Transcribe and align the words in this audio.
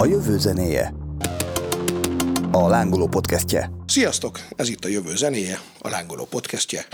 A 0.00 0.06
jövő 0.06 0.38
zenéje. 0.38 0.92
A 2.52 2.68
lángoló 2.68 3.06
podcastje. 3.08 3.70
Sziasztok! 3.86 4.40
Ez 4.56 4.68
itt 4.68 4.84
a 4.84 4.88
jövő 4.88 5.16
zenéje, 5.16 5.60
a 5.78 5.88
lángoló 5.88 6.24
podcastje. 6.24 6.84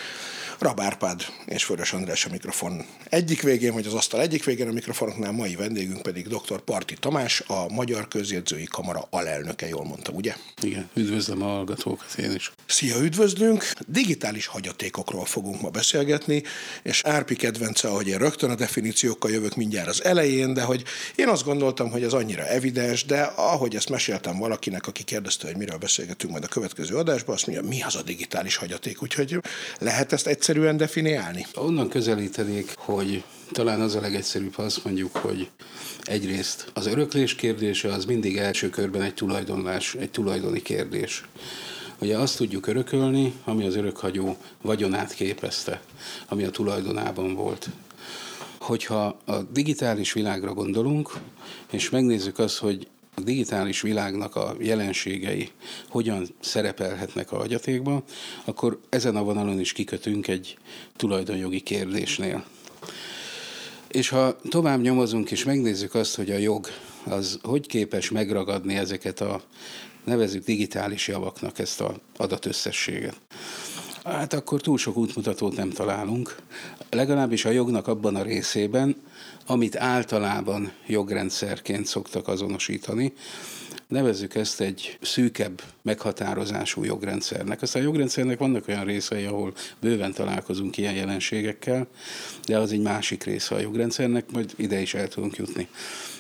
Rab 0.59 0.81
Árpád 0.81 1.27
és 1.47 1.65
Fölös 1.65 1.93
András 1.93 2.25
a 2.25 2.29
mikrofon 2.31 2.85
egyik 3.09 3.43
végén, 3.43 3.73
vagy 3.73 3.87
az 3.87 3.95
asztal 3.95 4.21
egyik 4.21 4.45
végén 4.45 4.69
a 4.69 4.73
mikrofonoknál, 4.73 5.33
mai 5.33 5.55
vendégünk 5.55 6.03
pedig 6.03 6.29
dr. 6.29 6.61
Parti 6.61 6.95
Tamás, 7.01 7.41
a 7.47 7.69
Magyar 7.69 8.09
Közjegyzői 8.09 8.65
Kamara 8.65 9.07
alelnöke, 9.11 9.69
jól 9.69 9.85
mondtam, 9.85 10.15
ugye? 10.15 10.35
Igen, 10.63 10.89
üdvözlöm 10.95 11.43
a 11.43 11.47
hallgatókat 11.47 12.15
én 12.19 12.35
is. 12.35 12.53
Szia, 12.67 13.01
üdvözlünk! 13.01 13.71
Digitális 13.87 14.47
hagyatékokról 14.47 15.25
fogunk 15.25 15.61
ma 15.61 15.69
beszélgetni, 15.69 16.43
és 16.83 17.03
Árpi 17.05 17.37
kedvence, 17.37 17.89
ahogy 17.89 18.09
én 18.09 18.19
rögtön 18.19 18.51
a 18.51 18.55
definíciókkal 18.55 19.31
jövök 19.31 19.55
mindjárt 19.57 19.89
az 19.89 20.05
elején, 20.05 20.55
de 20.55 20.63
hogy 20.63 20.83
én 21.15 21.29
azt 21.29 21.45
gondoltam, 21.45 21.91
hogy 21.91 22.03
ez 22.03 22.13
annyira 22.13 22.47
evidens, 22.47 23.05
de 23.05 23.21
ahogy 23.23 23.75
ezt 23.75 23.89
meséltem 23.89 24.39
valakinek, 24.39 24.87
aki 24.87 25.03
kérdezte, 25.03 25.47
hogy 25.47 25.57
miről 25.57 25.79
beszélgetünk 25.79 26.33
majd 26.33 26.45
a 26.45 26.49
következő 26.49 26.97
adásban, 26.97 27.35
azt 27.35 27.47
mondja, 27.47 27.69
mi 27.69 27.83
az 27.83 27.97
a 27.97 28.03
digitális 28.03 28.57
hagyaték, 28.57 29.03
úgyhogy 29.03 29.41
lehet 29.79 30.13
ezt 30.13 30.27
egyszerűen 30.49 30.77
definiálni? 30.77 31.47
Onnan 31.55 31.89
közelítenék, 31.89 32.73
hogy 32.77 33.25
talán 33.53 33.81
az 33.81 33.95
a 33.95 34.01
legegyszerűbb, 34.01 34.55
ha 34.55 34.63
azt 34.63 34.85
mondjuk, 34.85 35.17
hogy 35.17 35.51
egyrészt 36.03 36.71
az 36.75 36.87
öröklés 36.87 37.35
kérdése 37.35 37.93
az 37.93 38.05
mindig 38.05 38.37
első 38.37 38.71
körben 38.71 39.03
egy 39.03 39.15
tulajdonlás, 39.15 39.95
egy 39.95 40.11
tulajdoni 40.11 40.63
kérdés. 40.63 41.25
Ugye 41.99 42.19
azt 42.19 42.37
tudjuk 42.37 42.67
örökölni, 42.67 43.33
ami 43.45 43.67
az 43.67 43.77
örökhagyó 43.77 44.37
vagyonát 44.63 45.15
képezte, 45.15 45.81
ami 46.29 46.45
a 46.45 46.51
tulajdonában 46.51 47.35
volt. 47.35 47.69
Hogyha 48.61 49.19
a 49.25 49.37
digitális 49.53 50.13
világra 50.13 50.53
gondolunk, 50.53 51.13
és 51.71 51.91
megnézzük 51.91 52.39
azt, 52.39 52.59
hogy 52.59 52.87
a 53.17 53.21
digitális 53.21 53.81
világnak 53.81 54.37
a 54.37 54.55
jelenségei 54.61 55.51
hogyan 55.89 56.27
szerepelhetnek 56.41 57.33
a 57.33 57.37
hagyatékban, 57.37 58.03
akkor 58.45 58.81
ezen 58.89 59.17
a 59.17 59.23
vonalon 59.23 59.61
is 59.61 59.73
kikötünk 59.73 60.29
egy 60.29 60.59
tulajdonjogi 60.97 61.61
kérdésnél. 61.61 62.45
És 63.89 64.09
ha 64.09 64.37
tovább 64.49 64.81
nyomozunk 64.81 65.31
és 65.31 65.45
megnézzük 65.45 65.95
azt, 65.95 66.17
hogy 66.17 66.31
a 66.31 66.37
jog 66.37 66.67
az 67.05 67.39
hogy 67.43 67.67
képes 67.67 68.11
megragadni 68.11 68.75
ezeket 68.75 69.21
a 69.21 69.43
nevezük 70.05 70.45
digitális 70.45 71.09
javaknak 71.09 71.59
ezt 71.59 71.81
a 71.81 72.01
adatösszességet, 72.17 73.21
hát 74.05 74.33
akkor 74.33 74.61
túl 74.61 74.79
sok 74.79 74.97
útmutatót 74.97 75.57
nem 75.57 75.71
találunk. 75.71 76.37
Legalábbis 76.91 77.45
a 77.45 77.51
jognak 77.51 77.87
abban 77.87 78.17
a 78.17 78.23
részében, 78.23 78.97
amit 79.47 79.77
általában 79.77 80.73
jogrendszerként 80.87 81.87
szoktak 81.87 82.29
azonosítani. 82.29 83.13
Nevezzük 83.89 84.35
ezt 84.35 84.61
egy 84.61 84.99
szűkebb 85.01 85.63
meghatározású 85.83 86.85
jogrendszernek. 86.85 87.63
Aztán 87.63 87.83
a 87.83 87.85
jogrendszernek 87.85 88.39
vannak 88.39 88.69
olyan 88.69 88.85
részei, 88.85 89.25
ahol 89.25 89.53
bőven 89.81 90.13
találkozunk 90.13 90.77
ilyen 90.77 90.95
jelenségekkel, 90.95 91.87
de 92.47 92.59
az 92.59 92.73
egy 92.73 92.81
másik 92.81 93.25
része 93.25 93.55
a 93.55 93.61
jogrendszernek, 93.61 94.31
majd 94.33 94.53
ide 94.57 94.81
is 94.81 94.95
el 94.95 95.09
tudunk 95.09 95.37
jutni. 95.37 95.69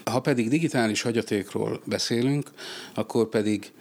Ha 0.05 0.20
pedig 0.20 0.48
digitális 0.48 1.02
hagyatékról 1.02 1.80
beszélünk, 1.84 2.50
akkor 2.94 3.28
pedig 3.28 3.72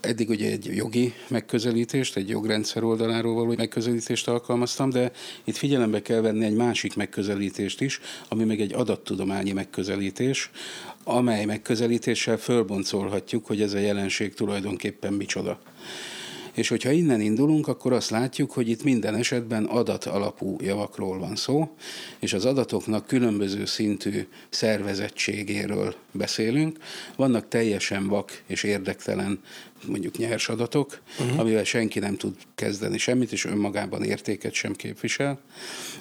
Eddig 0.00 0.28
ugye 0.28 0.50
egy 0.50 0.64
jogi 0.64 1.12
megközelítést, 1.28 2.16
egy 2.16 2.28
jogrendszer 2.28 2.82
oldaláról 2.82 3.34
való 3.34 3.54
megközelítést 3.56 4.28
alkalmaztam, 4.28 4.90
de 4.90 5.12
itt 5.44 5.56
figyelembe 5.56 6.02
kell 6.02 6.20
venni 6.20 6.44
egy 6.44 6.54
másik 6.54 6.96
megközelítést 6.96 7.80
is, 7.80 8.00
ami 8.28 8.44
meg 8.44 8.60
egy 8.60 8.72
adattudományi 8.72 9.52
megközelítés, 9.52 10.50
amely 11.04 11.44
megközelítéssel 11.44 12.36
fölboncolhatjuk, 12.36 13.46
hogy 13.46 13.62
ez 13.62 13.72
a 13.72 13.78
jelenség 13.78 14.34
tulajdonképpen 14.34 15.12
micsoda. 15.12 15.60
És 16.52 16.68
hogyha 16.68 16.90
innen 16.90 17.20
indulunk, 17.20 17.68
akkor 17.68 17.92
azt 17.92 18.10
látjuk, 18.10 18.50
hogy 18.52 18.68
itt 18.68 18.82
minden 18.82 19.14
esetben 19.14 19.64
adat 19.64 20.04
alapú 20.04 20.56
javakról 20.60 21.18
van 21.18 21.36
szó, 21.36 21.76
és 22.18 22.32
az 22.32 22.44
adatoknak 22.44 23.06
különböző 23.06 23.64
szintű 23.64 24.26
szervezettségéről 24.48 25.94
beszélünk. 26.12 26.78
Vannak 27.16 27.48
teljesen 27.48 28.06
vak 28.06 28.42
és 28.46 28.62
érdektelen 28.62 29.40
mondjuk 29.86 30.16
nyers 30.16 30.48
adatok, 30.48 31.00
uh-huh. 31.18 31.38
amivel 31.38 31.64
senki 31.64 31.98
nem 31.98 32.16
tud 32.16 32.34
kezdeni 32.54 32.98
semmit, 32.98 33.32
és 33.32 33.44
önmagában 33.44 34.02
értéket 34.02 34.52
sem 34.52 34.74
képvisel. 34.74 35.40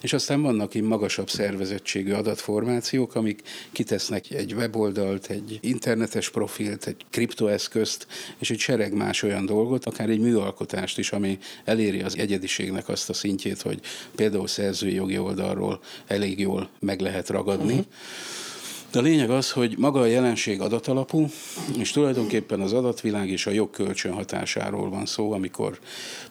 És 0.01 0.13
aztán 0.13 0.41
vannak 0.41 0.73
így 0.75 0.81
magasabb 0.81 1.29
szervezettségű 1.29 2.11
adatformációk, 2.11 3.15
amik 3.15 3.41
kitesznek 3.71 4.31
egy 4.31 4.53
weboldalt, 4.53 5.27
egy 5.29 5.59
internetes 5.61 6.29
profilt, 6.29 6.87
egy 6.87 7.05
kriptoeszközt, 7.09 8.07
és 8.37 8.49
egy 8.51 8.59
sereg 8.59 8.93
más 8.93 9.23
olyan 9.23 9.45
dolgot, 9.45 9.85
akár 9.85 10.09
egy 10.09 10.19
műalkotást 10.19 10.97
is, 10.97 11.11
ami 11.11 11.37
eléri 11.65 12.01
az 12.01 12.17
egyediségnek 12.17 12.89
azt 12.89 13.09
a 13.09 13.13
szintjét, 13.13 13.61
hogy 13.61 13.79
például 14.15 14.47
szerzői 14.47 14.93
jogi 14.93 15.17
oldalról 15.17 15.79
elég 16.07 16.39
jól 16.39 16.69
meg 16.79 16.99
lehet 16.99 17.29
ragadni. 17.29 17.73
Uh-huh. 17.73 17.85
De 18.91 18.99
a 18.99 19.01
lényeg 19.01 19.29
az, 19.29 19.51
hogy 19.51 19.77
maga 19.77 19.99
a 19.99 20.05
jelenség 20.05 20.61
adatalapú, 20.61 21.29
és 21.77 21.91
tulajdonképpen 21.91 22.61
az 22.61 22.73
adatvilág 22.73 23.29
és 23.29 23.45
a 23.45 23.51
jogkölcsön 23.51 24.13
hatásáról 24.13 24.89
van 24.89 25.05
szó, 25.05 25.31
amikor 25.31 25.79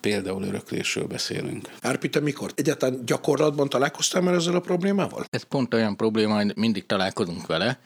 például 0.00 0.42
öröklésről 0.42 1.06
beszélünk. 1.06 1.68
Árpi, 1.80 2.08
te 2.08 2.20
mikor? 2.20 2.52
Egyáltalán 2.54 3.02
gyakorlatban 3.06 3.68
találkoztál 3.68 4.22
már 4.22 4.34
ezzel 4.34 4.54
a 4.54 4.60
problémával? 4.60 5.24
Ez 5.30 5.42
pont 5.42 5.74
olyan 5.74 5.96
probléma, 5.96 6.34
hogy 6.34 6.56
mindig 6.56 6.86
találkozunk 6.86 7.46
vele. 7.46 7.78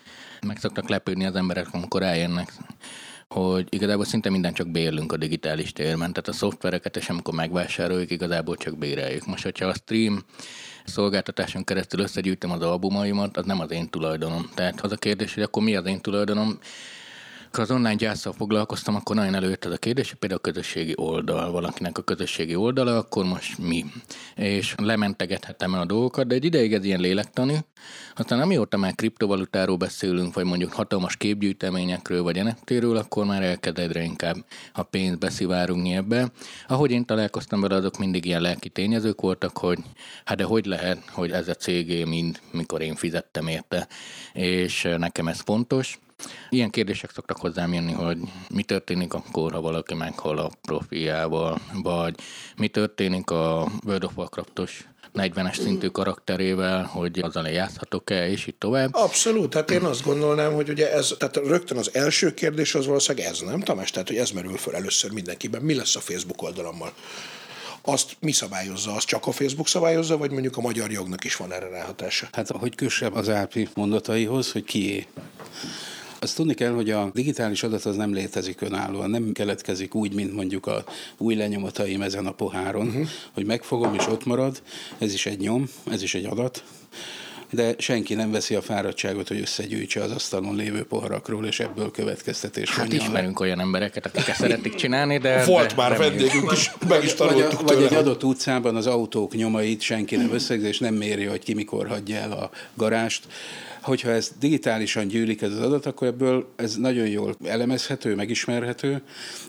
Meg 0.46 0.58
szoktak 0.58 0.88
lepődni 0.88 1.24
az 1.24 1.34
emberek, 1.34 1.66
amikor 1.72 2.02
eljönnek 2.02 2.52
hogy 3.32 3.66
igazából 3.70 4.04
szinte 4.04 4.30
minden 4.30 4.52
csak 4.52 4.68
bérlünk 4.68 5.12
a 5.12 5.16
digitális 5.16 5.72
térben, 5.72 6.12
tehát 6.12 6.28
a 6.28 6.32
szoftvereket, 6.32 6.96
és 6.96 7.08
amikor 7.08 7.34
megvásároljuk, 7.34 8.10
igazából 8.10 8.56
csak 8.56 8.78
béreljük. 8.78 9.26
Most, 9.26 9.42
hogyha 9.42 9.66
a 9.66 9.74
stream 9.74 10.22
szolgáltatáson 10.84 11.64
keresztül 11.64 12.00
összegyűjtöm 12.00 12.50
az 12.50 12.62
albumaimat, 12.62 13.36
az 13.36 13.44
nem 13.44 13.60
az 13.60 13.70
én 13.70 13.88
tulajdonom. 13.88 14.50
Tehát 14.54 14.80
az 14.80 14.92
a 14.92 14.96
kérdés, 14.96 15.34
hogy 15.34 15.42
akkor 15.42 15.62
mi 15.62 15.76
az 15.76 15.86
én 15.86 16.00
tulajdonom, 16.00 16.58
amikor 17.54 17.70
az 17.70 17.80
online 17.80 17.94
gyászsal 17.94 18.32
foglalkoztam, 18.32 18.94
akkor 18.94 19.16
nagyon 19.16 19.34
előtt 19.34 19.64
az 19.64 19.72
a 19.72 19.76
kérdés, 19.76 20.08
hogy 20.08 20.18
például 20.18 20.40
a 20.44 20.50
közösségi 20.50 20.92
oldal, 20.96 21.50
valakinek 21.50 21.98
a 21.98 22.02
közösségi 22.02 22.54
oldala, 22.54 22.96
akkor 22.96 23.24
most 23.24 23.58
mi? 23.58 23.84
És 24.34 24.74
lementegethetem 24.76 25.74
el 25.74 25.80
a 25.80 25.84
dolgokat, 25.84 26.26
de 26.26 26.34
egy 26.34 26.44
ideig 26.44 26.72
ez 26.72 26.84
ilyen 26.84 27.00
lélektani. 27.00 27.64
Aztán 28.16 28.40
amióta 28.40 28.76
már 28.76 28.94
kriptovalutáról 28.94 29.76
beszélünk, 29.76 30.34
vagy 30.34 30.44
mondjuk 30.44 30.72
hatalmas 30.72 31.16
képgyűjteményekről, 31.16 32.22
vagy 32.22 32.44
NFT-ről, 32.44 32.96
akkor 32.96 33.24
már 33.24 33.42
elkezd 33.42 33.78
egyre 33.78 34.02
inkább 34.02 34.36
a 34.72 34.82
pénz 34.82 35.16
beszivárogni 35.16 35.94
ebbe. 35.94 36.30
Ahogy 36.68 36.90
én 36.90 37.04
találkoztam 37.04 37.60
vele, 37.60 37.74
azok 37.74 37.98
mindig 37.98 38.24
ilyen 38.24 38.40
lelki 38.40 38.68
tényezők 38.68 39.20
voltak, 39.20 39.58
hogy 39.58 39.78
hát 40.24 40.36
de 40.36 40.44
hogy 40.44 40.66
lehet, 40.66 41.02
hogy 41.08 41.30
ez 41.30 41.48
a 41.48 41.54
cégé 41.54 42.04
mind, 42.04 42.40
mikor 42.50 42.80
én 42.82 42.94
fizettem 42.94 43.46
érte, 43.46 43.88
és 44.32 44.88
nekem 44.98 45.28
ez 45.28 45.40
fontos. 45.40 45.98
Ilyen 46.50 46.70
kérdések 46.70 47.10
szoktak 47.10 47.36
hozzám 47.36 47.72
jönni, 47.72 47.92
hogy 47.92 48.18
mi 48.48 48.62
történik 48.62 49.14
akkor, 49.14 49.52
ha 49.52 49.60
valaki 49.60 49.94
meghal 49.94 50.38
a 50.38 50.50
profiával, 50.62 51.60
vagy 51.82 52.14
mi 52.56 52.68
történik 52.68 53.30
a 53.30 53.68
World 53.84 54.04
of 54.04 54.16
Warcraftos 54.16 54.86
40-es 55.14 55.60
szintű 55.60 55.86
karakterével, 55.86 56.84
hogy 56.84 57.18
azzal 57.18 57.48
játszhatok-e, 57.48 58.28
és 58.28 58.46
így 58.46 58.54
tovább. 58.54 58.94
Abszolút, 58.94 59.54
hát 59.54 59.70
én 59.70 59.82
azt 59.82 60.04
gondolnám, 60.04 60.52
hogy 60.52 60.68
ugye 60.68 60.92
ez, 60.92 61.14
tehát 61.18 61.36
rögtön 61.36 61.78
az 61.78 61.94
első 61.94 62.34
kérdés 62.34 62.74
az 62.74 62.86
valószínűleg 62.86 63.28
ez, 63.28 63.40
nem 63.40 63.60
Tamás? 63.60 63.90
Tehát, 63.90 64.08
hogy 64.08 64.16
ez 64.16 64.30
merül 64.30 64.56
fel 64.56 64.74
először 64.74 65.10
mindenkiben. 65.10 65.62
Mi 65.62 65.74
lesz 65.74 65.96
a 65.96 66.00
Facebook 66.00 66.42
oldalammal? 66.42 66.92
azt 67.84 68.16
mi 68.20 68.32
szabályozza? 68.32 68.94
Az 68.94 69.04
csak 69.04 69.26
a 69.26 69.32
Facebook 69.32 69.68
szabályozza, 69.68 70.16
vagy 70.16 70.30
mondjuk 70.30 70.56
a 70.56 70.60
magyar 70.60 70.90
jognak 70.90 71.24
is 71.24 71.36
van 71.36 71.52
erre 71.52 71.68
ráhatása? 71.68 72.28
Hát, 72.32 72.50
hogy 72.50 72.74
kössem 72.74 73.16
az 73.16 73.28
Ápi 73.28 73.68
mondataihoz, 73.74 74.52
hogy 74.52 74.64
kié. 74.64 75.06
Azt 76.22 76.36
tudni 76.36 76.54
kell, 76.54 76.72
hogy 76.72 76.90
a 76.90 77.10
digitális 77.14 77.62
adat 77.62 77.84
az 77.84 77.96
nem 77.96 78.12
létezik 78.12 78.60
önállóan, 78.60 79.10
nem 79.10 79.32
keletkezik 79.32 79.94
úgy, 79.94 80.14
mint 80.14 80.34
mondjuk 80.34 80.66
a 80.66 80.84
új 81.16 81.34
lenyomataim 81.34 82.02
ezen 82.02 82.26
a 82.26 82.30
poháron, 82.30 82.86
uh-huh. 82.86 83.08
hogy 83.32 83.46
megfogom 83.46 83.94
és 83.94 84.06
ott 84.06 84.24
marad, 84.24 84.62
ez 84.98 85.12
is 85.12 85.26
egy 85.26 85.38
nyom, 85.38 85.68
ez 85.90 86.02
is 86.02 86.14
egy 86.14 86.24
adat, 86.24 86.64
de 87.50 87.74
senki 87.78 88.14
nem 88.14 88.30
veszi 88.30 88.54
a 88.54 88.62
fáradtságot, 88.62 89.28
hogy 89.28 89.40
összegyűjtse 89.40 90.02
az 90.02 90.10
asztalon 90.10 90.56
lévő 90.56 90.84
poharakról, 90.84 91.46
és 91.46 91.60
ebből 91.60 91.90
következtetés 91.90 92.70
Hát 92.70 92.92
ismerünk 92.92 93.38
le. 93.38 93.46
olyan 93.46 93.60
embereket, 93.60 94.06
akik 94.06 94.28
ezt 94.28 94.40
szeretik 94.40 94.74
csinálni, 94.74 95.18
de... 95.18 95.44
Volt 95.44 95.68
de 95.68 95.74
már 95.76 95.98
vendégünk 95.98 96.52
is, 96.52 96.70
meg 96.88 97.04
is 97.04 97.14
tanultuk 97.14 97.60
vagy, 97.60 97.74
vagy 97.74 97.84
egy 97.84 97.94
adott 97.94 98.24
utcában 98.24 98.76
az 98.76 98.86
autók 98.86 99.34
nyomait 99.34 99.80
senki 99.80 100.16
nem 100.16 100.32
összegzi, 100.32 100.66
és 100.66 100.78
nem 100.78 100.94
méri, 100.94 101.24
hogy 101.24 101.42
ki 101.42 101.54
mikor 101.54 101.88
hagyja 101.88 102.16
el 102.16 102.32
a 102.32 102.50
garást 102.74 103.26
hogyha 103.82 104.10
ez 104.10 104.32
digitálisan 104.38 105.08
gyűlik 105.08 105.42
ez 105.42 105.52
az 105.52 105.60
adat, 105.60 105.86
akkor 105.86 106.06
ebből 106.06 106.52
ez 106.56 106.76
nagyon 106.76 107.06
jól 107.06 107.36
elemezhető, 107.44 108.14
megismerhető, 108.14 109.02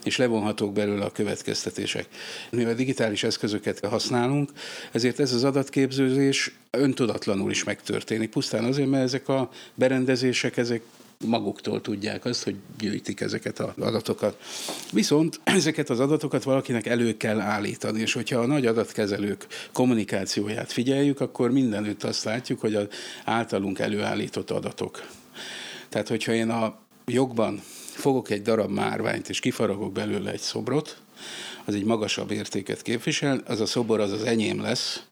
és 0.04 0.16
levonhatók 0.16 0.72
belőle 0.72 1.04
a 1.04 1.10
következtetések. 1.10 2.08
Mivel 2.50 2.74
digitális 2.74 3.24
eszközöket 3.24 3.86
használunk, 3.86 4.50
ezért 4.92 5.20
ez 5.20 5.32
az 5.32 5.44
adatképzőzés 5.44 6.54
öntudatlanul 6.70 7.50
is 7.50 7.64
megtörténik. 7.64 8.30
Pusztán 8.30 8.64
azért, 8.64 8.88
mert 8.88 9.04
ezek 9.04 9.28
a 9.28 9.50
berendezések, 9.74 10.56
ezek 10.56 10.82
maguktól 11.26 11.80
tudják 11.80 12.24
azt, 12.24 12.44
hogy 12.44 12.56
gyűjtik 12.78 13.20
ezeket 13.20 13.58
az 13.58 13.72
adatokat. 13.78 14.38
Viszont 14.92 15.40
ezeket 15.44 15.90
az 15.90 16.00
adatokat 16.00 16.42
valakinek 16.42 16.86
elő 16.86 17.16
kell 17.16 17.40
állítani, 17.40 18.00
és 18.00 18.12
hogyha 18.12 18.38
a 18.38 18.46
nagy 18.46 18.66
adatkezelők 18.66 19.46
kommunikációját 19.72 20.72
figyeljük, 20.72 21.20
akkor 21.20 21.50
mindenütt 21.50 22.02
azt 22.02 22.24
látjuk, 22.24 22.60
hogy 22.60 22.74
az 22.74 22.86
általunk 23.24 23.78
előállított 23.78 24.50
adatok. 24.50 25.06
Tehát, 25.88 26.08
hogyha 26.08 26.32
én 26.32 26.50
a 26.50 26.78
jogban 27.06 27.62
fogok 27.92 28.30
egy 28.30 28.42
darab 28.42 28.70
márványt, 28.70 29.28
és 29.28 29.40
kifaragok 29.40 29.92
belőle 29.92 30.30
egy 30.30 30.40
szobrot, 30.40 30.96
az 31.64 31.74
egy 31.74 31.84
magasabb 31.84 32.30
értéket 32.30 32.82
képvisel, 32.82 33.42
az 33.46 33.60
a 33.60 33.66
szobor 33.66 34.00
az 34.00 34.12
az 34.12 34.22
enyém 34.22 34.60
lesz, 34.60 35.02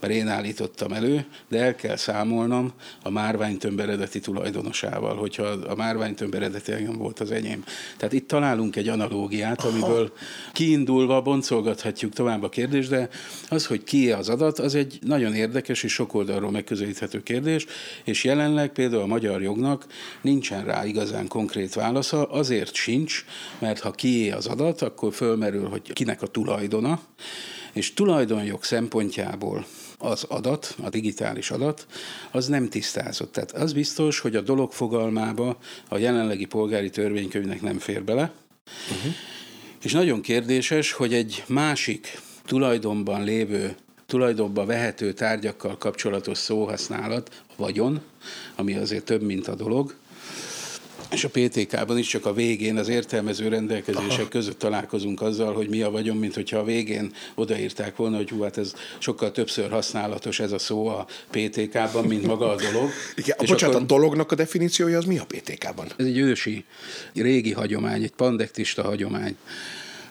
mert 0.00 0.12
én 0.12 0.28
állítottam 0.28 0.92
elő, 0.92 1.26
de 1.48 1.58
el 1.58 1.74
kell 1.74 1.96
számolnom 1.96 2.72
a 3.02 3.10
márványtömb 3.10 3.80
eredeti 3.80 4.20
tulajdonosával, 4.20 5.16
hogyha 5.16 5.44
a 5.44 5.74
márványtömb 5.74 6.34
eredeti 6.34 6.72
engem 6.72 6.96
volt 6.96 7.20
az 7.20 7.30
enyém. 7.30 7.64
Tehát 7.96 8.14
itt 8.14 8.28
találunk 8.28 8.76
egy 8.76 8.88
analógiát, 8.88 9.64
amiből 9.64 10.12
kiindulva 10.52 11.22
boncolgathatjuk 11.22 12.12
tovább 12.12 12.42
a 12.42 12.48
kérdést, 12.48 12.88
de 12.88 13.08
az, 13.48 13.66
hogy 13.66 13.84
ki 13.84 14.12
az 14.12 14.28
adat, 14.28 14.58
az 14.58 14.74
egy 14.74 14.98
nagyon 15.00 15.34
érdekes 15.34 15.82
és 15.82 15.92
sok 15.92 16.14
oldalról 16.14 16.50
megközelíthető 16.50 17.22
kérdés, 17.22 17.66
és 18.04 18.24
jelenleg 18.24 18.72
például 18.72 19.02
a 19.02 19.06
magyar 19.06 19.42
jognak 19.42 19.86
nincsen 20.20 20.64
rá 20.64 20.86
igazán 20.86 21.28
konkrét 21.28 21.74
válasza, 21.74 22.24
azért 22.24 22.74
sincs, 22.74 23.24
mert 23.58 23.80
ha 23.80 23.90
kié 23.90 24.30
az 24.30 24.46
adat, 24.46 24.82
akkor 24.82 25.12
fölmerül, 25.12 25.68
hogy 25.68 25.92
kinek 25.92 26.22
a 26.22 26.26
tulajdona, 26.26 27.00
és 27.76 27.94
tulajdonjog 27.94 28.64
szempontjából 28.64 29.66
az 29.98 30.24
adat, 30.24 30.74
a 30.82 30.88
digitális 30.88 31.50
adat, 31.50 31.86
az 32.30 32.46
nem 32.46 32.68
tisztázott. 32.68 33.32
Tehát 33.32 33.52
az 33.52 33.72
biztos, 33.72 34.18
hogy 34.18 34.36
a 34.36 34.40
dolog 34.40 34.72
fogalmába 34.72 35.58
a 35.88 35.98
jelenlegi 35.98 36.44
polgári 36.44 36.90
törvénykönyvnek 36.90 37.62
nem 37.62 37.78
fér 37.78 38.04
bele, 38.04 38.32
uh-huh. 38.90 39.12
és 39.82 39.92
nagyon 39.92 40.20
kérdéses, 40.20 40.92
hogy 40.92 41.14
egy 41.14 41.44
másik 41.46 42.20
tulajdonban 42.44 43.24
lévő 43.24 43.76
tulajdonba 44.06 44.64
vehető 44.64 45.12
tárgyakkal 45.12 45.76
kapcsolatos 45.78 46.38
szóhasználat, 46.38 47.42
vagyon, 47.56 48.00
ami 48.54 48.74
azért 48.74 49.04
több, 49.04 49.22
mint 49.22 49.48
a 49.48 49.54
dolog, 49.54 49.94
és 51.10 51.24
a 51.24 51.28
PTK-ban 51.28 51.98
is 51.98 52.06
csak 52.06 52.26
a 52.26 52.32
végén 52.32 52.76
az 52.76 52.88
értelmező 52.88 53.48
rendelkezések 53.48 54.20
Aha. 54.20 54.28
között 54.28 54.58
találkozunk 54.58 55.22
azzal, 55.22 55.54
hogy 55.54 55.68
mi 55.68 55.82
a 55.82 55.90
vagyon, 55.90 56.16
mint 56.16 56.34
hogyha 56.34 56.58
a 56.58 56.64
végén 56.64 57.12
odaírták 57.34 57.96
volna, 57.96 58.16
hogy 58.16 58.30
hú, 58.30 58.42
hát 58.42 58.58
ez 58.58 58.72
sokkal 58.98 59.32
többször 59.32 59.70
használatos 59.70 60.40
ez 60.40 60.52
a 60.52 60.58
szó 60.58 60.86
a 60.86 61.06
PTK-ban, 61.30 62.04
mint 62.04 62.26
maga 62.26 62.50
a 62.50 62.56
dolog. 62.72 62.90
Igen, 63.14 63.36
és 63.40 63.48
bocsánat, 63.48 63.74
akkor, 63.74 63.86
a 63.86 63.94
dolognak 63.94 64.32
a 64.32 64.34
definíciója 64.34 64.98
az 64.98 65.04
mi 65.04 65.18
a 65.18 65.24
PTK-ban? 65.24 65.86
Ez 65.96 66.06
egy 66.06 66.18
ősi, 66.18 66.64
régi 67.14 67.52
hagyomány, 67.52 68.02
egy 68.02 68.12
pandektista 68.16 68.82
hagyomány. 68.82 69.36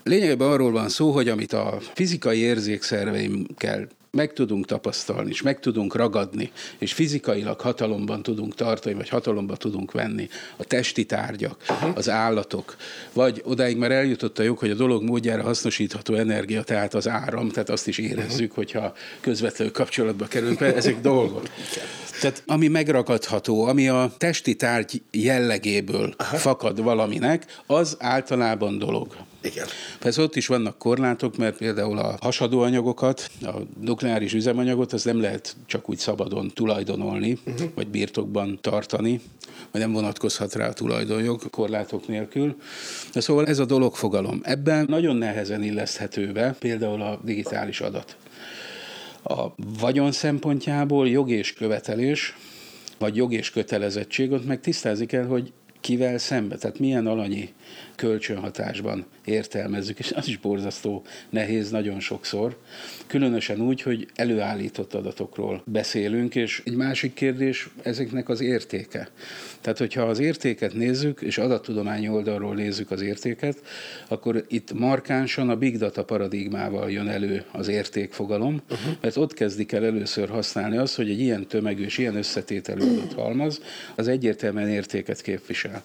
Lényegében 0.04 0.48
arról 0.48 0.72
van 0.72 0.90
szó, 0.90 1.12
hogy 1.12 1.30
amit 1.30 1.54
a 1.54 1.78
fizikai 1.94 2.40
érzékszerveimkel 2.40 3.88
meg 4.16 4.34
tudunk 4.34 4.66
tapasztalni, 4.66 5.30
és 5.30 5.42
meg 5.42 5.60
tudunk 5.60 5.96
ragadni, 5.96 6.52
és 6.78 6.94
fizikailag 6.94 7.60
hatalomban 7.60 8.24
tudunk 8.24 8.56
tartani, 8.56 8.96
vagy 8.96 9.10
hatalomban 9.10 9.58
tudunk 9.58 9.92
venni 9.92 10.30
a 10.56 10.64
testi 10.64 11.06
tárgyak, 11.06 11.64
az 11.96 12.10
állatok, 12.10 12.76
vagy 13.14 13.42
odáig 13.46 13.78
már 13.78 13.92
eljutott 13.92 14.40
a 14.40 14.44
jog, 14.44 14.58
hogy 14.58 14.70
a 14.70 14.76
dolog 14.76 15.04
módjára 15.04 15.44
hasznosítható 15.44 16.14
energia, 16.14 16.64
tehát 16.64 16.94
az 16.94 17.08
áram, 17.08 17.50
tehát 17.50 17.70
azt 17.70 17.88
is 17.88 17.98
érezzük, 17.98 18.52
hogyha 18.52 18.94
közvetlenül 19.22 19.74
kapcsolatba 19.74 20.26
kerülünk, 20.26 20.62
ezek 20.62 21.02
dolgok. 21.02 21.50
Tehát 22.22 22.44
ami 22.46 22.68
megragadható, 22.68 23.66
ami 23.66 23.90
a 23.90 24.14
testi 24.18 24.56
tárgy 24.56 25.02
jellegéből 25.12 26.14
Aha. 26.18 26.38
fakad 26.38 26.82
valaminek, 26.82 27.46
az 27.66 27.96
általában 28.00 28.78
dolog. 28.78 29.16
Igen. 29.46 29.66
Persze 30.00 30.22
ott 30.22 30.36
is 30.36 30.48
vannak 30.48 30.78
korlátok, 30.78 31.38
mert 31.38 31.58
például 31.58 31.98
a 31.98 32.18
hasadó 32.22 32.62
anyagokat, 32.62 33.30
a 33.42 33.52
nukleáris 33.82 34.34
üzemanyagot, 34.34 34.94
az 34.94 35.04
nem 35.04 35.22
lehet 35.22 35.56
csak 35.66 35.90
úgy 35.90 35.98
szabadon 35.98 36.52
tulajdonolni, 36.54 37.38
uh-huh. 37.46 37.70
vagy 37.76 37.88
birtokban 37.88 38.58
tartani, 38.62 39.22
vagy 39.72 39.82
nem 39.82 39.92
vonatkozhat 39.92 40.56
rá 40.56 40.68
a 40.68 40.74
tulajdonjog 40.74 41.50
korlátok 41.50 42.08
nélkül. 42.08 42.56
De 43.14 43.20
szóval 43.20 43.48
ez 43.48 43.60
a 43.60 43.66
dologfogalom. 43.66 44.40
Ebben 44.44 44.86
nagyon 44.90 45.16
nehezen 45.16 45.64
illeszthető 45.64 46.32
be 46.32 46.56
például 46.60 47.02
a 47.02 47.20
digitális 47.24 47.82
adat. 47.82 48.16
A 49.24 49.46
vagyon 49.80 50.12
szempontjából 50.12 51.10
jog 51.10 51.30
és 51.30 51.54
követelés, 51.54 52.36
vagy 52.98 53.16
jog 53.16 53.34
és 53.34 53.50
kötelezettség, 53.50 54.32
ott 54.32 54.46
meg 54.46 54.62
tisztázni 54.62 55.06
kell, 55.06 55.26
hogy 55.26 55.52
kivel 55.86 56.18
szembe, 56.18 56.56
tehát 56.56 56.80
milyen 56.80 57.08
alanyi 57.08 57.54
kölcsönhatásban 57.96 59.06
értelmezzük, 59.26 60.00
és 60.00 60.12
az 60.12 60.28
is 60.28 60.38
borzasztó 60.38 61.04
nehéz 61.30 61.70
nagyon 61.70 62.00
sokszor, 62.00 62.58
különösen 63.08 63.62
úgy, 63.62 63.82
hogy 63.82 64.08
előállított 64.16 64.94
adatokról 64.94 65.64
beszélünk, 65.66 66.36
és 66.36 66.62
egy 66.66 66.76
másik 66.76 67.14
kérdés 67.14 67.70
ezeknek 67.84 68.30
az 68.30 68.42
értéke. 68.42 69.10
Tehát, 69.62 69.78
hogyha 69.80 70.02
az 70.02 70.20
értéket 70.20 70.74
nézzük, 70.74 71.22
és 71.22 71.38
adattudományi 71.38 72.10
oldalról 72.10 72.56
nézzük 72.56 72.92
az 72.92 73.02
értéket, 73.02 73.58
akkor 74.08 74.46
itt 74.48 74.74
markánsan 74.74 75.50
a 75.50 75.56
big 75.56 75.78
data 75.78 76.04
paradigmával 76.04 76.92
jön 76.92 77.08
elő 77.08 77.44
az 77.52 77.68
értékfogalom, 77.68 78.62
uh-huh. 78.70 78.94
mert 79.02 79.18
ott 79.18 79.34
kezdik 79.34 79.72
el 79.72 79.86
először 79.86 80.30
használni 80.30 80.78
azt, 80.78 80.96
hogy 80.96 81.10
egy 81.10 81.20
ilyen 81.20 81.48
tömegű 81.48 81.84
és 81.84 81.98
ilyen 81.98 82.16
összetételű 82.16 82.82
adathalmaz, 82.82 83.62
az 83.96 84.08
egyértelműen 84.08 84.70
értéket 84.70 85.22
képvisel 85.22 85.84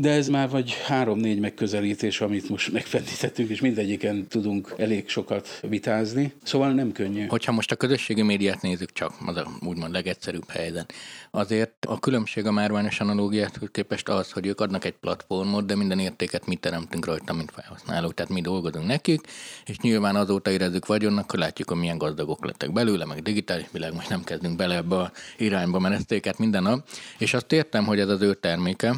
de 0.00 0.10
ez 0.10 0.28
már 0.28 0.48
vagy 0.48 0.76
három-négy 0.84 1.38
megközelítés, 1.38 2.20
amit 2.20 2.48
most 2.48 2.72
megfendítettünk, 2.72 3.48
és 3.48 3.60
mindegyiken 3.60 4.26
tudunk 4.28 4.74
elég 4.76 5.08
sokat 5.08 5.60
vitázni, 5.68 6.32
szóval 6.42 6.72
nem 6.72 6.92
könnyű. 6.92 7.26
Hogyha 7.26 7.52
most 7.52 7.70
a 7.70 7.76
közösségi 7.76 8.22
médiát 8.22 8.62
nézzük 8.62 8.92
csak, 8.92 9.12
az 9.26 9.36
a 9.36 9.50
úgymond 9.66 9.92
legegyszerűbb 9.92 10.50
helyzet, 10.50 10.92
azért 11.30 11.84
a 11.86 11.98
különbség 11.98 12.46
a 12.46 12.50
márványos 12.50 13.00
analógiát 13.00 13.60
képest 13.72 14.08
az, 14.08 14.30
hogy 14.30 14.46
ők 14.46 14.60
adnak 14.60 14.84
egy 14.84 14.94
platformot, 15.00 15.66
de 15.66 15.76
minden 15.76 15.98
értéket 15.98 16.46
mi 16.46 16.54
teremtünk 16.54 17.06
rajta, 17.06 17.32
mint 17.32 17.50
felhasználók, 17.50 18.14
tehát 18.14 18.32
mi 18.32 18.40
dolgozunk 18.40 18.86
nekik, 18.86 19.20
és 19.66 19.78
nyilván 19.78 20.16
azóta 20.16 20.50
érezzük 20.50 20.86
vagyonnak, 20.86 21.30
hogy 21.30 21.40
látjuk, 21.40 21.68
hogy 21.68 21.78
milyen 21.78 21.98
gazdagok 21.98 22.44
lettek 22.44 22.72
belőle, 22.72 23.04
meg 23.04 23.22
digitális 23.22 23.66
világ, 23.72 23.94
most 23.94 24.08
nem 24.08 24.24
kezdünk 24.24 24.56
bele 24.56 24.74
ebbe 24.74 24.96
a 24.96 25.12
irányba 25.38 25.78
menesztéket 25.78 26.38
minden 26.38 26.62
nap, 26.62 26.88
és 27.18 27.34
azt 27.34 27.52
értem, 27.52 27.84
hogy 27.84 28.00
ez 28.00 28.08
az 28.08 28.22
ő 28.22 28.34
terméke, 28.34 28.94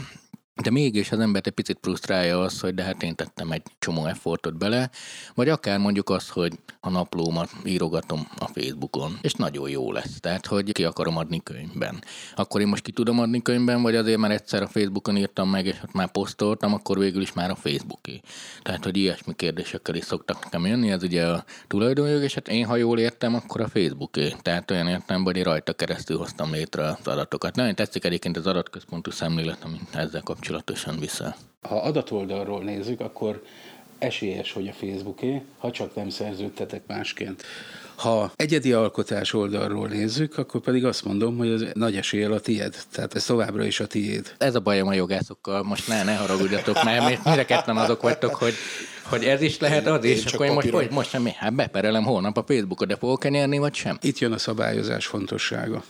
de 0.55 0.71
mégis 0.71 1.13
az 1.13 1.19
embert 1.19 1.47
egy 1.47 1.53
picit 1.53 1.79
frusztrálja 1.81 2.41
az, 2.41 2.61
hogy 2.61 2.75
de 2.75 2.83
hát 2.83 3.03
én 3.03 3.15
tettem 3.15 3.51
egy 3.51 3.63
csomó 3.79 4.07
effortot 4.07 4.59
bele, 4.59 4.91
vagy 5.35 5.49
akár 5.49 5.79
mondjuk 5.79 6.11
az, 6.11 6.29
hogy 6.29 6.53
a 6.81 6.91
naplómat 6.91 7.51
írogatom 7.65 8.29
a 8.39 8.47
Facebookon, 8.47 9.19
és 9.23 9.33
nagyon 9.33 9.69
jó 9.69 9.93
lesz. 9.93 10.21
Tehát, 10.21 10.47
hogy 10.47 10.73
ki 10.73 10.85
akarom 10.85 11.17
adni 11.17 11.43
könyvben. 11.43 12.05
Akkor 12.35 12.61
én 12.61 12.67
most 12.67 12.83
ki 12.83 12.93
tudom 12.93 13.19
adni 13.19 13.43
könyvben, 13.43 13.83
vagy 13.83 13.97
azért 13.97 14.19
már 14.19 14.31
egyszer 14.31 14.63
a 14.63 14.67
Facebookon 14.67 15.17
írtam 15.17 15.49
meg, 15.49 15.67
és 15.67 15.77
ott 15.85 15.93
már 15.93 16.11
posztoltam, 16.11 16.75
akkor 16.75 16.99
végül 16.99 17.23
is 17.23 17.33
már 17.33 17.51
a 17.51 17.55
Facebooké. 17.55 18.21
Tehát, 18.63 18.85
hogy 18.85 18.97
ilyesmi 18.97 19.35
kérdésekkel 19.35 19.95
is 19.95 20.05
szoktak 20.05 20.45
nekem 20.45 20.67
jönni, 20.67 20.91
ez 20.91 21.03
ugye 21.03 21.27
a 21.27 21.45
tulajdonjog, 21.67 22.23
és 22.23 22.35
hát 22.35 22.49
én, 22.49 22.67
ha 22.67 22.77
jól 22.77 22.99
értem, 22.99 23.35
akkor 23.35 23.61
a 23.61 23.69
Facebooké. 23.69 24.35
Tehát 24.43 24.71
olyan 24.71 24.89
értem, 24.89 25.23
hogy 25.23 25.43
rajta 25.43 25.73
keresztül 25.73 26.19
hoztam 26.19 26.53
létre 26.53 26.87
az 26.87 27.07
adatokat. 27.07 27.57
Nagyon 27.57 27.75
tetszik 27.75 28.05
egyébként 28.05 28.37
az 28.37 28.47
adatközpontú 28.47 29.11
szemlélet, 29.11 29.65
amit 29.65 29.95
ezzel 29.95 30.23
kapcsolatosan 30.43 30.99
viszel. 30.99 31.37
Ha 31.63 31.77
adatoldalról 31.77 32.63
nézzük, 32.63 33.01
akkor 33.01 33.43
esélyes, 33.99 34.53
hogy 34.53 34.69
a 34.69 34.73
Facebooké, 34.73 35.43
ha 35.59 35.71
csak 35.71 35.95
nem 35.95 36.09
szerződtetek 36.09 36.83
másként. 36.87 37.43
Ha 37.95 38.33
egyedi 38.37 38.73
alkotás 38.73 39.33
oldalról 39.33 39.89
nézzük, 39.89 40.39
akkor 40.39 40.61
pedig 40.61 40.85
azt 40.85 41.05
mondom, 41.05 41.37
hogy 41.37 41.49
ez 41.49 41.63
nagy 41.75 41.97
eséllyel 41.97 42.33
a 42.33 42.41
tied. 42.41 42.77
Tehát 42.93 43.15
ez 43.15 43.25
továbbra 43.25 43.65
is 43.65 43.81
a 43.81 43.87
tiéd. 43.87 44.35
Ez 44.39 44.55
a 44.55 44.61
bajom 44.61 44.89
a 44.89 44.93
jogászokkal. 44.93 45.63
Most 45.63 45.89
ne, 45.89 46.03
ne 46.03 46.17
haragudjatok, 46.17 46.85
mert 46.85 47.25
mire 47.25 47.45
ketten 47.45 47.77
azok 47.77 48.03
vagytok, 48.03 48.35
hogy 48.35 48.55
hogy 49.03 49.25
ez 49.25 49.41
is 49.43 49.59
lehet 49.59 49.87
az, 49.87 50.05
és 50.05 50.25
akkor 50.25 50.47
én 50.47 50.53
most, 50.53 50.71
hogy 50.71 50.91
most 50.91 51.09
sem, 51.09 51.27
hát 51.37 51.55
beperelem 51.55 52.03
holnap 52.03 52.37
a 52.37 52.45
Facebookot, 52.47 52.89
de 52.89 52.97
fogok 52.97 53.29
nyerni, 53.29 53.59
vagy 53.59 53.75
sem? 53.75 53.99
Itt 54.01 54.19
jön 54.19 54.33
a 54.33 54.39
szabályozás 54.39 55.07
fontossága. 55.07 55.83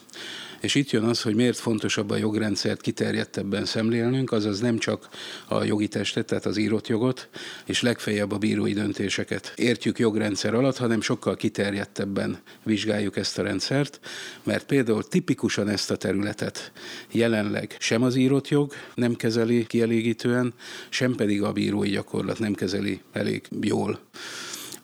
És 0.62 0.74
itt 0.74 0.90
jön 0.90 1.04
az, 1.04 1.22
hogy 1.22 1.34
miért 1.34 1.58
fontosabb 1.58 2.10
a 2.10 2.16
jogrendszert 2.16 2.80
kiterjedtebben 2.80 3.64
szemlélnünk, 3.64 4.32
azaz 4.32 4.60
nem 4.60 4.78
csak 4.78 5.08
a 5.48 5.64
jogi 5.64 5.88
testet, 5.88 6.26
tehát 6.26 6.46
az 6.46 6.56
írott 6.56 6.86
jogot, 6.86 7.28
és 7.66 7.82
legfeljebb 7.82 8.32
a 8.32 8.38
bírói 8.38 8.72
döntéseket 8.72 9.52
értjük 9.56 9.98
jogrendszer 9.98 10.54
alatt, 10.54 10.76
hanem 10.76 11.00
sokkal 11.00 11.36
kiterjedtebben 11.36 12.38
vizsgáljuk 12.62 13.16
ezt 13.16 13.38
a 13.38 13.42
rendszert, 13.42 14.00
mert 14.42 14.66
például 14.66 15.08
tipikusan 15.08 15.68
ezt 15.68 15.90
a 15.90 15.96
területet 15.96 16.72
jelenleg 17.10 17.76
sem 17.78 18.02
az 18.02 18.14
írott 18.14 18.48
jog 18.48 18.72
nem 18.94 19.14
kezeli 19.14 19.66
kielégítően, 19.66 20.54
sem 20.88 21.14
pedig 21.14 21.42
a 21.42 21.52
bírói 21.52 21.88
gyakorlat 21.88 22.38
nem 22.38 22.54
kezeli 22.54 23.00
elég 23.12 23.42
jól. 23.60 24.00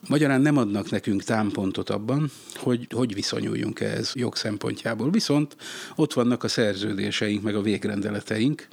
Magyarán 0.07 0.41
nem 0.41 0.57
adnak 0.57 0.89
nekünk 0.89 1.23
támpontot 1.23 1.89
abban, 1.89 2.31
hogy 2.55 2.87
hogy 2.95 3.13
viszonyuljunk 3.13 3.79
ehhez 3.79 4.11
jog 4.15 4.35
szempontjából. 4.35 5.11
Viszont 5.11 5.55
ott 5.95 6.13
vannak 6.13 6.43
a 6.43 6.47
szerződéseink, 6.47 7.43
meg 7.43 7.55
a 7.55 7.61
végrendeleteink, 7.61 8.67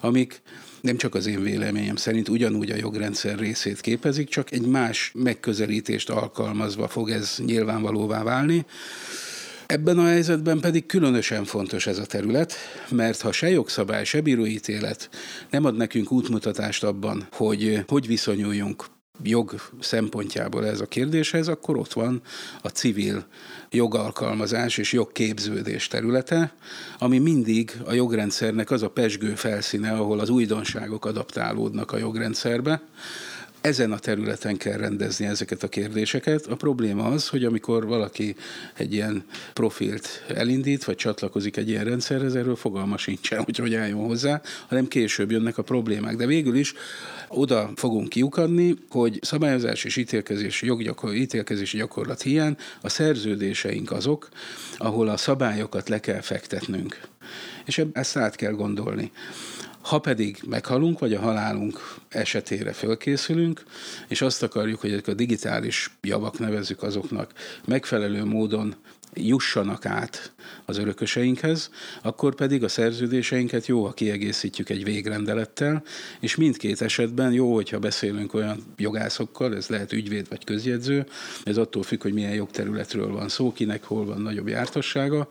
amik 0.00 0.42
nem 0.80 0.96
csak 0.96 1.14
az 1.14 1.26
én 1.26 1.42
véleményem 1.42 1.96
szerint 1.96 2.28
ugyanúgy 2.28 2.70
a 2.70 2.76
jogrendszer 2.76 3.38
részét 3.38 3.80
képezik, 3.80 4.28
csak 4.28 4.52
egy 4.52 4.66
más 4.66 5.12
megközelítést 5.14 6.10
alkalmazva 6.10 6.88
fog 6.88 7.10
ez 7.10 7.34
nyilvánvalóvá 7.44 8.22
válni. 8.22 8.64
Ebben 9.66 9.98
a 9.98 10.06
helyzetben 10.06 10.60
pedig 10.60 10.86
különösen 10.86 11.44
fontos 11.44 11.86
ez 11.86 11.98
a 11.98 12.06
terület, 12.06 12.54
mert 12.88 13.20
ha 13.20 13.32
se 13.32 13.50
jogszabály, 13.50 14.04
se 14.04 14.20
bíróítélet 14.20 15.10
nem 15.50 15.64
ad 15.64 15.76
nekünk 15.76 16.12
útmutatást 16.12 16.84
abban, 16.84 17.26
hogy 17.30 17.84
hogy 17.86 18.06
viszonyuljunk 18.06 18.84
jog 19.22 19.54
szempontjából 19.80 20.66
ez 20.66 20.80
a 20.80 20.86
kérdéshez, 20.86 21.48
akkor 21.48 21.76
ott 21.76 21.92
van 21.92 22.22
a 22.62 22.68
civil 22.68 23.24
jogalkalmazás 23.70 24.78
és 24.78 24.92
jogképződés 24.92 25.88
területe, 25.88 26.54
ami 26.98 27.18
mindig 27.18 27.80
a 27.84 27.92
jogrendszernek 27.92 28.70
az 28.70 28.82
a 28.82 28.90
pesgő 28.90 29.34
felszíne, 29.34 29.92
ahol 29.92 30.20
az 30.20 30.28
újdonságok 30.28 31.04
adaptálódnak 31.04 31.92
a 31.92 31.98
jogrendszerbe, 31.98 32.82
ezen 33.62 33.92
a 33.92 33.98
területen 33.98 34.56
kell 34.56 34.76
rendezni 34.76 35.26
ezeket 35.26 35.62
a 35.62 35.68
kérdéseket. 35.68 36.46
A 36.46 36.56
probléma 36.56 37.04
az, 37.04 37.28
hogy 37.28 37.44
amikor 37.44 37.86
valaki 37.86 38.36
egy 38.74 38.92
ilyen 38.92 39.24
profilt 39.52 40.24
elindít, 40.28 40.84
vagy 40.84 40.96
csatlakozik 40.96 41.56
egy 41.56 41.68
ilyen 41.68 41.84
rendszerhez, 41.84 42.34
erről 42.34 42.56
fogalma 42.56 42.96
sincsen, 42.96 43.42
hogy 43.44 43.56
hogy 43.56 43.74
álljon 43.74 44.06
hozzá, 44.06 44.40
hanem 44.68 44.88
később 44.88 45.30
jönnek 45.30 45.58
a 45.58 45.62
problémák. 45.62 46.16
De 46.16 46.26
végül 46.26 46.54
is 46.54 46.74
oda 47.28 47.70
fogunk 47.74 48.08
kiukadni, 48.08 48.74
hogy 48.88 49.18
szabályozás 49.22 49.84
és 49.84 49.96
ítélkezési, 49.96 50.66
joggyakor, 50.66 51.14
ítélkezési 51.14 51.76
gyakorlat 51.76 52.22
hiány 52.22 52.56
a 52.80 52.88
szerződéseink 52.88 53.90
azok, 53.90 54.28
ahol 54.76 55.08
a 55.08 55.16
szabályokat 55.16 55.88
le 55.88 56.00
kell 56.00 56.20
fektetnünk. 56.20 57.00
És 57.64 57.84
ezt 57.92 58.16
át 58.16 58.36
kell 58.36 58.52
gondolni. 58.52 59.10
Ha 59.82 59.98
pedig 59.98 60.38
meghalunk, 60.46 60.98
vagy 60.98 61.14
a 61.14 61.20
halálunk 61.20 61.94
esetére 62.08 62.72
fölkészülünk, 62.72 63.62
és 64.08 64.22
azt 64.22 64.42
akarjuk, 64.42 64.80
hogy 64.80 65.02
a 65.06 65.14
digitális 65.14 65.90
javak 66.00 66.38
nevezzük 66.38 66.82
azoknak 66.82 67.32
megfelelő 67.64 68.24
módon 68.24 68.74
jussanak 69.14 69.86
át 69.86 70.31
az 70.64 70.78
örököseinkhez, 70.78 71.70
akkor 72.02 72.34
pedig 72.34 72.64
a 72.64 72.68
szerződéseinket 72.68 73.66
jó, 73.66 73.84
ha 73.84 73.92
kiegészítjük 73.92 74.68
egy 74.68 74.84
végrendelettel, 74.84 75.82
és 76.20 76.36
mindkét 76.36 76.82
esetben 76.82 77.32
jó, 77.32 77.54
hogyha 77.54 77.78
beszélünk 77.78 78.34
olyan 78.34 78.64
jogászokkal, 78.76 79.56
ez 79.56 79.66
lehet 79.66 79.92
ügyvéd 79.92 80.28
vagy 80.28 80.44
közjegyző, 80.44 81.06
ez 81.44 81.56
attól 81.56 81.82
függ, 81.82 82.02
hogy 82.02 82.12
milyen 82.12 82.34
jogterületről 82.34 83.12
van 83.12 83.28
szó, 83.28 83.52
kinek 83.52 83.84
hol 83.84 84.04
van 84.04 84.20
nagyobb 84.20 84.48
jártassága, 84.48 85.28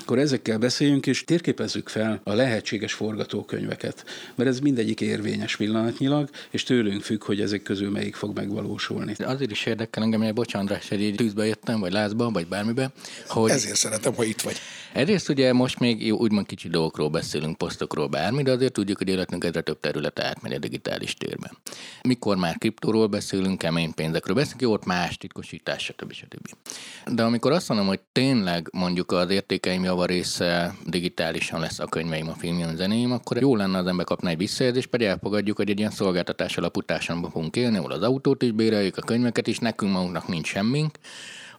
akkor 0.00 0.18
ezekkel 0.18 0.58
beszéljünk, 0.58 1.06
és 1.06 1.24
térképezzük 1.24 1.88
fel 1.88 2.20
a 2.24 2.32
lehetséges 2.32 2.92
forgatókönyveket, 2.92 4.04
mert 4.34 4.48
ez 4.48 4.60
mindegyik 4.60 5.00
érvényes 5.00 5.56
pillanatnyilag, 5.56 6.28
és 6.50 6.62
tőlünk 6.62 7.02
függ, 7.02 7.24
hogy 7.24 7.40
ezek 7.40 7.62
közül 7.62 7.90
melyik 7.90 8.14
fog 8.14 8.36
megvalósulni. 8.36 9.14
Azért 9.18 9.50
is 9.50 9.66
érdekel 9.66 10.02
engem, 10.02 10.22
hogy 10.22 10.34
bocsánat, 10.34 10.84
hogy 10.88 11.02
így 11.02 11.14
tűzbe 11.14 11.46
jöttem, 11.46 11.80
vagy 11.80 11.92
lázba, 11.92 12.30
vagy 12.30 12.46
bármibe, 12.46 12.90
hogy... 13.26 13.50
Ezért 13.50 13.76
szeretem, 13.76 14.14
ha 14.14 14.24
itt 14.24 14.42
vagy. 14.48 14.60
Egyrészt 14.92 15.28
ugye 15.28 15.52
most 15.52 15.78
még 15.78 16.14
úgymond 16.14 16.46
kicsi 16.46 16.68
dolgokról 16.68 17.08
beszélünk, 17.08 17.58
posztokról, 17.58 18.06
bármi, 18.06 18.42
de 18.42 18.50
azért 18.50 18.72
tudjuk, 18.72 18.98
hogy 18.98 19.08
életünk 19.08 19.44
egyre 19.44 19.60
több 19.60 19.80
területe 19.80 20.24
átmegy 20.24 20.52
a 20.52 20.58
digitális 20.58 21.14
térben. 21.14 21.50
Mikor 22.02 22.36
már 22.36 22.58
kriptóról 22.58 23.06
beszélünk, 23.06 23.58
kemény 23.58 23.94
pénzekről 23.94 24.36
beszélünk, 24.36 24.72
ott 24.72 24.84
más 24.84 25.16
titkosítás, 25.16 25.82
stb. 25.84 26.12
stb. 26.12 26.48
De 27.06 27.22
amikor 27.22 27.52
azt 27.52 27.68
mondom, 27.68 27.86
hogy 27.86 28.00
tényleg 28.12 28.68
mondjuk 28.72 29.12
az 29.12 29.30
értékeim 29.30 29.84
java 29.84 30.04
része 30.04 30.74
digitálisan 30.86 31.60
lesz 31.60 31.78
a 31.78 31.86
könyveim, 31.86 32.28
a 32.28 32.34
filmjeim, 32.34 32.68
a 32.68 32.76
zenéim, 32.76 33.12
akkor 33.12 33.40
jó 33.40 33.56
lenne 33.56 33.78
az 33.78 33.86
ember 33.86 34.06
kapna 34.06 34.28
egy 34.28 34.36
visszajelzést, 34.36 34.88
pedig 34.88 35.06
elfogadjuk, 35.06 35.56
hogy 35.56 35.70
egy 35.70 35.78
ilyen 35.78 35.90
szolgáltatás 35.90 36.56
alapú 36.56 36.82
társadalomban 36.82 37.30
fogunk 37.30 37.56
élni, 37.56 37.76
ahol 37.76 37.92
az 37.92 38.02
autót 38.02 38.42
is 38.42 38.50
béreljük, 38.50 38.96
a 38.96 39.02
könyveket 39.02 39.46
is, 39.46 39.58
nekünk 39.58 39.92
magunknak 39.92 40.28
nincs 40.28 40.46
semmink, 40.46 40.98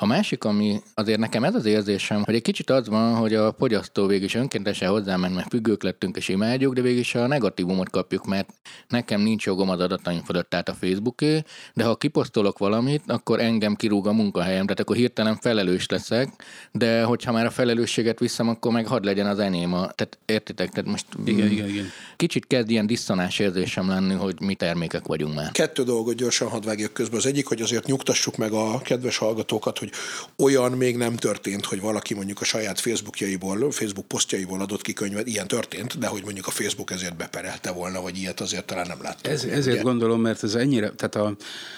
a 0.02 0.06
másik, 0.06 0.44
ami 0.44 0.82
azért 0.94 1.20
nekem 1.20 1.44
ez 1.44 1.56
az 1.56 1.66
érzésem, 1.66 2.24
hogy 2.24 2.36
egy 2.36 2.42
kicsit 2.42 2.70
az 2.70 2.88
van, 2.88 3.16
hogy 3.16 3.34
a 3.34 3.54
fogyasztó 3.58 4.06
végül 4.06 4.26
is 4.26 4.36
önkéntesen 4.36 4.90
hozzáment, 4.90 5.36
mert 5.36 5.50
függők 5.50 5.84
lettünk 5.84 6.18
és 6.18 6.28
imádjuk, 6.28 6.74
de 6.74 6.82
végül 6.82 7.00
is 7.00 7.16
a 7.16 7.28
negatívumot 7.28 7.90
kapjuk, 7.90 8.26
mert 8.26 8.50
nekem 8.88 9.22
nincs 9.22 9.46
jogom 9.46 9.70
az 9.70 9.80
adataim 9.80 10.22
fölött, 10.22 10.50
tehát 10.50 10.70
a 10.70 10.74
Facebooké, 10.74 11.44
de 11.74 11.84
ha 11.84 11.96
kiposztolok 11.96 12.58
valamit, 12.58 13.04
akkor 13.08 13.40
engem 13.40 13.76
kirúg 13.76 14.08
a 14.08 14.14
munkahelyem, 14.14 14.64
tehát 14.64 14.80
akkor 14.80 14.96
hirtelen 14.96 15.36
felelős 15.36 15.88
leszek, 15.88 16.30
de 16.72 17.04
hogyha 17.04 17.32
már 17.32 17.46
a 17.46 17.52
felelősséget 17.52 18.20
viszem, 18.20 18.50
akkor 18.50 18.72
meg 18.72 18.88
hadd 18.88 19.06
legyen 19.06 19.28
az 19.28 19.40
enyém. 19.40 19.70
Tehát 19.70 20.18
értitek, 20.26 20.70
tehát 20.70 20.90
most 20.90 21.06
igen, 21.26 21.52
igen, 21.52 21.68
igen. 21.68 21.86
Kicsit 22.20 22.48
kezd 22.48 22.70
ilyen 22.70 22.88
diszonás 22.88 23.40
érzésem 23.40 23.90
lenni, 23.90 24.14
hogy 24.14 24.42
mi 24.42 24.56
termékek 24.56 25.08
vagyunk 25.08 25.36
már. 25.36 25.52
Kettő 25.52 25.84
dolgot 25.84 26.16
gyorsan 26.16 26.48
hadd 26.48 26.66
vágjak 26.66 26.94
közben. 26.94 27.20
Az 27.20 27.26
egyik, 27.26 27.48
hogy 27.48 27.62
azért 27.62 27.86
nyugtassuk 27.86 28.38
meg 28.38 28.52
a 28.52 28.82
kedves 28.82 29.18
hallgatókat, 29.18 29.78
hogy 29.78 29.92
olyan 30.38 30.72
még 30.72 30.98
nem 30.98 31.16
történt, 31.16 31.66
hogy 31.66 31.82
valaki 31.82 32.14
mondjuk 32.14 32.42
a 32.42 32.44
saját 32.44 32.80
Facebookjaiból, 32.80 33.72
Facebook 33.72 34.08
posztjaiból 34.08 34.62
adott 34.62 34.82
ki 34.82 34.94
könyvet, 34.94 35.28
ilyen 35.28 35.48
történt, 35.48 35.98
de 35.98 36.08
hogy 36.08 36.24
mondjuk 36.24 36.48
a 36.48 36.52
Facebook 36.52 36.92
ezért 36.92 37.16
beperelte 37.16 37.72
volna, 37.72 38.02
vagy 38.02 38.18
ilyet 38.18 38.40
azért 38.40 38.66
talán 38.66 38.88
nem 38.88 39.02
láttam. 39.02 39.32
Ez, 39.32 39.44
ezért 39.44 39.76
ugye? 39.76 39.82
gondolom, 39.82 40.22
mert 40.22 40.44
ez 40.44 40.56
ennyire, 40.56 40.90
tehát 40.90 41.16
a, 41.16 41.36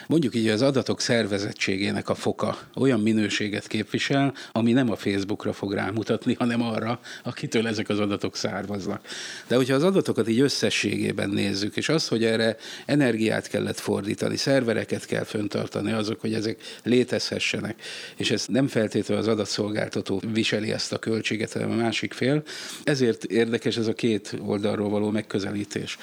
mondjuk 0.07 0.35
így 0.35 0.47
az 0.47 0.61
adatok 0.61 1.01
szervezettségének 1.01 2.09
a 2.09 2.15
foka 2.15 2.57
olyan 2.75 2.99
minőséget 2.99 3.67
képvisel, 3.67 4.33
ami 4.51 4.71
nem 4.71 4.91
a 4.91 4.95
Facebookra 4.95 5.53
fog 5.53 5.73
rámutatni, 5.73 6.33
hanem 6.33 6.61
arra, 6.61 6.99
akitől 7.23 7.67
ezek 7.67 7.89
az 7.89 7.99
adatok 7.99 8.35
származnak. 8.35 9.01
De 9.47 9.55
hogyha 9.55 9.75
az 9.75 9.83
adatokat 9.83 10.29
így 10.31 10.39
összességében 10.39 11.29
nézzük, 11.29 11.77
és 11.77 11.89
az, 11.89 12.07
hogy 12.07 12.23
erre 12.23 12.57
energiát 12.85 13.47
kellett 13.47 13.79
fordítani, 13.79 14.37
szervereket 14.37 15.05
kell 15.05 15.23
föntartani 15.23 15.91
azok, 15.91 16.21
hogy 16.21 16.33
ezek 16.33 16.57
létezhessenek, 16.83 17.81
és 18.17 18.31
ez 18.31 18.45
nem 18.47 18.67
feltétlenül 18.67 19.23
az 19.23 19.29
adatszolgáltató 19.29 20.21
viseli 20.33 20.71
ezt 20.71 20.93
a 20.93 20.97
költséget, 20.97 21.53
hanem 21.53 21.71
a 21.71 21.75
másik 21.75 22.13
fél. 22.13 22.43
Ezért 22.83 23.23
érdekes 23.23 23.77
ez 23.77 23.87
a 23.87 23.93
két 23.93 24.35
oldalról 24.45 24.89
való 24.89 25.09
megközelítés. 25.09 25.97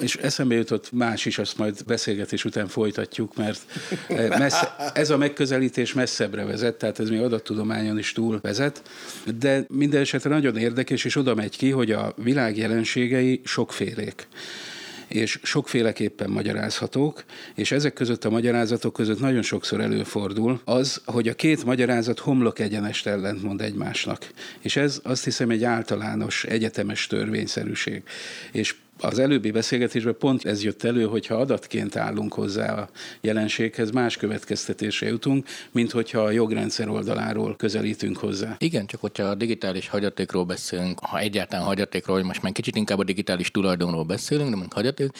És 0.00 0.16
eszembe 0.16 0.54
jutott 0.54 0.92
más 0.92 1.24
is, 1.24 1.38
azt 1.38 1.58
majd 1.58 1.84
beszélgetés 1.86 2.44
után 2.44 2.68
folytatjuk, 2.68 3.36
mert 3.36 3.60
messze, 4.38 4.74
ez 4.94 5.10
a 5.10 5.16
megközelítés 5.16 5.92
messzebbre 5.92 6.44
vezet, 6.44 6.74
tehát 6.74 6.98
ez 6.98 7.08
még 7.08 7.20
adattudományon 7.20 7.98
is 7.98 8.12
túl 8.12 8.38
vezet, 8.42 8.82
de 9.38 9.64
minden 9.68 10.00
esetre 10.00 10.30
nagyon 10.30 10.56
érdekes, 10.56 11.04
és 11.04 11.16
oda 11.16 11.34
megy 11.34 11.56
ki, 11.56 11.70
hogy 11.70 11.90
a 11.90 12.14
világ 12.16 12.56
jelenségei 12.56 13.40
sokfélék 13.44 14.26
és 15.14 15.38
sokféleképpen 15.42 16.30
magyarázhatók, 16.30 17.24
és 17.54 17.72
ezek 17.72 17.92
között 17.92 18.24
a 18.24 18.30
magyarázatok 18.30 18.92
között 18.92 19.20
nagyon 19.20 19.42
sokszor 19.42 19.80
előfordul 19.80 20.60
az, 20.64 21.00
hogy 21.04 21.28
a 21.28 21.34
két 21.34 21.64
magyarázat 21.64 22.18
homlok 22.18 22.58
egyenest 22.58 23.06
ellentmond 23.06 23.60
egymásnak. 23.60 24.30
És 24.60 24.76
ez 24.76 25.00
azt 25.02 25.24
hiszem 25.24 25.50
egy 25.50 25.64
általános 25.64 26.44
egyetemes 26.44 27.06
törvényszerűség. 27.06 28.02
És 28.52 28.74
az 29.02 29.18
előbbi 29.18 29.50
beszélgetésben 29.50 30.16
pont 30.18 30.44
ez 30.44 30.62
jött 30.62 30.82
elő, 30.82 31.04
hogy 31.04 31.26
ha 31.26 31.34
adatként 31.34 31.96
állunk 31.96 32.34
hozzá 32.34 32.72
a 32.72 32.88
jelenséghez, 33.20 33.90
más 33.90 34.16
következtetésre 34.16 35.08
jutunk, 35.08 35.46
mint 35.70 35.90
hogyha 35.90 36.20
a 36.20 36.30
jogrendszer 36.30 36.88
oldaláról 36.88 37.56
közelítünk 37.56 38.16
hozzá. 38.16 38.56
Igen, 38.58 38.86
csak 38.86 39.00
hogyha 39.00 39.24
a 39.24 39.34
digitális 39.34 39.88
hagyatékról 39.88 40.44
beszélünk, 40.44 40.98
ha 41.00 41.18
egyáltalán 41.18 41.64
hagyatékról, 41.64 42.16
hogy 42.16 42.24
most 42.24 42.42
már 42.42 42.52
kicsit 42.52 42.76
inkább 42.76 42.98
a 42.98 43.04
digitális 43.04 43.50
tulajdonról 43.50 44.04
beszélünk, 44.04 44.50
de 44.50 44.56
mint 44.56 44.72
hagyaték, 44.72 45.10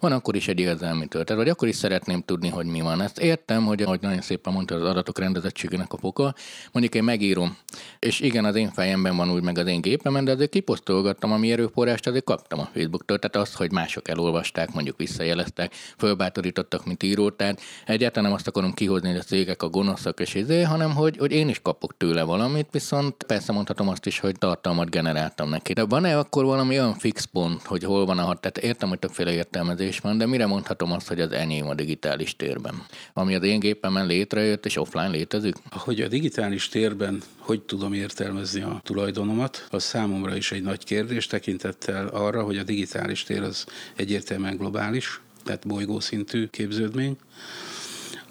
van 0.00 0.12
akkor 0.12 0.36
is 0.36 0.48
egy 0.48 0.58
érzelmi 0.58 1.06
történet, 1.06 1.42
vagy 1.42 1.50
akkor 1.50 1.68
is 1.68 1.76
szeretném 1.76 2.22
tudni, 2.22 2.48
hogy 2.48 2.66
mi 2.66 2.80
van. 2.80 3.00
Ezt 3.00 3.18
értem, 3.18 3.64
hogy 3.64 3.82
ahogy 3.82 4.00
nagyon 4.00 4.20
szépen 4.20 4.52
mondta 4.52 4.74
az 4.74 4.82
adatok 4.82 5.18
rendezettségének 5.18 5.92
a 5.92 5.96
foka, 5.96 6.34
mondjuk 6.72 6.94
én 6.94 7.04
megírom, 7.04 7.56
és 7.98 8.20
igen, 8.20 8.44
az 8.44 8.54
én 8.54 8.70
fejemben 8.70 9.16
van 9.16 9.30
úgy 9.30 9.42
meg 9.42 9.58
az 9.58 9.66
én 9.66 9.80
gépemen, 9.80 10.24
de 10.24 10.32
azért 10.32 10.50
kiposztolgattam, 10.50 11.32
ami 11.32 11.52
erőforrást 11.52 12.06
azért 12.06 12.24
kaptam 12.24 12.58
a 12.58 12.68
Facebooktól. 12.72 13.18
Tehát 13.18 13.29
azt, 13.36 13.56
hogy 13.56 13.72
mások 13.72 14.08
elolvasták, 14.08 14.72
mondjuk 14.72 14.96
visszajeleztek, 14.96 15.74
fölbátorítottak, 15.98 16.86
mint 16.86 17.02
író. 17.02 17.30
Tehát 17.30 17.60
egyáltalán 17.86 18.28
nem 18.28 18.38
azt 18.38 18.46
akarom 18.46 18.72
kihozni, 18.72 19.08
hogy 19.08 19.18
a 19.18 19.22
cégek 19.22 19.62
a 19.62 19.68
gonoszak 19.68 20.20
és 20.20 20.34
izé, 20.34 20.62
hanem 20.62 20.94
hogy, 20.94 21.16
hogy 21.16 21.32
én 21.32 21.48
is 21.48 21.60
kapok 21.62 21.96
tőle 21.96 22.22
valamit, 22.22 22.68
viszont 22.70 23.22
persze 23.22 23.52
mondhatom 23.52 23.88
azt 23.88 24.06
is, 24.06 24.18
hogy 24.18 24.38
tartalmat 24.38 24.90
generáltam 24.90 25.48
neki. 25.48 25.72
De 25.72 25.84
van-e 25.84 26.18
akkor 26.18 26.44
valami 26.44 26.78
olyan 26.78 26.94
fix 26.94 27.24
pont, 27.24 27.62
hogy 27.62 27.84
hol 27.84 28.06
van 28.06 28.18
a 28.18 28.22
hat? 28.22 28.40
Tehát 28.40 28.58
értem, 28.58 28.88
hogy 28.88 28.98
többféle 28.98 29.32
értelmezés 29.32 29.98
van, 29.98 30.18
de 30.18 30.26
mire 30.26 30.46
mondhatom 30.46 30.92
azt, 30.92 31.08
hogy 31.08 31.20
az 31.20 31.32
enyém 31.32 31.68
a 31.68 31.74
digitális 31.74 32.36
térben? 32.36 32.74
Ami 33.12 33.34
az 33.34 33.42
én 33.42 33.60
gépemen 33.60 34.06
létrejött 34.06 34.66
és 34.66 34.76
offline 34.76 35.08
létezik? 35.08 35.54
Hogy 35.70 36.00
a 36.00 36.08
digitális 36.08 36.68
térben 36.68 37.22
hogy 37.50 37.62
tudom 37.62 37.92
értelmezni 37.92 38.62
a 38.62 38.80
tulajdonomat, 38.84 39.66
az 39.70 39.82
számomra 39.82 40.36
is 40.36 40.52
egy 40.52 40.62
nagy 40.62 40.84
kérdés 40.84 41.26
tekintettel 41.26 42.06
arra, 42.06 42.42
hogy 42.42 42.58
a 42.58 42.62
digitális 42.62 43.22
tér 43.22 43.42
az 43.42 43.66
egyértelműen 43.96 44.56
globális, 44.56 45.20
tehát 45.44 45.66
bolygószintű 45.66 46.46
képződmény. 46.46 47.16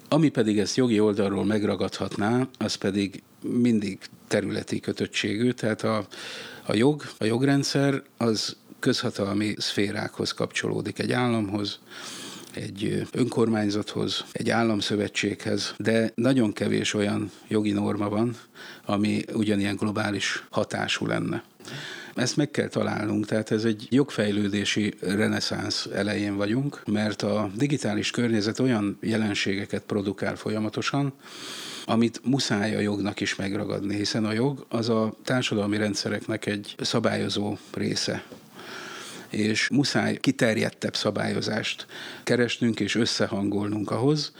Ami 0.08 0.28
pedig 0.28 0.58
ezt 0.58 0.76
jogi 0.76 1.00
oldalról 1.00 1.44
megragadhatná, 1.44 2.48
az 2.58 2.74
pedig 2.74 3.22
mindig 3.40 3.98
területi 4.28 4.80
kötöttségű, 4.80 5.50
tehát 5.50 5.82
a, 5.82 6.06
a 6.66 6.74
jog, 6.74 7.02
a 7.18 7.24
jogrendszer 7.24 8.02
az 8.16 8.56
közhatalmi 8.78 9.54
szférákhoz 9.58 10.32
kapcsolódik, 10.32 10.98
egy 10.98 11.12
államhoz, 11.12 11.78
egy 12.54 13.06
önkormányzathoz, 13.12 14.24
egy 14.32 14.50
államszövetséghez, 14.50 15.74
de 15.78 16.12
nagyon 16.14 16.52
kevés 16.52 16.94
olyan 16.94 17.30
jogi 17.48 17.72
norma 17.72 18.08
van, 18.08 18.36
ami 18.84 19.24
ugyanilyen 19.32 19.76
globális 19.76 20.44
hatású 20.50 21.06
lenne. 21.06 21.42
Ezt 22.14 22.36
meg 22.36 22.50
kell 22.50 22.68
találnunk, 22.68 23.26
tehát 23.26 23.50
ez 23.50 23.64
egy 23.64 23.86
jogfejlődési 23.90 24.94
reneszánsz 25.00 25.88
elején 25.94 26.36
vagyunk, 26.36 26.82
mert 26.86 27.22
a 27.22 27.50
digitális 27.54 28.10
környezet 28.10 28.58
olyan 28.58 28.98
jelenségeket 29.00 29.82
produkál 29.82 30.36
folyamatosan, 30.36 31.12
amit 31.84 32.20
muszáj 32.24 32.76
a 32.76 32.80
jognak 32.80 33.20
is 33.20 33.36
megragadni, 33.36 33.96
hiszen 33.96 34.24
a 34.24 34.32
jog 34.32 34.66
az 34.68 34.88
a 34.88 35.14
társadalmi 35.24 35.76
rendszereknek 35.76 36.46
egy 36.46 36.74
szabályozó 36.80 37.56
része 37.74 38.24
és 39.30 39.68
muszáj 39.68 40.16
kiterjedtebb 40.16 40.96
szabályozást 40.96 41.86
keresnünk 42.24 42.80
és 42.80 42.94
összehangolnunk 42.94 43.90
ahhoz, 43.90 44.32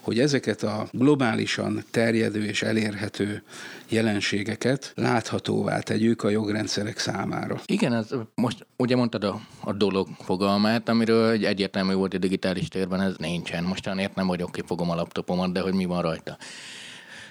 hogy 0.00 0.18
ezeket 0.18 0.62
a 0.62 0.88
globálisan 0.92 1.84
terjedő 1.90 2.44
és 2.44 2.62
elérhető 2.62 3.42
jelenségeket 3.88 4.92
láthatóvá 4.94 5.78
tegyük 5.78 6.22
a 6.22 6.28
jogrendszerek 6.28 6.98
számára. 6.98 7.60
Igen, 7.66 7.92
ez 7.92 8.06
most 8.34 8.66
ugye 8.76 8.96
mondtad 8.96 9.24
a, 9.24 9.40
a 9.60 9.72
dolog 9.72 10.08
fogalmát, 10.18 10.88
amiről 10.88 11.30
egy 11.30 11.44
egyértelmű 11.44 11.94
volt 11.94 12.14
a 12.14 12.18
digitális 12.18 12.68
térben, 12.68 13.00
ez 13.00 13.14
nincsen. 13.16 13.64
Mostanért 13.64 14.14
nem 14.14 14.26
vagyok 14.26 14.52
kifogom 14.52 14.90
a 14.90 14.94
laptopomat, 14.94 15.52
de 15.52 15.60
hogy 15.60 15.74
mi 15.74 15.84
van 15.84 16.02
rajta. 16.02 16.36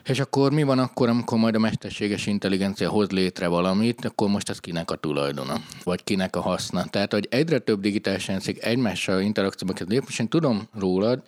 És 0.08 0.20
akkor 0.20 0.52
mi 0.52 0.64
van 0.64 0.80
akkor, 0.80 1.10
amikor 1.10 1.38
majd 1.38 1.56
a 1.56 1.60
mesterséges 1.60 2.26
intelligencia 2.26 2.90
hoz 2.90 3.10
létre 3.10 3.48
valamit, 3.48 4.06
akkor 4.06 4.30
most 4.30 4.50
ez 4.50 4.60
kinek 4.60 4.92
a 4.92 4.96
tulajdona, 4.96 5.62
vagy 5.84 6.04
kinek 6.04 6.36
a 6.36 6.42
haszna. 6.42 6.86
Tehát, 6.86 7.14
hogy 7.14 7.28
egyre 7.32 7.60
több 7.60 7.82
digitális 7.82 8.28
rendszer 8.28 8.56
egymással 8.60 9.22
interakcióba 9.22 9.74
kezd 9.74 9.90
lépni, 9.90 10.08
és 10.10 10.20
én 10.20 10.28
tudom 10.28 10.68
rólad, 10.80 11.22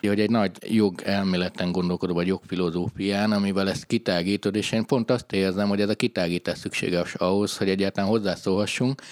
hogy 0.00 0.20
egy 0.20 0.30
nagy 0.30 0.50
jogelméleten 0.74 1.72
gondolkodó, 1.72 2.14
vagy 2.14 2.26
jogfilozófián, 2.26 3.32
amivel 3.32 3.68
ezt 3.68 3.86
kitágítod, 3.86 4.56
és 4.56 4.72
én 4.72 4.84
pont 4.86 5.10
azt 5.10 5.32
érzem, 5.32 5.68
hogy 5.68 5.80
ez 5.80 5.88
a 5.88 5.94
kitágítás 5.94 6.58
szükséges 6.58 7.14
ahhoz, 7.14 7.56
hogy 7.56 7.68
egyáltalán 7.68 8.10
hozzászólhassunk, 8.10 9.02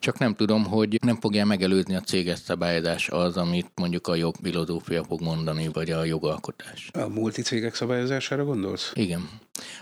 csak 0.00 0.18
nem 0.18 0.34
tudom, 0.34 0.64
hogy 0.64 0.98
nem 1.02 1.16
fogja 1.20 1.44
megelőzni 1.44 1.94
a 1.94 2.00
céges 2.00 2.38
szabályozás 2.38 3.08
az, 3.08 3.36
amit 3.36 3.70
mondjuk 3.74 4.06
a 4.06 4.14
jogfilozófia 4.14 5.04
fog 5.04 5.20
mondani, 5.20 5.68
vagy 5.72 5.90
a 5.90 6.04
jogalkotás. 6.04 6.90
A 6.92 7.08
multicégek 7.08 7.74
szabályozására 7.74 8.44
gondolsz? 8.44 8.92
Igen. 8.94 9.28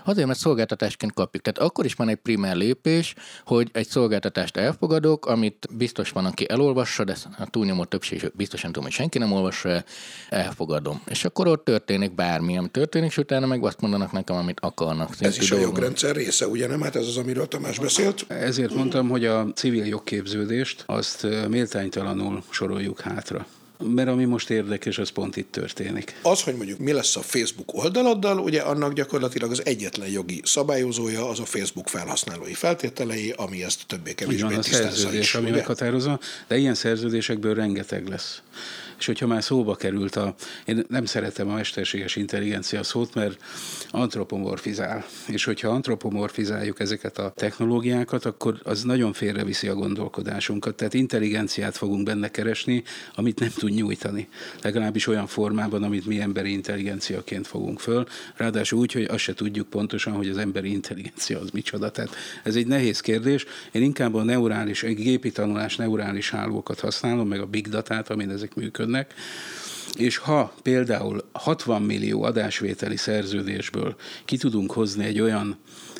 Azért, 0.05 0.27
mert 0.27 0.39
szolgáltatásként 0.39 1.13
kapjuk. 1.13 1.43
Tehát 1.43 1.69
akkor 1.69 1.85
is 1.85 1.93
van 1.93 2.09
egy 2.09 2.15
primer 2.15 2.55
lépés, 2.55 3.13
hogy 3.45 3.69
egy 3.73 3.87
szolgáltatást 3.87 4.57
elfogadok, 4.57 5.25
amit 5.25 5.67
biztos 5.71 6.09
van, 6.09 6.25
aki 6.25 6.49
elolvassa, 6.49 7.03
de 7.03 7.15
a 7.37 7.49
túlnyomó 7.49 7.85
többség 7.85 8.31
biztosan 8.33 8.71
tudom, 8.71 8.83
hogy 8.83 8.93
senki 8.93 9.17
nem 9.17 9.31
olvassa 9.31 9.69
el, 9.69 9.85
elfogadom. 10.29 11.01
És 11.05 11.25
akkor 11.25 11.47
ott 11.47 11.65
történik 11.65 12.15
bármi, 12.15 12.57
ami 12.57 12.69
történik, 12.69 13.09
és 13.09 13.17
utána 13.17 13.45
meg 13.45 13.63
azt 13.63 13.81
mondanak 13.81 14.11
nekem, 14.11 14.35
amit 14.35 14.59
akarnak. 14.59 15.15
Ez 15.19 15.37
is 15.37 15.51
a 15.51 15.59
jogrendszer 15.59 16.15
része, 16.15 16.47
ugye 16.47 16.67
nem? 16.67 16.81
Hát 16.81 16.95
ez 16.95 17.07
az, 17.07 17.17
amiről 17.17 17.47
Tamás 17.47 17.79
beszélt. 17.79 18.25
Ezért 18.27 18.73
mondtam, 18.73 19.09
hogy 19.09 19.25
a 19.25 19.47
civil 19.53 19.85
jogképződést 19.85 20.83
azt 20.85 21.27
méltánytalanul 21.47 22.43
soroljuk 22.49 22.99
hátra. 22.99 23.45
Mert 23.83 24.09
ami 24.09 24.25
most 24.25 24.49
érdekes, 24.49 24.97
az 24.97 25.09
pont 25.09 25.35
itt 25.35 25.51
történik. 25.51 26.19
Az, 26.21 26.41
hogy 26.41 26.55
mondjuk 26.55 26.79
mi 26.79 26.91
lesz 26.91 27.15
a 27.15 27.21
Facebook 27.21 27.73
oldaladdal, 27.73 28.39
ugye 28.39 28.61
annak 28.61 28.93
gyakorlatilag 28.93 29.51
az 29.51 29.65
egyetlen 29.65 30.09
jogi 30.09 30.41
szabályozója 30.43 31.29
az 31.29 31.39
a 31.39 31.45
Facebook 31.45 31.87
felhasználói 31.87 32.53
feltételei, 32.53 33.33
ami 33.37 33.63
ezt 33.63 33.83
többé-kevésbé 33.87 34.55
a 34.55 34.61
szerződés, 34.61 35.35
ami 35.35 35.49
meghatározza, 35.49 36.19
de 36.47 36.57
ilyen 36.57 36.75
szerződésekből 36.75 37.53
rengeteg 37.53 38.07
lesz. 38.07 38.41
És 38.99 39.05
hogyha 39.05 39.27
már 39.27 39.43
szóba 39.43 39.75
került 39.75 40.15
a, 40.15 40.35
én 40.65 40.85
nem 40.89 41.05
szeretem 41.05 41.49
a 41.49 41.53
mesterséges 41.53 42.15
intelligencia 42.15 42.83
szót, 42.83 43.13
mert 43.13 43.41
antropomorfizál. 43.91 45.05
És 45.27 45.43
hogyha 45.43 45.69
antropomorfizáljuk 45.69 46.79
ezeket 46.79 47.17
a 47.17 47.31
technológiákat, 47.35 48.25
akkor 48.25 48.59
az 48.63 48.83
nagyon 48.83 49.13
félreviszi 49.13 49.67
a 49.67 49.73
gondolkodásunkat. 49.73 50.75
Tehát 50.75 50.93
intelligenciát 50.93 51.77
fogunk 51.77 52.05
benne 52.05 52.31
keresni, 52.31 52.83
amit 53.15 53.39
nem 53.39 53.49
tud 53.55 53.73
nyújtani. 53.73 54.27
Legalábbis 54.61 55.07
olyan 55.07 55.27
formában, 55.27 55.83
amit 55.83 56.05
mi 56.05 56.19
emberi 56.19 56.51
intelligenciaként 56.51 57.47
fogunk 57.47 57.79
föl. 57.79 58.05
Ráadásul 58.35 58.79
úgy, 58.79 58.91
hogy 58.91 59.03
azt 59.03 59.23
se 59.23 59.33
tudjuk 59.33 59.69
pontosan, 59.69 60.13
hogy 60.13 60.29
az 60.29 60.37
emberi 60.37 60.71
intelligencia 60.71 61.39
az 61.39 61.49
micsoda. 61.49 61.91
Tehát 61.91 62.15
ez 62.43 62.55
egy 62.55 62.67
nehéz 62.67 62.99
kérdés. 62.99 63.45
Én 63.71 63.81
inkább 63.81 64.13
a 64.13 64.23
neurális, 64.23 64.83
egy 64.83 64.95
gépi 64.95 65.31
tanulás 65.31 65.75
neurális 65.75 66.29
hálókat 66.29 66.79
használom, 66.79 67.27
meg 67.27 67.39
a 67.39 67.45
big 67.45 67.67
datát, 67.67 68.09
amin 68.09 68.29
ezek 68.29 68.55
működnek 68.55 68.86
működnek, 68.87 69.13
és 69.97 70.17
ha 70.17 70.53
például 70.61 71.23
60 71.31 71.81
millió 71.81 72.23
adásvételi 72.23 72.97
szerződésből 72.97 73.95
ki 74.25 74.37
tudunk 74.37 74.71
hozni 74.71 75.05
egy 75.05 75.19
olyan 75.19 75.57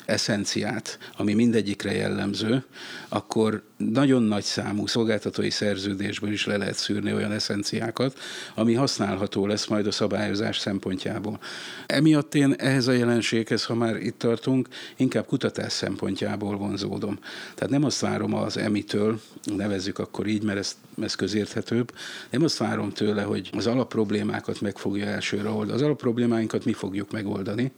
eszenciát, 0.08 0.98
ami 1.16 1.34
mindegyikre 1.34 1.92
jellemző, 1.92 2.64
akkor 3.08 3.62
nagyon 3.76 4.22
nagy 4.22 4.42
számú 4.42 4.86
szolgáltatói 4.86 5.50
szerződésből 5.50 6.32
is 6.32 6.46
le 6.46 6.56
lehet 6.56 6.76
szűrni 6.76 7.12
olyan 7.12 7.32
eszenciákat, 7.32 8.18
ami 8.54 8.74
használható 8.74 9.46
lesz 9.46 9.66
majd 9.66 9.86
a 9.86 9.90
szabályozás 9.90 10.58
szempontjából. 10.58 11.38
Emiatt 11.86 12.34
én 12.34 12.54
ehhez 12.58 12.86
a 12.86 12.92
jelenséghez, 12.92 13.64
ha 13.64 13.74
már 13.74 13.96
itt 13.96 14.18
tartunk, 14.18 14.68
inkább 14.96 15.26
kutatás 15.26 15.72
szempontjából 15.72 16.56
vonzódom. 16.56 17.18
Tehát 17.54 17.72
nem 17.72 17.84
azt 17.84 18.00
várom 18.00 18.34
az 18.34 18.56
emitől, 18.56 19.20
nevezzük 19.44 19.98
akkor 19.98 20.26
így, 20.26 20.42
mert 20.42 20.58
ez, 20.58 20.76
ez 21.02 21.14
közérthetőbb, 21.14 21.92
nem 22.30 22.42
azt 22.42 22.58
várom 22.58 22.92
tőle, 22.92 23.22
hogy 23.22 23.50
az 23.56 23.66
alapproblémákat 23.66 24.60
meg 24.60 24.78
fogja 24.78 25.06
elsőre 25.06 25.48
oldani. 25.48 25.72
Az 25.72 25.82
alapproblémáinkat 25.82 26.64
mi 26.64 26.72
fogjuk 26.72 27.10
megoldani, 27.10 27.72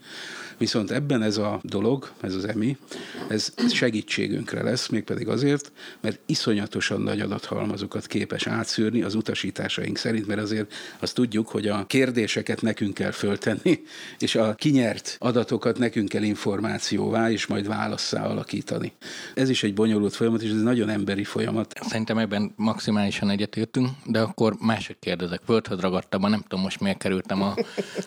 Viszont 0.61 0.91
ebben 0.91 1.23
ez 1.23 1.37
a 1.37 1.61
dolog, 1.63 2.11
ez 2.21 2.35
az 2.35 2.45
EMI, 2.45 2.77
ez 3.29 3.53
segítségünkre 3.73 4.63
lesz, 4.63 4.89
mégpedig 4.89 5.29
azért, 5.29 5.73
mert 6.01 6.21
iszonyatosan 6.27 7.01
nagy 7.01 7.21
adathalmazokat 7.21 8.07
képes 8.07 8.47
átszűrni 8.47 9.03
az 9.03 9.15
utasításaink 9.15 9.97
szerint, 9.97 10.27
mert 10.27 10.41
azért 10.41 10.73
azt 10.99 11.15
tudjuk, 11.15 11.49
hogy 11.49 11.69
a 11.69 11.87
kérdéseket 11.87 12.63
nekünk 12.63 12.95
kell 12.95 13.11
föltenni, 13.11 13.81
és 14.19 14.35
a 14.35 14.55
kinyert 14.55 15.17
adatokat 15.19 15.79
nekünk 15.79 16.09
kell 16.09 16.23
információvá, 16.23 17.31
és 17.31 17.47
majd 17.47 17.67
válasszá 17.67 18.25
alakítani. 18.25 18.93
Ez 19.35 19.49
is 19.49 19.63
egy 19.63 19.75
bonyolult 19.75 20.15
folyamat, 20.15 20.43
és 20.43 20.51
ez 20.51 20.63
nagyon 20.63 20.89
emberi 20.89 21.25
folyamat. 21.25 21.75
Szerintem 21.81 22.19
ebben 22.19 22.53
maximálisan 22.57 23.31
egyetértünk, 23.31 23.89
de 24.05 24.21
akkor 24.21 24.57
másik 24.59 24.97
kérdezek. 24.99 25.41
Földhöz 25.45 25.81
ragadtam, 25.81 26.21
nem 26.21 26.41
tudom 26.41 26.61
most 26.61 26.81
miért 26.81 26.99
kerültem 26.99 27.43
a, 27.43 27.55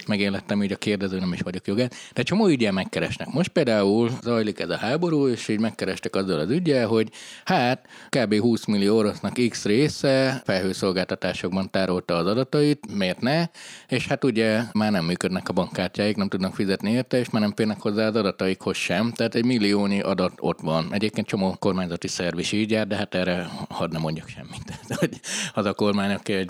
megélettem 0.07 0.63
így 0.63 0.71
a 0.71 0.77
kérdező, 0.77 1.19
nem 1.19 1.33
is 1.33 1.41
vagyok 1.41 1.67
jogán. 1.67 1.91
De 2.13 2.23
csomó 2.23 2.41
ügyel 2.49 2.71
megkeresnek. 2.71 3.27
Most 3.31 3.49
például 3.49 4.09
zajlik 4.21 4.59
ez 4.59 4.69
a 4.69 4.77
háború, 4.77 5.27
és 5.27 5.47
így 5.47 5.59
megkerestek 5.59 6.15
azzal 6.15 6.39
az 6.39 6.49
ügyel, 6.49 6.87
hogy 6.87 7.09
hát 7.45 7.87
kb. 8.09 8.39
20 8.39 8.65
millió 8.65 8.97
orosznak 8.97 9.39
X 9.49 9.65
része 9.65 10.41
felhőszolgáltatásokban 10.45 11.69
tárolta 11.69 12.15
az 12.15 12.25
adatait, 12.25 12.95
miért 12.95 13.21
ne? 13.21 13.45
És 13.87 14.07
hát 14.07 14.23
ugye 14.23 14.61
már 14.73 14.91
nem 14.91 15.05
működnek 15.05 15.49
a 15.49 15.53
bankkártyáik, 15.53 16.15
nem 16.15 16.27
tudnak 16.29 16.55
fizetni 16.55 16.91
érte, 16.91 17.19
és 17.19 17.29
már 17.29 17.41
nem 17.41 17.53
férnek 17.55 17.81
hozzá 17.81 18.07
az 18.07 18.15
adataikhoz 18.15 18.77
sem. 18.77 19.11
Tehát 19.11 19.35
egy 19.35 19.45
milliónyi 19.45 20.01
adat 20.01 20.33
ott 20.39 20.59
van. 20.61 20.87
Egyébként 20.91 21.27
csomó 21.27 21.55
kormányzati 21.59 22.07
szerv 22.07 22.39
is 22.39 22.51
így 22.51 22.71
jár, 22.71 22.87
de 22.87 22.95
hát 22.95 23.15
erre 23.15 23.47
hadd 23.69 23.91
nem 23.91 24.01
mondjak 24.01 24.27
semmit. 24.27 24.79
Hogy 24.99 25.19
az 25.53 25.65
a 25.65 25.73
kormány, 25.73 26.11
aki 26.13 26.33
egy, 26.33 26.49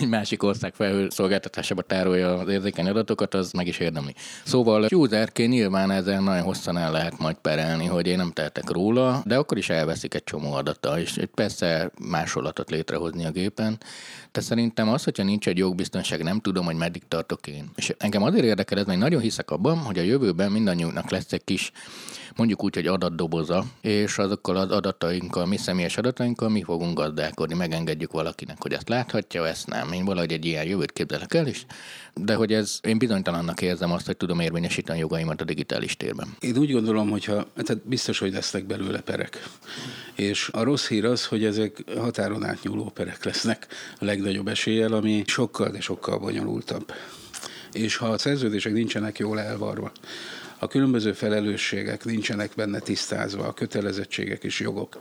egy 0.00 0.08
másik 0.08 0.42
ország 0.42 0.74
felhőszolgáltatásába 0.74 1.82
tárolja 1.82 2.38
az 2.38 2.48
érzékeny 2.48 2.88
adatokat, 2.88 3.34
az 3.34 3.52
meg 3.52 3.66
is 3.66 3.78
érdemli. 3.78 4.14
Szóval 4.44 4.86
userként 5.16 5.52
nyilván 5.52 5.90
ezzel 5.90 6.20
nagyon 6.20 6.42
hosszan 6.42 6.76
el 6.76 6.92
lehet 6.92 7.18
majd 7.18 7.36
perelni, 7.36 7.86
hogy 7.86 8.06
én 8.06 8.16
nem 8.16 8.32
tehetek 8.32 8.70
róla, 8.70 9.22
de 9.24 9.36
akkor 9.36 9.58
is 9.58 9.68
elveszik 9.68 10.14
egy 10.14 10.24
csomó 10.24 10.52
adata, 10.52 11.00
és 11.00 11.20
persze 11.34 11.90
másolatot 12.00 12.70
létrehozni 12.70 13.24
a 13.24 13.30
gépen. 13.30 13.78
De 14.32 14.40
szerintem 14.40 14.88
az, 14.88 15.04
hogyha 15.04 15.22
nincs 15.22 15.48
egy 15.48 15.58
jogbiztonság, 15.58 16.22
nem 16.22 16.40
tudom, 16.40 16.64
hogy 16.64 16.74
meddig 16.74 17.02
tartok 17.08 17.46
én. 17.46 17.70
És 17.76 17.94
engem 17.98 18.22
azért 18.22 18.44
érdekel 18.44 18.78
ez, 18.78 18.84
mert 18.84 18.98
nagyon 18.98 19.20
hiszek 19.20 19.50
abban, 19.50 19.78
hogy 19.78 19.98
a 19.98 20.02
jövőben 20.02 20.52
mindannyiunknak 20.52 21.10
lesz 21.10 21.32
egy 21.32 21.44
kis 21.44 21.72
mondjuk 22.36 22.64
úgy, 22.64 22.74
hogy 22.74 22.86
adatdoboza, 22.86 23.64
és 23.80 24.18
azokkal 24.18 24.56
az 24.56 24.70
adatainkkal, 24.70 25.46
mi 25.46 25.56
személyes 25.56 25.96
adatainkkal 25.96 26.48
mi 26.48 26.62
fogunk 26.62 26.98
gazdálkodni, 26.98 27.54
megengedjük 27.54 28.12
valakinek, 28.12 28.56
hogy 28.62 28.72
ezt 28.72 28.88
láthatja, 28.88 29.46
ezt 29.46 29.66
nem. 29.66 29.92
Én 29.92 30.04
valahogy 30.04 30.32
egy 30.32 30.44
ilyen 30.44 30.66
jövőt 30.66 30.92
képzelek 30.92 31.34
el 31.34 31.46
is, 31.46 31.66
de 32.14 32.34
hogy 32.34 32.52
ez, 32.52 32.78
én 32.82 32.98
bizonytalannak 32.98 33.62
érzem 33.62 33.92
azt, 33.92 34.06
hogy 34.06 34.16
tudom 34.16 34.40
érvényesíteni 34.40 34.98
jogaimat 34.98 35.40
a 35.40 35.44
digitális 35.44 35.96
térben. 35.96 36.28
Én 36.40 36.56
úgy 36.56 36.72
gondolom, 36.72 37.10
hogyha, 37.10 37.46
tehát 37.54 37.88
biztos, 37.88 38.18
hogy 38.18 38.32
lesznek 38.32 38.66
belőle 38.66 39.00
perek. 39.00 39.48
És 40.14 40.48
a 40.52 40.62
rossz 40.62 40.88
hír 40.88 41.04
az, 41.04 41.26
hogy 41.26 41.44
ezek 41.44 41.84
határon 41.98 42.44
átnyúló 42.44 42.90
perek 42.94 43.24
lesznek 43.24 43.66
a 43.98 44.04
legnagyobb 44.04 44.48
eséllyel, 44.48 44.92
ami 44.92 45.22
sokkal, 45.26 45.70
de 45.70 45.80
sokkal 45.80 46.18
bonyolultabb 46.18 46.92
És 47.72 47.96
ha 47.96 48.06
a 48.06 48.18
szerződések 48.18 48.72
nincsenek 48.72 49.18
jól 49.18 49.40
elvarva, 49.40 49.92
a 50.58 50.66
különböző 50.66 51.12
felelősségek 51.12 52.04
nincsenek 52.04 52.50
benne 52.56 52.78
tisztázva, 52.78 53.46
a 53.46 53.52
kötelezettségek 53.52 54.44
és 54.44 54.60
jogok 54.60 54.98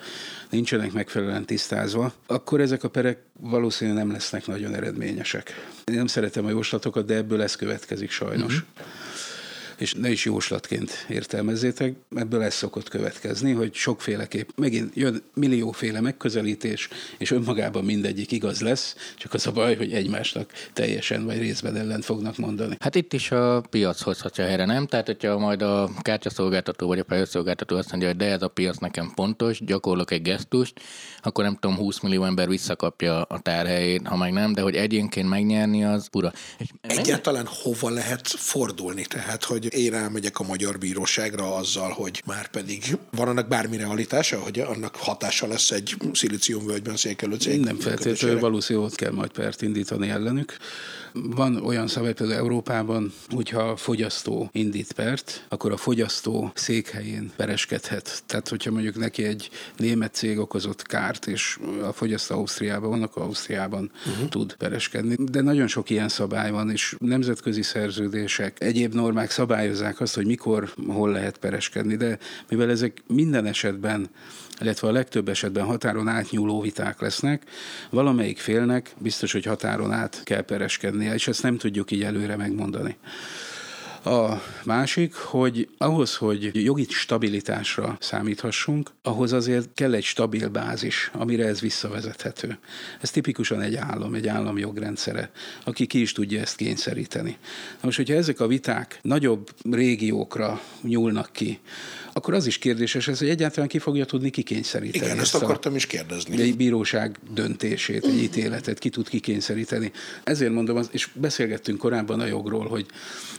nincsenek 0.49 0.91
megfelelően 0.91 1.45
tisztázva, 1.45 2.13
akkor 2.25 2.61
ezek 2.61 2.83
a 2.83 2.89
perek 2.89 3.17
valószínűleg 3.39 4.03
nem 4.03 4.11
lesznek 4.11 4.47
nagyon 4.47 4.75
eredményesek. 4.75 5.69
Én 5.83 5.95
nem 5.95 6.07
szeretem 6.07 6.45
a 6.45 6.49
jóslatokat, 6.49 7.05
de 7.05 7.15
ebből 7.15 7.41
ez 7.41 7.55
következik 7.55 8.11
sajnos. 8.11 8.53
Uh-huh 8.53 8.85
és 9.77 9.93
ne 9.93 10.11
is 10.11 10.25
jóslatként 10.25 11.05
értelmezzétek, 11.09 11.95
ebből 12.15 12.41
ez 12.41 12.53
szokott 12.53 12.89
következni, 12.89 13.51
hogy 13.51 13.73
sokféleképp, 13.73 14.49
megint 14.55 14.95
jön 14.95 15.23
millióféle 15.33 16.01
megközelítés, 16.01 16.89
és 17.17 17.31
önmagában 17.31 17.83
mindegyik 17.85 18.31
igaz 18.31 18.61
lesz, 18.61 18.95
csak 19.17 19.33
az 19.33 19.47
a 19.47 19.51
baj, 19.51 19.75
hogy 19.75 19.93
egymásnak 19.93 20.51
teljesen 20.73 21.25
vagy 21.25 21.37
részben 21.37 21.75
ellent 21.75 22.05
fognak 22.05 22.37
mondani. 22.37 22.77
Hát 22.79 22.95
itt 22.95 23.13
is 23.13 23.31
a 23.31 23.61
piac 23.69 24.01
hozhatja 24.01 24.45
helyre, 24.45 24.65
nem? 24.65 24.87
Tehát, 24.87 25.05
hogyha 25.05 25.37
majd 25.37 25.61
a 25.61 25.89
kártyaszolgáltató 26.01 26.87
vagy 26.87 26.99
a 26.99 27.03
pályaszolgáltató 27.03 27.75
azt 27.75 27.89
mondja, 27.91 28.09
hogy 28.09 28.17
de 28.17 28.25
ez 28.25 28.41
a 28.41 28.47
piac 28.47 28.77
nekem 28.77 29.11
pontos, 29.15 29.63
gyakorlok 29.65 30.11
egy 30.11 30.21
gesztust, 30.21 30.79
akkor 31.21 31.43
nem 31.43 31.57
tudom, 31.59 31.77
20 31.77 31.99
millió 31.99 32.23
ember 32.23 32.47
visszakapja 32.47 33.21
a 33.21 33.39
tárhelyét, 33.39 34.07
ha 34.07 34.17
meg 34.17 34.31
nem, 34.31 34.53
de 34.53 34.61
hogy 34.61 34.75
egyénként 34.75 35.29
megnyerni 35.29 35.83
az 35.83 36.07
ura. 36.11 36.31
És 36.57 36.67
Egyáltalán 36.81 37.45
hova 37.45 37.89
lehet 37.89 38.27
fordulni? 38.27 39.05
Tehát, 39.05 39.43
hogy 39.43 39.64
hogy 39.71 39.79
én 39.81 39.93
elmegyek 39.93 40.39
a 40.39 40.43
magyar 40.43 40.77
bíróságra 40.77 41.55
azzal, 41.55 41.89
hogy 41.89 42.21
már 42.25 42.47
pedig 42.47 42.97
van 43.11 43.27
annak 43.27 43.47
bármi 43.47 43.77
realitása, 43.77 44.39
hogy 44.39 44.59
annak 44.59 44.95
hatása 44.95 45.47
lesz 45.47 45.71
egy 45.71 45.95
szilíciumvölgyben 46.13 46.95
székelő 46.95 47.35
cég? 47.35 47.59
Nem 47.59 47.79
feltétlenül 47.79 48.39
valószínűleg 48.39 48.87
ott 48.87 48.95
kell 48.95 49.11
majd 49.11 49.31
pert 49.31 49.61
indítani 49.61 50.09
ellenük. 50.09 50.57
Van 51.13 51.55
olyan 51.55 51.87
szabály 51.87 52.13
például 52.13 52.39
Európában, 52.39 53.13
hogyha 53.29 53.61
a 53.61 53.75
fogyasztó 53.75 54.49
indít 54.51 54.91
pert, 54.91 55.45
akkor 55.49 55.71
a 55.71 55.77
fogyasztó 55.77 56.51
székhelyén 56.53 57.31
pereskedhet. 57.35 58.23
Tehát, 58.25 58.49
hogyha 58.49 58.71
mondjuk 58.71 58.95
neki 58.95 59.23
egy 59.23 59.49
német 59.77 60.13
cég 60.13 60.39
okozott 60.39 60.81
kárt, 60.81 61.27
és 61.27 61.59
a 61.83 61.91
fogyasztó 61.91 62.35
Ausztriában 62.35 62.89
van, 62.89 63.03
akkor 63.03 63.21
Ausztriában 63.21 63.91
uh-huh. 64.07 64.29
tud 64.29 64.55
pereskedni. 64.55 65.15
De 65.31 65.41
nagyon 65.41 65.67
sok 65.67 65.89
ilyen 65.89 66.09
szabály 66.09 66.51
van, 66.51 66.71
és 66.71 66.95
nemzetközi 66.99 67.61
szerződések, 67.61 68.61
egyéb 68.61 68.93
normák 68.93 69.31
szabályozzák 69.55 69.99
azt, 69.99 70.15
hogy 70.15 70.25
mikor, 70.25 70.73
hol 70.87 71.11
lehet 71.11 71.37
pereskedni, 71.37 71.95
de 71.95 72.17
mivel 72.49 72.69
ezek 72.69 73.03
minden 73.07 73.45
esetben 73.45 74.09
illetve 74.61 74.87
a 74.87 74.91
legtöbb 74.91 75.29
esetben 75.29 75.65
határon 75.65 76.07
átnyúló 76.07 76.61
viták 76.61 76.99
lesznek, 76.99 77.43
valamelyik 77.89 78.37
félnek 78.37 78.93
biztos, 78.97 79.31
hogy 79.31 79.45
határon 79.45 79.91
át 79.91 80.21
kell 80.23 80.41
pereskednie, 80.41 81.13
és 81.13 81.27
ezt 81.27 81.43
nem 81.43 81.57
tudjuk 81.57 81.91
így 81.91 82.03
előre 82.03 82.35
megmondani. 82.35 82.97
A 84.05 84.41
másik, 84.65 85.13
hogy 85.13 85.69
ahhoz, 85.77 86.15
hogy 86.15 86.63
jogi 86.63 86.85
stabilitásra 86.89 87.97
számíthassunk, 87.99 88.91
ahhoz 89.01 89.33
azért 89.33 89.69
kell 89.73 89.93
egy 89.93 90.03
stabil 90.03 90.49
bázis, 90.49 91.11
amire 91.13 91.45
ez 91.45 91.59
visszavezethető. 91.59 92.57
Ez 93.01 93.11
tipikusan 93.11 93.61
egy 93.61 93.75
állam, 93.75 94.13
egy 94.13 94.27
állam 94.27 94.57
jogrendszere, 94.57 95.31
aki 95.63 95.85
ki 95.85 96.01
is 96.01 96.11
tudja 96.11 96.41
ezt 96.41 96.55
kényszeríteni. 96.55 97.37
Na 97.71 97.79
most, 97.81 97.97
hogyha 97.97 98.15
ezek 98.15 98.39
a 98.39 98.47
viták 98.47 98.99
nagyobb 99.01 99.49
régiókra 99.71 100.61
nyúlnak 100.81 101.29
ki, 101.31 101.59
akkor 102.17 102.33
az 102.33 102.45
is 102.45 102.57
kérdéses 102.57 103.07
ez, 103.07 103.19
hogy 103.19 103.29
egyáltalán 103.29 103.69
ki 103.69 103.79
fogja 103.79 104.05
tudni 104.05 104.29
kikényszeríteni. 104.29 105.05
Igen, 105.05 105.19
ezt, 105.19 105.33
ezt 105.33 105.43
akartam 105.43 105.75
is 105.75 105.85
kérdezni. 105.85 106.41
Egy 106.41 106.57
bíróság 106.57 107.17
döntését, 107.33 108.05
egy 108.05 108.23
ítéletet 108.23 108.79
ki 108.79 108.89
tud 108.89 109.09
kikényszeríteni. 109.09 109.91
Ezért 110.23 110.51
mondom, 110.51 110.81
és 110.91 111.09
beszélgettünk 111.13 111.77
korábban 111.77 112.19
a 112.19 112.25
jogról, 112.25 112.67
hogy 112.67 112.85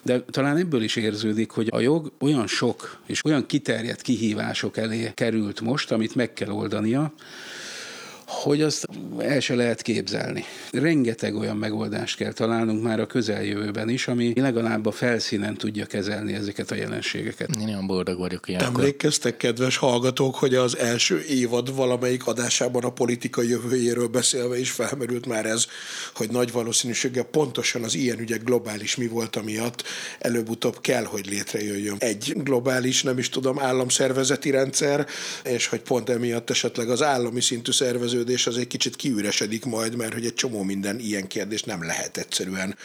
de 0.03 0.21
talán 0.21 0.57
ebből 0.57 0.83
is 0.83 0.97
érződik, 0.97 1.51
hogy 1.51 1.69
a 1.71 1.81
jog 1.81 2.13
olyan 2.21 2.47
sok 2.47 3.01
és 3.07 3.25
olyan 3.25 3.47
kiterjedt 3.47 4.03
kihívások 4.03 4.77
elé 4.77 5.11
került 5.15 5.61
most, 5.61 5.93
amit 5.93 6.15
meg 6.15 6.33
kell 6.33 6.51
oldania, 6.51 7.13
hogy 8.27 8.63
azt 8.63 8.87
el 9.19 9.41
se 9.41 9.55
lehet 9.55 9.83
képzelni. 9.83 10.45
Rengeteg 10.71 11.37
olyan 11.37 11.57
megoldást 11.57 12.17
kell 12.17 12.33
találnunk 12.33 12.83
már 12.83 13.01
a 13.01 13.07
közeljövőben 13.07 13.89
is, 13.89 14.09
ami 14.09 14.41
legalább 14.41 14.87
a 14.87 14.91
felszínen 14.91 15.57
tudja 15.57 15.87
kezelni 15.87 16.33
ezeket 16.33 16.71
a 16.71 16.75
jelenségeket. 16.75 17.57
Én 17.61 17.69
olyan 17.69 17.87
boldog 17.87 18.19
vagyok 18.19 18.49
ilyenkor. 18.49 18.81
Emlékeztek, 18.81 19.37
kedves 19.37 19.77
hallgatók, 19.77 20.35
hogy 20.35 20.55
az 20.55 20.77
első 20.77 21.25
évad 21.29 21.75
valamelyik 21.75 22.27
adásában 22.27 22.85
a 22.85 22.93
politika 22.93 23.43
jövőjéről 23.43 24.07
beszélve 24.07 24.59
is 24.59 24.71
felmerült 24.71 25.27
már 25.27 25.47
ez, 25.47 25.67
hogy 26.15 26.31
nagy 26.31 26.53
valószínűséggel 26.53 27.25
pontosan 27.25 27.83
az 27.83 27.95
ilyen 27.95 28.19
ügyek 28.19 28.45
globális 28.45 28.97
mi 28.97 29.07
volt, 29.07 29.37
amiatt 29.37 29.83
előbb-utóbb 30.19 30.81
kell, 30.81 31.05
hogy 31.05 31.27
létrejöjjön 31.27 31.97
egy 31.99 32.33
globális, 32.37 33.03
nem 33.03 33.19
is 33.19 33.29
tudom, 33.29 33.59
államszervezeti 33.59 34.51
rendszer, 34.51 35.07
és 35.45 35.67
hogy 35.67 35.81
pont 35.81 36.09
emiatt 36.09 36.51
esetleg 36.51 36.91
az 36.91 37.03
állami 37.03 37.41
szintű 37.41 37.73
szervező 37.73 38.16
szerveződés 38.17 38.47
az 38.47 38.59
egy 38.59 38.67
kicsit 38.67 38.97
kiüresedik 38.97 39.65
majd, 39.65 39.97
mert 39.97 40.13
hogy 40.13 40.25
egy 40.25 40.35
csomó 40.35 40.63
minden 40.63 40.99
ilyen 40.99 41.27
kérdés 41.27 41.63
nem 41.63 41.83
lehet 41.83 42.17
egyszerűen 42.17 42.77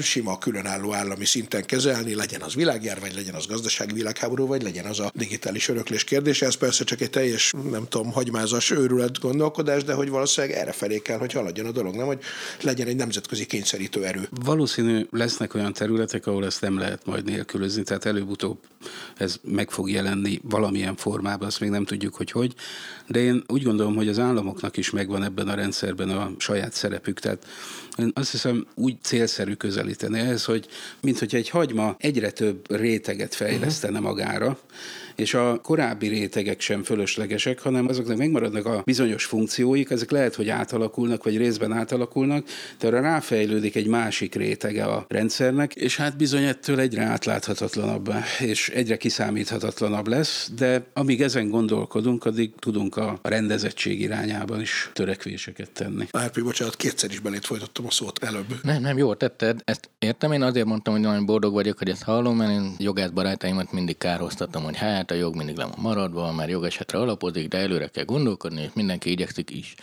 sima 0.00 0.38
különálló 0.38 0.92
állami 0.92 1.24
szinten 1.24 1.64
kezelni, 1.64 2.14
legyen 2.14 2.40
az 2.40 2.54
világjárvány, 2.54 3.14
legyen 3.14 3.34
az 3.34 3.46
gazdasági 3.46 3.92
világháború, 3.92 4.46
vagy 4.46 4.62
legyen 4.62 4.84
az 4.84 5.00
a 5.00 5.10
digitális 5.14 5.68
öröklés 5.68 6.04
kérdése. 6.04 6.46
Ez 6.46 6.54
persze 6.54 6.84
csak 6.84 7.00
egy 7.00 7.10
teljes, 7.10 7.52
nem 7.70 7.86
tudom, 7.88 8.12
hagymázas 8.12 8.70
őrület 8.70 9.20
gondolkodás, 9.20 9.84
de 9.84 9.92
hogy 9.92 10.08
valószínűleg 10.08 10.56
erre 10.56 10.72
felé 10.72 10.98
kell, 10.98 11.18
hogy 11.18 11.32
haladjon 11.32 11.66
a 11.66 11.72
dolog, 11.72 11.94
nem, 11.94 12.06
hogy 12.06 12.20
legyen 12.60 12.86
egy 12.86 12.96
nemzetközi 12.96 13.46
kényszerítő 13.46 14.04
erő. 14.04 14.28
Valószínű 14.44 15.06
lesznek 15.10 15.54
olyan 15.54 15.72
területek, 15.72 16.26
ahol 16.26 16.44
ezt 16.44 16.60
nem 16.60 16.78
lehet 16.78 17.06
majd 17.06 17.24
nélkülözni, 17.24 17.82
tehát 17.82 18.04
előbb-utóbb 18.04 18.58
ez 19.16 19.36
meg 19.42 19.70
fog 19.70 19.90
jelenni 19.90 20.40
valamilyen 20.42 20.96
formában, 20.96 21.48
azt 21.48 21.60
még 21.60 21.70
nem 21.70 21.84
tudjuk, 21.84 22.14
hogy 22.14 22.30
hogy, 22.30 22.54
de 23.06 23.18
én 23.18 23.42
úgy 23.46 23.62
gondolom, 23.62 23.94
hogy 23.94 24.08
az 24.08 24.18
államoknak 24.18 24.76
is 24.76 24.90
megvan 24.90 25.22
ebben 25.22 25.48
a 25.48 25.54
rendszerben 25.54 26.10
a 26.10 26.30
saját 26.38 26.72
szerepük. 26.72 27.20
Tehát 27.20 27.46
én 27.98 28.10
azt 28.14 28.30
hiszem 28.30 28.66
úgy 28.74 28.96
célszerű 29.02 29.52
közelíteni 29.52 30.18
ehhez, 30.18 30.44
hogy 30.44 30.66
mint 31.00 31.18
hogy 31.18 31.34
egy 31.34 31.48
hagyma 31.48 31.96
egyre 31.98 32.30
több 32.30 32.76
réteget 32.76 33.34
fejlesztene 33.34 34.00
magára, 34.00 34.58
és 35.16 35.34
a 35.34 35.60
korábbi 35.62 36.08
rétegek 36.08 36.60
sem 36.60 36.82
fölöslegesek, 36.82 37.60
hanem 37.60 37.88
azoknak 37.88 38.16
megmaradnak 38.16 38.66
a 38.66 38.82
bizonyos 38.84 39.24
funkcióik, 39.24 39.90
ezek 39.90 40.10
lehet, 40.10 40.34
hogy 40.34 40.48
átalakulnak, 40.48 41.24
vagy 41.24 41.36
részben 41.36 41.72
átalakulnak, 41.72 42.46
de 42.78 42.86
arra 42.86 43.00
ráfejlődik 43.00 43.74
egy 43.76 43.86
másik 43.86 44.34
rétege 44.34 44.84
a 44.84 45.04
rendszernek, 45.08 45.74
és 45.74 45.96
hát 45.96 46.16
bizony 46.16 46.44
ettől 46.44 46.80
egyre 46.80 47.02
átláthatatlanabb, 47.02 48.14
és 48.40 48.68
egyre 48.68 48.96
kiszámíthatatlanabb 48.96 50.06
lesz, 50.06 50.50
de 50.56 50.86
amíg 50.92 51.22
ezen 51.22 51.48
gondolkodunk, 51.48 52.24
addig 52.24 52.52
tudunk 52.58 52.96
a 52.96 53.18
rendezettség 53.22 54.00
irányában 54.00 54.60
is 54.60 54.90
törekvéseket 54.92 55.70
tenni. 55.70 56.06
Árpi, 56.10 56.40
bocsánat, 56.40 56.76
kétszer 56.76 57.10
is 57.10 57.20
belét 57.20 57.46
folytattam 57.46 57.86
a 57.86 57.90
szót 57.90 58.24
előbb. 58.24 58.54
Nem, 58.62 58.80
nem, 58.82 58.98
jó 58.98 59.14
tetted. 59.14 59.60
Ezt 59.64 59.90
értem, 59.98 60.32
én 60.32 60.42
azért 60.42 60.66
mondtam, 60.66 60.94
hogy 60.94 61.02
nagyon 61.02 61.26
boldog 61.26 61.52
vagyok, 61.52 61.78
hogy 61.78 61.88
ezt 61.88 62.02
hallom, 62.02 62.36
mert 62.36 62.50
én 62.50 62.74
jogász 62.78 63.10
barátaimat 63.10 63.72
mindig 63.72 63.98
kárhoztatom, 63.98 64.62
hogy 64.62 64.76
hát 64.76 65.05
tehát 65.06 65.22
a 65.22 65.26
jog 65.26 65.36
mindig 65.36 65.56
le 65.56 65.64
van 65.64 65.74
maradva, 65.78 66.32
mert 66.32 66.50
jogesetre 66.50 66.98
alapozik, 66.98 67.48
de 67.48 67.58
előre 67.58 67.88
kell 67.88 68.04
gondolkodni, 68.04 68.62
és 68.62 68.70
mindenki 68.74 69.10
igyekszik 69.10 69.50
is. 69.50 69.74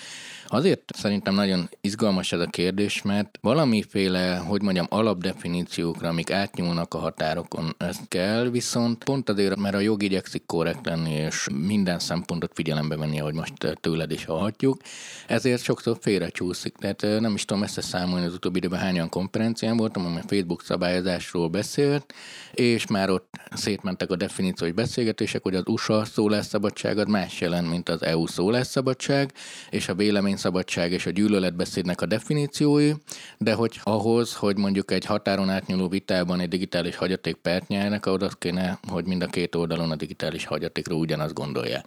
Azért 0.48 0.82
szerintem 0.96 1.34
nagyon 1.34 1.70
izgalmas 1.82 2.32
ez 2.32 2.40
a 2.40 2.46
kérdés, 2.46 3.02
mert 3.02 3.38
valamiféle, 3.42 4.36
hogy 4.36 4.62
mondjam, 4.62 4.86
alapdefiníciókra, 4.90 6.08
amik 6.08 6.32
átnyúlnak 6.32 6.94
a 6.94 6.98
határokon, 6.98 7.76
ez 7.78 7.98
kell, 8.08 8.50
viszont 8.50 9.04
pont 9.04 9.30
azért, 9.30 9.56
mert 9.56 9.76
a 9.76 9.80
jog 9.80 10.04
igyekszik 10.04 10.46
korrekt 10.46 10.86
lenni, 10.86 11.12
és 11.12 11.48
minden 11.54 12.00
szempontot 12.00 12.52
figyelembe 12.54 12.98
venni, 12.98 13.20
ahogy 13.20 13.34
most 13.34 13.78
tőled 13.82 14.12
is 14.12 14.26
hallhatjuk, 14.26 14.82
ezért 15.28 15.64
sokszor 15.64 15.98
félrecsúszik. 16.02 16.76
Tehát 16.76 17.02
nem 17.02 17.34
is 17.34 17.46
tudom 17.46 17.64
ezt 17.64 17.82
számolni 17.82 18.26
az 18.26 18.34
utóbbi 18.34 18.58
időben 18.58 18.80
hányan 18.80 19.10
konferencián 19.10 19.78
voltam, 19.78 20.06
amely 20.06 20.24
Facebook 20.28 20.64
szabályozásról 20.64 21.48
beszélt, 21.48 22.14
és 22.54 22.88
már 22.88 23.10
ott 23.10 23.36
szétmentek 23.54 24.12
a 24.12 24.16
definíciós 24.16 24.72
beszélgetések, 25.14 25.44
hogy 25.44 25.56
az 25.56 25.64
USA 25.66 26.06
szólásszabadság 26.06 26.98
az 26.98 27.06
más 27.06 27.42
jelent, 27.42 27.70
mint 27.70 27.90
az 27.90 28.04
EU 28.04 28.28
szólásszabadság, 28.28 29.34
és 29.70 29.88
a 29.88 29.96
vélemény 29.96 30.36
szabadság 30.36 30.92
és 30.92 31.06
a 31.06 31.10
gyűlöletbeszédnek 31.10 32.02
a 32.02 32.06
definíciói, 32.06 32.92
de 33.38 33.54
hogy 33.54 33.80
ahhoz, 33.84 34.34
hogy 34.34 34.58
mondjuk 34.58 34.92
egy 34.92 35.06
határon 35.06 35.50
átnyúló 35.50 35.88
vitában 35.88 36.40
egy 36.40 36.48
digitális 36.48 36.96
hagyaték 36.96 37.36
pert 37.36 37.68
nyernek, 37.68 38.06
ahhoz 38.06 38.22
az 38.22 38.36
kéne, 38.40 38.80
hogy 38.88 39.06
mind 39.06 39.22
a 39.24 39.28
két 39.28 39.56
oldalon 39.56 39.92
a 39.92 39.96
digitális 39.96 40.46
hagyatékról 40.46 41.00
ugyanazt 41.00 41.34
gondolják. 41.34 41.86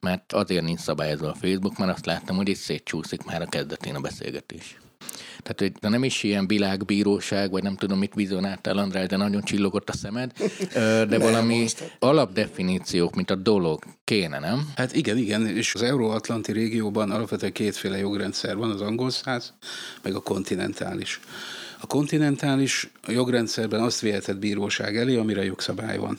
Mert 0.00 0.32
azért 0.32 0.64
nincs 0.64 0.80
szabályozva 0.80 1.28
a 1.28 1.34
Facebook, 1.34 1.78
mert 1.78 1.92
azt 1.92 2.06
láttam, 2.06 2.36
hogy 2.36 2.48
itt 2.48 2.56
szétcsúszik 2.56 3.24
már 3.24 3.42
a 3.42 3.46
kezdetén 3.46 3.94
a 3.94 4.00
beszélgetés. 4.00 4.87
Tehát, 5.42 5.58
hogy 5.80 5.90
nem 5.90 6.04
is 6.04 6.22
ilyen 6.22 6.46
világbíróság, 6.46 7.50
vagy 7.50 7.62
nem 7.62 7.76
tudom, 7.76 7.98
mit 7.98 8.14
vizionáltál, 8.14 8.78
András, 8.78 9.06
de 9.06 9.16
nagyon 9.16 9.42
csillogott 9.42 9.88
a 9.88 9.92
szemed, 9.92 10.32
de 11.08 11.18
valami 11.18 11.66
alapdefiníciók, 11.98 13.14
mint 13.14 13.30
a 13.30 13.34
dolog 13.34 13.84
kéne, 14.04 14.38
nem? 14.38 14.72
Hát 14.76 14.94
igen, 14.94 15.16
igen, 15.16 15.46
és 15.46 15.74
az 15.74 15.82
euróatlanti 15.82 16.52
régióban 16.52 17.10
alapvetően 17.10 17.52
kétféle 17.52 17.98
jogrendszer 17.98 18.56
van, 18.56 18.70
az 18.70 18.80
angol 18.80 19.10
száz, 19.10 19.52
meg 20.02 20.14
a 20.14 20.20
kontinentális. 20.20 21.20
A 21.80 21.86
kontinentális 21.86 22.90
jogrendszerben 23.06 23.80
azt 23.80 24.00
vihetett 24.00 24.38
bíróság 24.38 24.96
elé, 24.96 25.16
amire 25.16 25.44
jogszabály 25.44 25.98
van. 25.98 26.18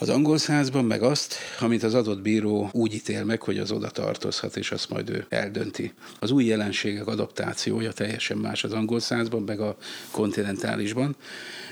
Az 0.00 0.08
angol 0.08 0.38
százban 0.38 0.84
meg 0.84 1.02
azt, 1.02 1.34
amit 1.60 1.82
az 1.82 1.94
adott 1.94 2.20
bíró 2.20 2.70
úgy 2.72 2.94
ítél 2.94 3.24
meg, 3.24 3.42
hogy 3.42 3.58
az 3.58 3.70
oda 3.70 3.90
tartozhat, 3.90 4.56
és 4.56 4.70
azt 4.70 4.90
majd 4.90 5.10
ő 5.10 5.26
eldönti. 5.28 5.92
Az 6.18 6.30
új 6.30 6.44
jelenségek 6.44 7.06
adaptációja 7.06 7.92
teljesen 7.92 8.36
más 8.36 8.64
az 8.64 8.72
angol 8.72 9.00
százban, 9.00 9.42
meg 9.42 9.60
a 9.60 9.76
kontinentálisban, 10.10 11.16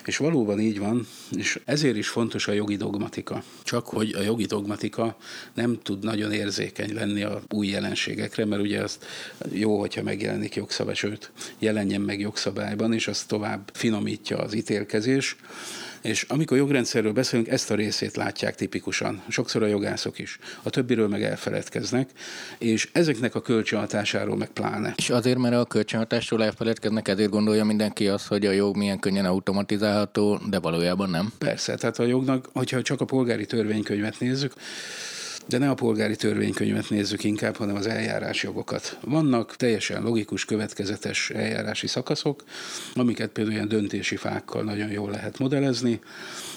és 0.04 0.16
valóban 0.16 0.60
így 0.60 0.78
van, 0.78 1.06
és 1.36 1.60
ezért 1.64 1.96
is 1.96 2.08
fontos 2.08 2.48
a 2.48 2.52
jogi 2.52 2.76
dogmatika. 2.76 3.42
Csak 3.62 3.86
hogy 3.86 4.14
a 4.14 4.20
jogi 4.20 4.44
dogmatika 4.44 5.16
nem 5.54 5.78
tud 5.82 6.04
nagyon 6.04 6.32
érzékeny 6.32 6.94
lenni 6.94 7.22
a 7.22 7.42
új 7.48 7.66
jelenségekre, 7.66 8.44
mert 8.44 8.62
ugye 8.62 8.82
azt 8.82 9.04
jó, 9.52 9.78
hogyha 9.78 10.02
megjelenik 10.02 10.54
jogszabály, 10.54 10.94
sőt, 10.94 11.30
jelenjen 11.58 12.00
meg 12.00 12.20
jogszabályban, 12.20 12.92
és 12.92 13.08
az 13.08 13.24
tovább 13.24 13.70
finomítja 13.72 14.38
az 14.38 14.54
ítélkezés. 14.54 15.36
És 16.06 16.22
amikor 16.28 16.56
jogrendszerről 16.56 17.12
beszélünk, 17.12 17.48
ezt 17.48 17.70
a 17.70 17.74
részét 17.74 18.16
látják 18.16 18.54
tipikusan, 18.54 19.22
sokszor 19.28 19.62
a 19.62 19.66
jogászok 19.66 20.18
is. 20.18 20.38
A 20.62 20.70
többiről 20.70 21.08
meg 21.08 21.22
elfeledkeznek, 21.22 22.10
és 22.58 22.88
ezeknek 22.92 23.34
a 23.34 23.40
kölcsönhatásáról 23.40 24.36
meg 24.36 24.48
pláne. 24.48 24.92
És 24.96 25.10
azért, 25.10 25.38
mert 25.38 25.54
a 25.54 25.64
kölcsönhatásról 25.64 26.44
elfeledkeznek, 26.44 27.08
ezért 27.08 27.30
gondolja 27.30 27.64
mindenki 27.64 28.08
azt, 28.08 28.26
hogy 28.26 28.46
a 28.46 28.50
jog 28.50 28.76
milyen 28.76 28.98
könnyen 28.98 29.24
automatizálható, 29.24 30.40
de 30.48 30.58
valójában 30.58 31.10
nem. 31.10 31.32
Persze, 31.38 31.74
tehát 31.74 31.98
a 31.98 32.04
jognak, 32.04 32.48
hogyha 32.52 32.82
csak 32.82 33.00
a 33.00 33.04
polgári 33.04 33.46
törvénykönyvet 33.46 34.20
nézzük, 34.20 34.52
de 35.48 35.58
ne 35.58 35.70
a 35.70 35.74
polgári 35.74 36.16
törvénykönyvet 36.16 36.90
nézzük 36.90 37.24
inkább, 37.24 37.56
hanem 37.56 37.76
az 37.76 37.86
eljárás 37.86 38.42
jogokat. 38.42 38.98
Vannak 39.00 39.56
teljesen 39.56 40.02
logikus, 40.02 40.44
következetes 40.44 41.30
eljárási 41.30 41.86
szakaszok, 41.86 42.44
amiket 42.94 43.30
például 43.30 43.54
ilyen 43.56 43.68
döntési 43.68 44.16
fákkal 44.16 44.62
nagyon 44.62 44.90
jól 44.90 45.10
lehet 45.10 45.38
modellezni, 45.38 46.00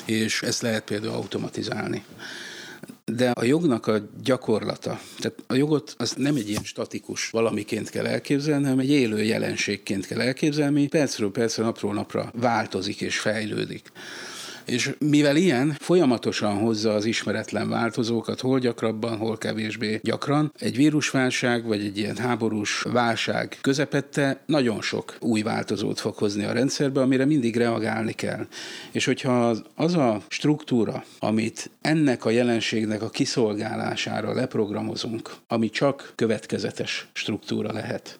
és 0.05 0.41
ezt 0.41 0.61
lehet 0.61 0.83
például 0.83 1.13
automatizálni. 1.13 2.03
De 3.05 3.29
a 3.29 3.43
jognak 3.43 3.87
a 3.87 4.09
gyakorlata, 4.23 4.99
tehát 5.17 5.37
a 5.47 5.53
jogot 5.53 5.93
az 5.97 6.13
nem 6.17 6.35
egy 6.35 6.49
ilyen 6.49 6.63
statikus 6.63 7.29
valamiként 7.29 7.89
kell 7.89 8.05
elképzelni, 8.05 8.63
hanem 8.63 8.79
egy 8.79 8.89
élő 8.89 9.23
jelenségként 9.23 10.07
kell 10.07 10.21
elképzelni, 10.21 10.87
percről 10.87 11.31
percre, 11.31 11.63
napról 11.63 11.93
napra 11.93 12.31
változik 12.33 13.01
és 13.01 13.19
fejlődik. 13.19 13.91
És 14.69 14.95
mivel 14.99 15.35
ilyen 15.35 15.75
folyamatosan 15.79 16.57
hozza 16.57 16.93
az 16.93 17.05
ismeretlen 17.05 17.69
változókat, 17.69 18.39
hol 18.39 18.59
gyakrabban, 18.59 19.17
hol 19.17 19.37
kevésbé 19.37 19.99
gyakran, 20.03 20.51
egy 20.59 20.75
vírusválság 20.75 21.65
vagy 21.65 21.83
egy 21.83 21.97
ilyen 21.97 22.17
háborús 22.17 22.81
válság 22.81 23.57
közepette 23.61 24.41
nagyon 24.45 24.81
sok 24.81 25.15
új 25.19 25.41
változót 25.41 25.99
fog 25.99 26.15
hozni 26.15 26.43
a 26.43 26.51
rendszerbe, 26.51 27.01
amire 27.01 27.25
mindig 27.25 27.55
reagálni 27.55 28.13
kell. 28.13 28.47
És 28.91 29.05
hogyha 29.05 29.55
az 29.75 29.95
a 29.95 30.21
struktúra, 30.27 31.03
amit 31.19 31.69
ennek 31.81 32.25
a 32.25 32.29
jelenségnek 32.29 33.01
a 33.01 33.09
kiszolgálására 33.09 34.33
leprogramozunk, 34.33 35.31
ami 35.47 35.69
csak 35.69 36.13
következetes 36.15 37.07
struktúra 37.13 37.73
lehet, 37.73 38.19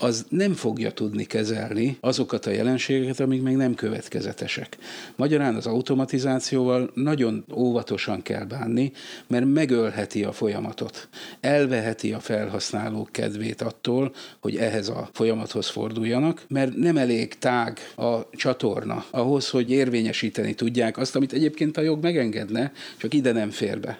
az 0.00 0.26
nem 0.28 0.52
fogja 0.52 0.90
tudni 0.90 1.24
kezelni 1.24 1.96
azokat 2.00 2.46
a 2.46 2.50
jelenségeket, 2.50 3.20
amik 3.20 3.42
még 3.42 3.56
nem 3.56 3.74
következetesek. 3.74 4.78
Magyarán 5.16 5.54
az 5.54 5.66
automatizációval 5.66 6.90
nagyon 6.94 7.44
óvatosan 7.54 8.22
kell 8.22 8.44
bánni, 8.44 8.92
mert 9.26 9.44
megölheti 9.44 10.24
a 10.24 10.32
folyamatot. 10.32 11.08
Elveheti 11.40 12.12
a 12.12 12.20
felhasználók 12.20 13.08
kedvét 13.12 13.62
attól, 13.62 14.14
hogy 14.40 14.56
ehhez 14.56 14.88
a 14.88 15.08
folyamathoz 15.12 15.68
forduljanak, 15.68 16.44
mert 16.48 16.76
nem 16.76 16.96
elég 16.96 17.38
tág 17.38 17.78
a 17.96 18.30
csatorna 18.30 19.04
ahhoz, 19.10 19.48
hogy 19.48 19.70
érvényesíteni 19.70 20.54
tudják 20.54 20.98
azt, 20.98 21.16
amit 21.16 21.32
egyébként 21.32 21.76
a 21.76 21.80
jog 21.80 22.02
megengedne, 22.02 22.72
csak 22.96 23.14
ide 23.14 23.32
nem 23.32 23.50
fér 23.50 23.80
be. 23.80 23.98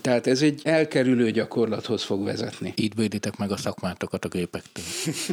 Tehát 0.00 0.26
ez 0.26 0.42
egy 0.42 0.60
elkerülő 0.64 1.30
gyakorlathoz 1.30 2.02
fog 2.02 2.24
vezetni. 2.24 2.72
Így 2.76 2.94
véditek 2.94 3.36
meg 3.36 3.50
a 3.50 3.56
szakmátokat 3.56 4.24
a 4.24 4.28
gépektől. 4.28 4.84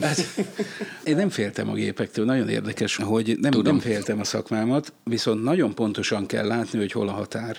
Hát, 0.01 0.17
én 1.03 1.15
nem 1.15 1.29
féltem 1.29 1.69
a 1.69 1.73
gépektől, 1.73 2.25
nagyon 2.25 2.49
érdekes, 2.49 2.95
hogy 2.95 3.37
nem, 3.39 3.61
nem 3.63 3.79
féltem 3.79 4.19
a 4.19 4.23
szakmámat, 4.23 4.93
viszont 5.03 5.43
nagyon 5.43 5.75
pontosan 5.75 6.25
kell 6.25 6.47
látni, 6.47 6.79
hogy 6.79 6.91
hol 6.91 7.07
a 7.07 7.11
határ. 7.11 7.57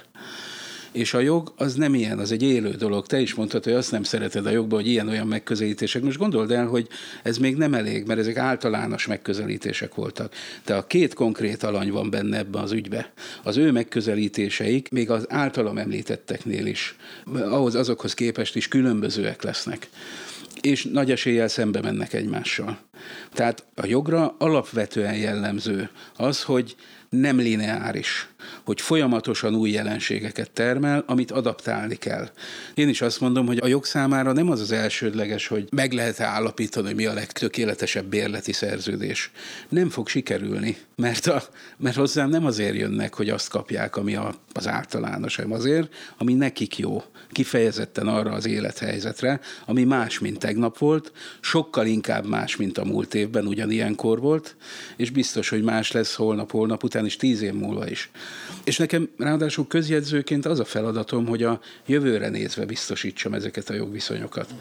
És 0.92 1.14
a 1.14 1.20
jog 1.20 1.52
az 1.56 1.74
nem 1.74 1.94
ilyen, 1.94 2.18
az 2.18 2.32
egy 2.32 2.42
élő 2.42 2.70
dolog. 2.70 3.06
Te 3.06 3.20
is 3.20 3.34
mondtad, 3.34 3.64
hogy 3.64 3.72
azt 3.72 3.90
nem 3.90 4.02
szereted 4.02 4.46
a 4.46 4.50
jogban, 4.50 4.80
hogy 4.80 4.88
ilyen-olyan 4.88 5.26
megközelítések. 5.26 6.02
Most 6.02 6.18
gondold 6.18 6.50
el, 6.50 6.66
hogy 6.66 6.88
ez 7.22 7.38
még 7.38 7.56
nem 7.56 7.74
elég, 7.74 8.06
mert 8.06 8.20
ezek 8.20 8.36
általános 8.36 9.06
megközelítések 9.06 9.94
voltak. 9.94 10.34
De 10.64 10.74
a 10.74 10.86
két 10.86 11.14
konkrét 11.14 11.62
alany 11.62 11.90
van 11.90 12.10
benne 12.10 12.38
ebben 12.38 12.62
az 12.62 12.72
ügybe. 12.72 13.12
Az 13.42 13.56
ő 13.56 13.72
megközelítéseik 13.72 14.90
még 14.90 15.10
az 15.10 15.26
általam 15.28 15.78
említetteknél 15.78 16.66
is, 16.66 16.96
ahhoz 17.34 17.74
azokhoz 17.74 18.14
képest 18.14 18.56
is 18.56 18.68
különbözőek 18.68 19.42
lesznek 19.42 19.88
és 20.60 20.84
nagy 20.84 21.10
eséllyel 21.10 21.48
szembe 21.48 21.80
mennek 21.80 22.12
egymással. 22.12 22.78
Tehát 23.32 23.64
a 23.74 23.86
jogra 23.86 24.34
alapvetően 24.38 25.16
jellemző 25.16 25.90
az, 26.16 26.42
hogy 26.42 26.76
nem 27.08 27.38
lineáris, 27.38 28.28
hogy 28.64 28.80
folyamatosan 28.80 29.54
új 29.54 29.70
jelenségeket 29.70 30.50
termel, 30.50 31.02
amit 31.06 31.30
adaptálni 31.30 31.96
kell. 31.96 32.28
Én 32.74 32.88
is 32.88 33.00
azt 33.00 33.20
mondom, 33.20 33.46
hogy 33.46 33.58
a 33.62 33.66
jog 33.66 33.84
számára 33.84 34.32
nem 34.32 34.50
az 34.50 34.60
az 34.60 34.72
elsődleges, 34.72 35.46
hogy 35.46 35.68
meg 35.70 35.92
lehet 35.92 36.20
állapítani, 36.20 36.86
hogy 36.86 36.96
mi 36.96 37.06
a 37.06 37.12
legtökéletesebb 37.12 38.04
bérleti 38.04 38.52
szerződés. 38.52 39.30
Nem 39.68 39.88
fog 39.88 40.08
sikerülni, 40.08 40.76
mert, 40.96 41.26
a, 41.26 41.42
mert 41.76 41.96
hozzám 41.96 42.30
nem 42.30 42.46
azért 42.46 42.76
jönnek, 42.76 43.14
hogy 43.14 43.28
azt 43.30 43.48
kapják, 43.48 43.96
ami 43.96 44.14
a, 44.14 44.34
az 44.52 44.68
általános, 44.68 45.36
hanem 45.36 45.52
azért, 45.52 45.94
ami 46.16 46.34
nekik 46.34 46.78
jó. 46.78 47.02
Kifejezetten 47.32 48.06
arra 48.06 48.32
az 48.32 48.46
élethelyzetre, 48.46 49.40
ami 49.64 49.84
más, 49.84 50.18
mint 50.18 50.38
tegnap 50.38 50.78
volt, 50.78 51.12
sokkal 51.40 51.86
inkább 51.86 52.26
más, 52.26 52.56
mint 52.56 52.78
a 52.78 52.84
múlt 52.84 53.14
évben 53.14 53.46
ugyanilyenkor 53.46 54.20
volt, 54.20 54.56
és 54.96 55.10
biztos, 55.10 55.48
hogy 55.48 55.62
más 55.62 55.92
lesz 55.92 56.14
holnap, 56.14 56.50
holnap 56.50 56.84
után 56.84 57.04
is, 57.04 57.16
tíz 57.16 57.42
év 57.42 57.52
múlva 57.52 57.88
is. 57.88 58.10
És 58.64 58.76
nekem 58.76 59.08
ráadásul 59.16 59.66
közjegyzőként 59.66 60.46
az 60.46 60.60
a 60.60 60.64
feladatom, 60.64 61.26
hogy 61.26 61.42
a 61.42 61.60
jövőre 61.86 62.28
nézve 62.28 62.64
biztosítsam 62.64 63.34
ezeket 63.34 63.70
a 63.70 63.74
jogviszonyokat. 63.74 64.54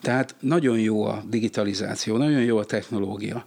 Tehát 0.00 0.34
nagyon 0.40 0.78
jó 0.78 1.04
a 1.04 1.24
digitalizáció, 1.28 2.16
nagyon 2.16 2.42
jó 2.42 2.58
a 2.58 2.64
technológia 2.64 3.46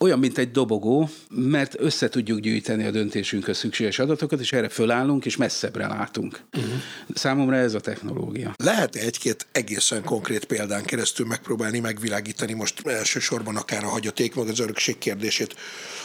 olyan, 0.00 0.18
mint 0.18 0.38
egy 0.38 0.50
dobogó, 0.50 1.08
mert 1.30 1.74
össze 1.78 2.08
tudjuk 2.08 2.38
gyűjteni 2.38 2.84
a 2.84 2.90
döntésünkhöz 2.90 3.58
szükséges 3.58 3.98
adatokat, 3.98 4.40
és 4.40 4.52
erre 4.52 4.68
fölállunk, 4.68 5.26
és 5.26 5.36
messzebbre 5.36 5.86
látunk. 5.86 6.40
Uh-huh. 6.56 6.72
Számomra 7.14 7.56
ez 7.56 7.74
a 7.74 7.80
technológia. 7.80 8.54
lehet 8.56 8.94
egy-két 8.94 9.46
egészen 9.52 10.02
konkrét 10.04 10.44
példán 10.44 10.84
keresztül 10.84 11.26
megpróbálni 11.26 11.78
megvilágítani 11.78 12.52
most 12.52 12.86
elsősorban 12.86 13.56
akár 13.56 13.84
a 13.84 13.88
hagyaték, 13.88 14.34
meg 14.34 14.48
az 14.48 14.58
örökség 14.58 14.98
kérdését. 14.98 15.54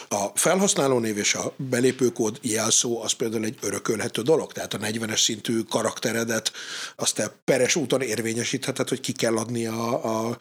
A 0.10 0.26
felhasználónév 0.34 1.18
és 1.18 1.34
a 1.34 1.54
belépőkód 1.58 2.40
jelszó 2.42 3.02
az 3.02 3.12
például 3.12 3.46
egy 3.46 3.58
örökölhető 3.62 4.22
dolog, 4.22 4.52
tehát 4.52 4.74
a 4.74 4.78
40-es 4.78 5.24
szintű 5.24 5.60
karakteredet 5.60 6.52
azt 6.96 7.16
te 7.16 7.32
peres 7.46 7.76
úton 7.76 8.02
érvényesítheted, 8.02 8.90
hogy 8.90 9.00
ki 9.00 9.12
kell 9.12 9.38
adni 9.38 9.66
a, 9.66 10.28
a 10.28 10.38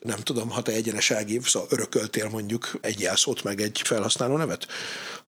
nem 0.00 0.18
tudom, 0.18 0.50
ha 0.50 0.62
te 0.62 0.72
egyenes 0.72 1.10
elgív, 1.10 1.46
szóval 1.46 1.68
örököltél 1.70 2.28
mondjuk 2.28 2.70
egy 2.80 2.97
jelszót 3.00 3.42
meg 3.42 3.60
egy 3.60 3.80
felhasználó 3.84 4.36
nevet, 4.36 4.66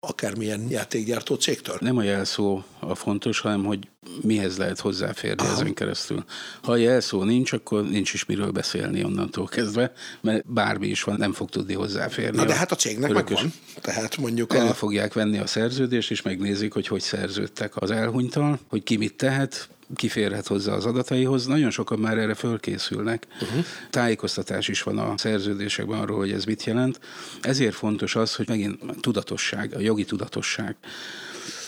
akármilyen 0.00 0.66
játékgyártó 0.70 1.34
cégtől. 1.34 1.76
Nem 1.80 1.96
a 1.96 2.02
jelszó 2.02 2.62
a 2.78 2.94
fontos, 2.94 3.40
hanem 3.40 3.64
hogy 3.64 3.88
mihez 4.22 4.58
lehet 4.58 4.80
hozzáférni 4.80 5.42
Aha. 5.42 5.52
ezen 5.52 5.74
keresztül. 5.74 6.24
Ha 6.62 6.76
jelszó 6.76 7.22
nincs, 7.22 7.52
akkor 7.52 7.88
nincs 7.88 8.12
is 8.12 8.24
miről 8.24 8.50
beszélni 8.50 9.04
onnantól 9.04 9.46
kezdve, 9.46 9.92
mert 10.20 10.52
bármi 10.52 10.86
is 10.86 11.02
van, 11.02 11.16
nem 11.16 11.32
fog 11.32 11.48
tudni 11.48 11.74
hozzáférni. 11.74 12.36
Na 12.36 12.44
de 12.44 12.54
hát 12.54 12.72
a 12.72 12.76
cégnek 12.76 13.10
örökös. 13.10 13.34
megvan. 13.34 13.52
Tehát 13.80 14.16
mondjuk 14.16 14.54
El 14.54 14.66
a... 14.66 14.74
fogják 14.74 15.12
venni 15.12 15.38
a 15.38 15.46
szerződést, 15.46 16.10
és 16.10 16.22
megnézik, 16.22 16.72
hogy 16.72 16.86
hogy 16.86 17.00
szerződtek 17.00 17.76
az 17.76 17.90
elhunytal, 17.90 18.58
hogy 18.68 18.82
ki 18.82 18.96
mit 18.96 19.14
tehet, 19.14 19.68
kiférhet 19.94 20.46
hozzá 20.46 20.72
az 20.72 20.86
adataihoz. 20.86 21.46
Nagyon 21.46 21.70
sokan 21.70 21.98
már 21.98 22.18
erre 22.18 22.34
fölkészülnek. 22.34 23.26
Uh-huh. 23.40 23.64
Tájékoztatás 23.90 24.68
is 24.68 24.82
van 24.82 24.98
a 24.98 25.18
szerződésekben 25.18 25.98
arról, 25.98 26.18
hogy 26.18 26.32
ez 26.32 26.44
mit 26.44 26.64
jelent. 26.64 27.00
Ezért 27.40 27.74
fontos 27.74 28.16
az, 28.16 28.34
hogy 28.34 28.48
megint 28.48 29.00
tudatosság, 29.00 29.74
a 29.74 29.80
jogi 29.80 30.04
tudatosság 30.04 30.76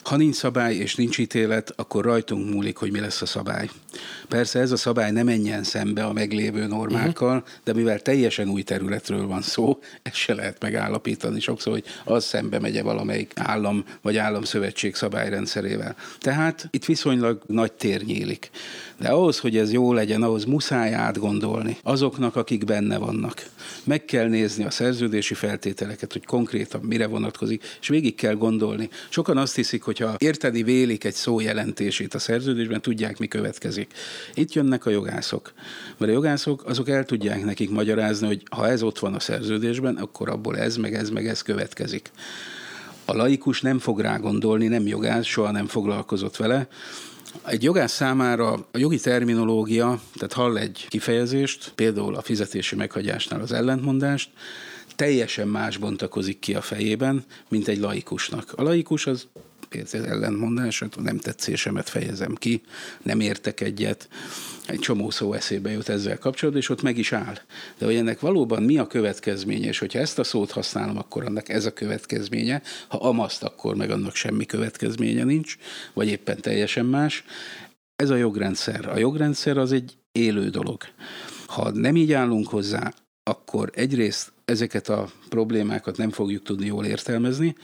Ha 0.03 0.17
nincs 0.17 0.35
szabály 0.35 0.75
és 0.75 0.95
nincs 0.95 1.19
ítélet, 1.19 1.73
akkor 1.77 2.05
rajtunk 2.05 2.51
múlik, 2.51 2.77
hogy 2.77 2.93
mi 2.93 3.01
lesz 3.01 3.23
a 3.23 3.27
szabály. 3.27 3.69
Persze 4.29 4.61
ez 4.61 4.73
a 4.73 4.77
szabály 4.77 5.11
nem 5.11 5.25
menjen 5.25 5.63
szembe 5.63 6.05
a 6.05 6.13
meglévő 6.13 6.67
normákkal, 6.67 7.37
uh-huh. 7.37 7.53
de 7.65 7.73
mivel 7.73 8.01
teljesen 8.01 8.49
új 8.49 8.63
területről 8.63 9.27
van 9.27 9.43
szó, 9.43 9.79
ezt 10.03 10.15
se 10.15 10.35
lehet 10.35 10.61
megállapítani 10.61 11.41
sokszor, 11.41 11.73
hogy 11.73 11.85
az 12.05 12.25
szembe 12.25 12.59
megye 12.59 12.83
valamelyik 12.83 13.33
állam 13.35 13.85
vagy 14.01 14.17
államszövetség 14.17 14.95
szabályrendszerével. 14.95 15.97
Tehát 16.21 16.69
itt 16.71 16.85
viszonylag 16.85 17.43
nagy 17.47 17.73
tér 17.73 18.03
nyílik. 18.05 18.51
De 18.99 19.09
ahhoz, 19.09 19.39
hogy 19.39 19.57
ez 19.57 19.73
jó 19.73 19.93
legyen, 19.93 20.23
ahhoz 20.23 20.45
muszáj 20.45 20.95
átgondolni 20.95 21.77
azoknak, 21.83 22.37
akik 22.37 22.65
benne 22.65 22.99
vannak. 22.99 23.47
Meg 23.85 24.05
kell 24.05 24.29
nézni 24.29 24.65
a 24.65 24.71
szerződési 24.71 25.35
feltételeket, 25.35 26.13
hogy 26.13 26.25
konkrétan 26.25 26.81
mire 26.81 27.07
vonatkozik, 27.07 27.65
és 27.81 27.89
végig 27.89 28.15
kell 28.15 28.35
gondolni. 28.35 28.89
Sokan 29.09 29.37
azt 29.37 29.55
hiszik, 29.55 29.83
hogy 29.83 29.99
ha 29.99 30.15
érteni 30.19 30.63
vélik 30.63 31.05
egy 31.05 31.15
szó 31.15 31.41
jelentését 31.41 32.15
a 32.15 32.19
szerződésben, 32.19 32.81
tudják, 32.81 33.19
mi 33.19 33.29
következik. 33.29 33.93
Itt 34.35 34.53
jönnek 34.53 34.87
a 34.87 34.91
jogászok. 34.91 35.53
Mert 35.97 36.11
a 36.11 36.15
jogászok 36.15 36.65
azok 36.65 36.89
el 36.89 37.05
tudják 37.05 37.45
nekik 37.45 37.71
magyarázni, 37.71 38.27
hogy 38.27 38.43
ha 38.51 38.69
ez 38.69 38.83
ott 38.83 38.99
van 38.99 39.15
a 39.15 39.21
szerződésben, 39.21 39.97
akkor 39.97 40.29
abból 40.29 40.59
ez, 40.59 40.77
meg 40.77 40.95
ez, 40.95 41.11
meg 41.11 41.27
ez 41.27 41.43
következik. 41.43 42.11
A 43.05 43.17
laikus 43.17 43.61
nem 43.61 43.79
fog 43.79 44.01
rá 44.01 44.17
gondolni, 44.17 44.67
nem 44.67 44.87
jogász, 44.87 45.25
soha 45.25 45.51
nem 45.51 45.67
foglalkozott 45.67 46.37
vele, 46.37 46.69
egy 47.47 47.63
jogász 47.63 47.93
számára 47.93 48.53
a 48.53 48.79
jogi 48.79 48.99
terminológia, 48.99 50.01
tehát 50.15 50.33
hall 50.33 50.57
egy 50.57 50.87
kifejezést, 50.89 51.73
például 51.75 52.15
a 52.15 52.23
fizetési 52.23 52.77
meghagyásnál 52.77 53.41
az 53.41 53.53
ellentmondást, 53.53 54.31
teljesen 54.97 55.49
más 55.49 55.77
bontakozik 55.77 56.39
ki 56.39 56.55
a 56.55 56.61
fejében, 56.61 57.25
mint 57.49 57.69
egy 57.69 57.79
laikusnak. 57.79 58.53
A 58.57 58.63
laikus 58.63 59.07
az 59.07 59.27
például 59.73 60.07
ellentmondás, 60.07 60.85
nem 61.03 61.19
tetszésemet 61.19 61.89
fejezem 61.89 62.35
ki, 62.35 62.61
nem 63.03 63.21
értek 63.21 63.61
egyet, 63.61 64.09
egy 64.67 64.79
csomó 64.79 65.11
szó 65.11 65.33
eszébe 65.33 65.71
jut 65.71 65.89
ezzel 65.89 66.19
kapcsolatban, 66.19 66.63
és 66.63 66.69
ott 66.69 66.83
meg 66.83 66.99
is 66.99 67.13
áll. 67.13 67.39
De 67.79 67.85
hogy 67.85 67.95
ennek 67.95 68.21
valóban 68.21 68.63
mi 68.63 68.79
a 68.79 68.87
következménye, 68.87 69.69
és 69.69 69.79
hogyha 69.79 69.99
ezt 69.99 70.19
a 70.19 70.25
szót 70.25 70.51
használom, 70.51 70.99
akkor 70.99 71.25
annak 71.25 71.49
ez 71.49 71.65
a 71.65 71.73
következménye, 71.73 72.63
ha 72.89 72.97
amaszt, 72.97 73.43
akkor 73.43 73.77
meg 73.77 73.91
annak 73.91 74.15
semmi 74.15 74.47
következménye 74.47 75.25
nincs, 75.25 75.57
vagy 75.93 76.09
éppen 76.09 76.41
teljesen 76.41 76.87
más. 76.87 77.25
Ez 77.97 78.11
a 78.11 78.17
jogrendszer. 78.17 78.89
A 78.89 78.99
jogrendszer 78.99 79.59
az 79.59 79.73
egy 79.73 79.97
élő 80.13 80.49
dolog. 80.49 80.83
Ha 81.47 81.71
nem 81.71 81.97
így 81.97 82.13
állunk 82.13 82.49
hozzá, 82.49 82.93
akkor 83.23 83.71
egyrészt 83.75 84.33
ezeket 84.45 84.89
a 84.89 85.11
problémákat 85.33 85.97
nem 85.97 86.11
fogjuk 86.11 86.43
tudni 86.43 86.67
jól 86.67 86.85
értelmezni, 86.85 87.55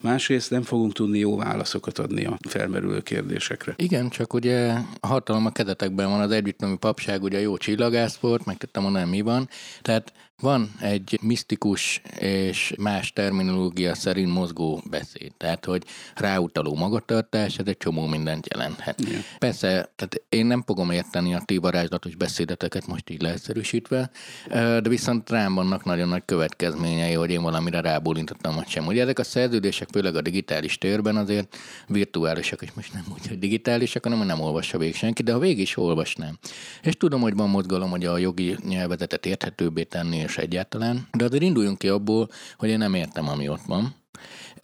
másrészt 0.00 0.50
nem 0.50 0.62
fogunk 0.62 0.92
tudni 0.92 1.18
jó 1.18 1.36
válaszokat 1.36 1.98
adni 1.98 2.24
a 2.24 2.38
felmerülő 2.48 3.00
kérdésekre. 3.00 3.74
Igen, 3.76 4.08
csak 4.08 4.32
ugye 4.32 4.72
a 5.00 5.06
hatalom 5.06 5.46
a 5.46 5.50
kedetekben 5.50 6.10
van 6.10 6.20
az 6.20 6.30
együttnomi 6.30 6.76
papság, 6.76 7.22
ugye 7.22 7.38
a 7.38 7.40
jó 7.40 7.56
csillagászport, 7.56 8.44
megtettem 8.44 8.82
mondani, 8.82 9.10
mi 9.10 9.20
van. 9.20 9.48
Tehát 9.82 10.12
van 10.40 10.70
egy 10.80 11.18
misztikus 11.22 12.02
és 12.18 12.74
más 12.78 13.12
terminológia 13.12 13.94
szerint 13.94 14.32
mozgó 14.32 14.82
beszéd, 14.90 15.32
tehát 15.36 15.64
hogy 15.64 15.84
ráutaló 16.14 16.74
magatartás, 16.74 17.58
ez 17.58 17.66
egy 17.66 17.76
csomó 17.76 18.06
mindent 18.06 18.46
jelenthet. 18.54 19.00
Igen. 19.00 19.20
Persze, 19.38 19.68
tehát 19.68 20.22
én 20.28 20.46
nem 20.46 20.62
fogom 20.66 20.90
érteni 20.90 21.34
a 21.34 21.42
ti 21.44 21.56
varázslatos 21.56 22.14
beszédeteket 22.14 22.86
most 22.86 23.10
így 23.10 23.22
leegyszerűsítve, 23.22 24.10
de 24.48 24.88
viszont 24.88 25.30
rám 25.30 25.54
vannak 25.54 25.84
nagyon 25.84 26.08
nagy 26.08 26.22
következményei, 26.24 27.13
hogy 27.14 27.30
én 27.30 27.42
valamire 27.42 27.80
rábólintottam, 27.80 28.54
vagy 28.54 28.68
sem. 28.68 28.86
Ugye 28.86 29.02
ezek 29.02 29.18
a 29.18 29.24
szerződések, 29.24 29.88
főleg 29.92 30.16
a 30.16 30.20
digitális 30.20 30.78
térben 30.78 31.16
azért 31.16 31.56
virtuálisak, 31.86 32.62
és 32.62 32.72
most 32.74 32.92
nem 32.92 33.04
úgy, 33.12 33.26
hogy 33.26 33.38
digitálisak, 33.38 34.04
hanem 34.04 34.26
nem 34.26 34.40
olvassa 34.40 34.78
végig 34.78 34.94
senki, 34.94 35.22
de 35.22 35.32
ha 35.32 35.38
végig 35.38 35.58
is 35.58 35.76
olvasnám. 35.76 36.38
És 36.82 36.96
tudom, 36.96 37.20
hogy 37.20 37.34
van 37.34 37.50
mozgalom, 37.50 37.90
hogy 37.90 38.04
a 38.04 38.18
jogi 38.18 38.56
nyelvezetet 38.68 39.26
érthetőbbé 39.26 39.82
tenni, 39.82 40.16
és 40.16 40.36
egyáltalán, 40.36 41.08
de 41.12 41.24
azért 41.24 41.42
induljunk 41.42 41.78
ki 41.78 41.88
abból, 41.88 42.28
hogy 42.56 42.68
én 42.68 42.78
nem 42.78 42.94
értem, 42.94 43.28
ami 43.28 43.48
ott 43.48 43.64
van 43.66 44.03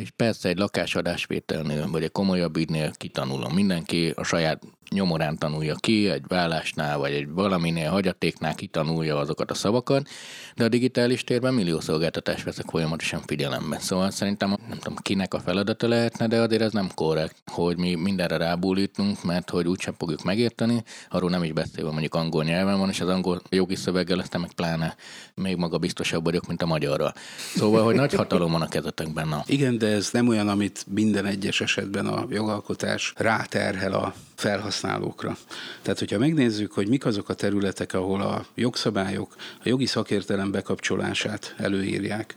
és 0.00 0.10
persze 0.16 0.48
egy 0.48 0.58
lakásadásvételnél, 0.58 1.90
vagy 1.90 2.02
egy 2.02 2.12
komolyabb 2.12 2.56
ügynél 2.56 2.90
kitanulom. 2.96 3.52
Mindenki 3.52 4.12
a 4.16 4.24
saját 4.24 4.62
nyomorán 4.90 5.38
tanulja 5.38 5.74
ki, 5.74 6.08
egy 6.08 6.24
vállásnál, 6.28 6.98
vagy 6.98 7.12
egy 7.12 7.28
valaminél 7.28 7.90
hagyatéknál 7.90 8.54
kitanulja 8.54 9.18
azokat 9.18 9.50
a 9.50 9.54
szavakat, 9.54 10.08
de 10.56 10.64
a 10.64 10.68
digitális 10.68 11.24
térben 11.24 11.54
millió 11.54 11.80
szolgáltatást 11.80 12.44
veszek 12.44 12.66
folyamatosan 12.70 13.22
figyelembe. 13.26 13.78
Szóval 13.78 14.10
szerintem 14.10 14.48
nem 14.68 14.78
tudom, 14.78 14.96
kinek 15.02 15.34
a 15.34 15.40
feladata 15.40 15.88
lehetne, 15.88 16.26
de 16.26 16.40
azért 16.40 16.62
ez 16.62 16.72
nem 16.72 16.88
korrekt, 16.94 17.36
hogy 17.46 17.76
mi 17.76 17.94
mindenre 17.94 18.36
rábúlítunk, 18.36 19.24
mert 19.24 19.50
hogy 19.50 19.66
úgysem 19.66 19.94
fogjuk 19.98 20.22
megérteni, 20.22 20.82
arról 21.08 21.30
nem 21.30 21.44
is 21.44 21.52
beszélve 21.52 21.90
mondjuk 21.90 22.14
angol 22.14 22.44
nyelven 22.44 22.78
van, 22.78 22.88
és 22.88 23.00
az 23.00 23.08
angol 23.08 23.42
jogi 23.48 23.76
szöveggel 23.76 24.18
aztán 24.18 24.40
meg 24.40 24.52
pláne 24.52 24.96
még 25.34 25.56
maga 25.56 25.78
biztosabb 25.78 26.24
vagyok, 26.24 26.46
mint 26.46 26.62
a 26.62 26.66
magyarra. 26.66 27.12
Szóval, 27.54 27.84
hogy 27.84 27.94
nagy 27.94 28.14
hatalom 28.14 28.52
van 28.52 28.62
a 28.62 28.68
kezetekben. 28.68 29.28
Na. 29.28 29.42
Igen, 29.46 29.78
de 29.78 29.89
ez 29.90 30.10
nem 30.10 30.28
olyan, 30.28 30.48
amit 30.48 30.84
minden 30.88 31.26
egyes 31.26 31.60
esetben 31.60 32.06
a 32.06 32.26
jogalkotás 32.30 33.12
ráterhel 33.16 33.92
a 33.92 34.14
felhasználókra. 34.34 35.36
Tehát, 35.82 35.98
hogyha 35.98 36.18
megnézzük, 36.18 36.72
hogy 36.72 36.88
mik 36.88 37.06
azok 37.06 37.28
a 37.28 37.34
területek, 37.34 37.92
ahol 37.94 38.20
a 38.20 38.46
jogszabályok 38.54 39.34
a 39.36 39.68
jogi 39.68 39.86
szakértelem 39.86 40.50
bekapcsolását 40.50 41.54
előírják, 41.58 42.36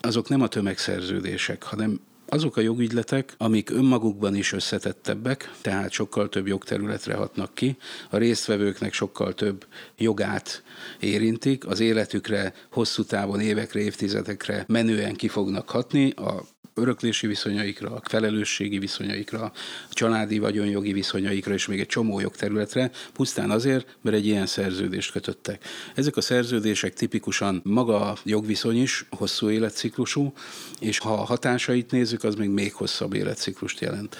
azok 0.00 0.28
nem 0.28 0.40
a 0.40 0.48
tömegszerződések, 0.48 1.62
hanem 1.62 2.00
azok 2.28 2.56
a 2.56 2.60
jogügyletek, 2.60 3.34
amik 3.36 3.70
önmagukban 3.70 4.34
is 4.34 4.52
összetettebbek, 4.52 5.52
tehát 5.60 5.90
sokkal 5.90 6.28
több 6.28 6.46
jogterületre 6.46 7.14
hatnak 7.14 7.54
ki, 7.54 7.76
a 8.10 8.16
résztvevőknek 8.16 8.92
sokkal 8.92 9.34
több 9.34 9.66
jogát 9.96 10.62
érintik, 11.00 11.66
az 11.66 11.80
életükre 11.80 12.52
hosszú 12.70 13.02
távon, 13.02 13.40
évekre, 13.40 13.80
évtizedekre 13.80 14.64
menően 14.66 15.14
ki 15.14 15.28
fognak 15.28 15.70
hatni, 15.70 16.10
a 16.10 16.44
öröklési 16.78 17.26
viszonyaikra, 17.26 17.90
a 17.90 18.00
felelősségi 18.04 18.78
viszonyaikra, 18.78 19.42
a 19.90 19.92
családi 19.92 20.38
vagyonjogi 20.38 20.92
viszonyaikra, 20.92 21.54
és 21.54 21.66
még 21.66 21.80
egy 21.80 21.86
csomó 21.86 22.20
jogterületre, 22.20 22.90
pusztán 23.12 23.50
azért, 23.50 23.96
mert 24.02 24.16
egy 24.16 24.26
ilyen 24.26 24.46
szerződést 24.46 25.12
kötöttek. 25.12 25.64
Ezek 25.94 26.16
a 26.16 26.20
szerződések 26.20 26.94
tipikusan 26.94 27.60
maga 27.64 28.00
a 28.10 28.16
jogviszony 28.24 28.82
is 28.82 29.06
hosszú 29.10 29.50
életciklusú, 29.50 30.32
és 30.80 30.98
ha 30.98 31.12
a 31.12 31.24
hatásait 31.24 31.90
nézzük, 31.90 32.24
az 32.24 32.34
még 32.34 32.48
még 32.48 32.74
hosszabb 32.74 33.14
életciklust 33.14 33.80
jelent 33.80 34.16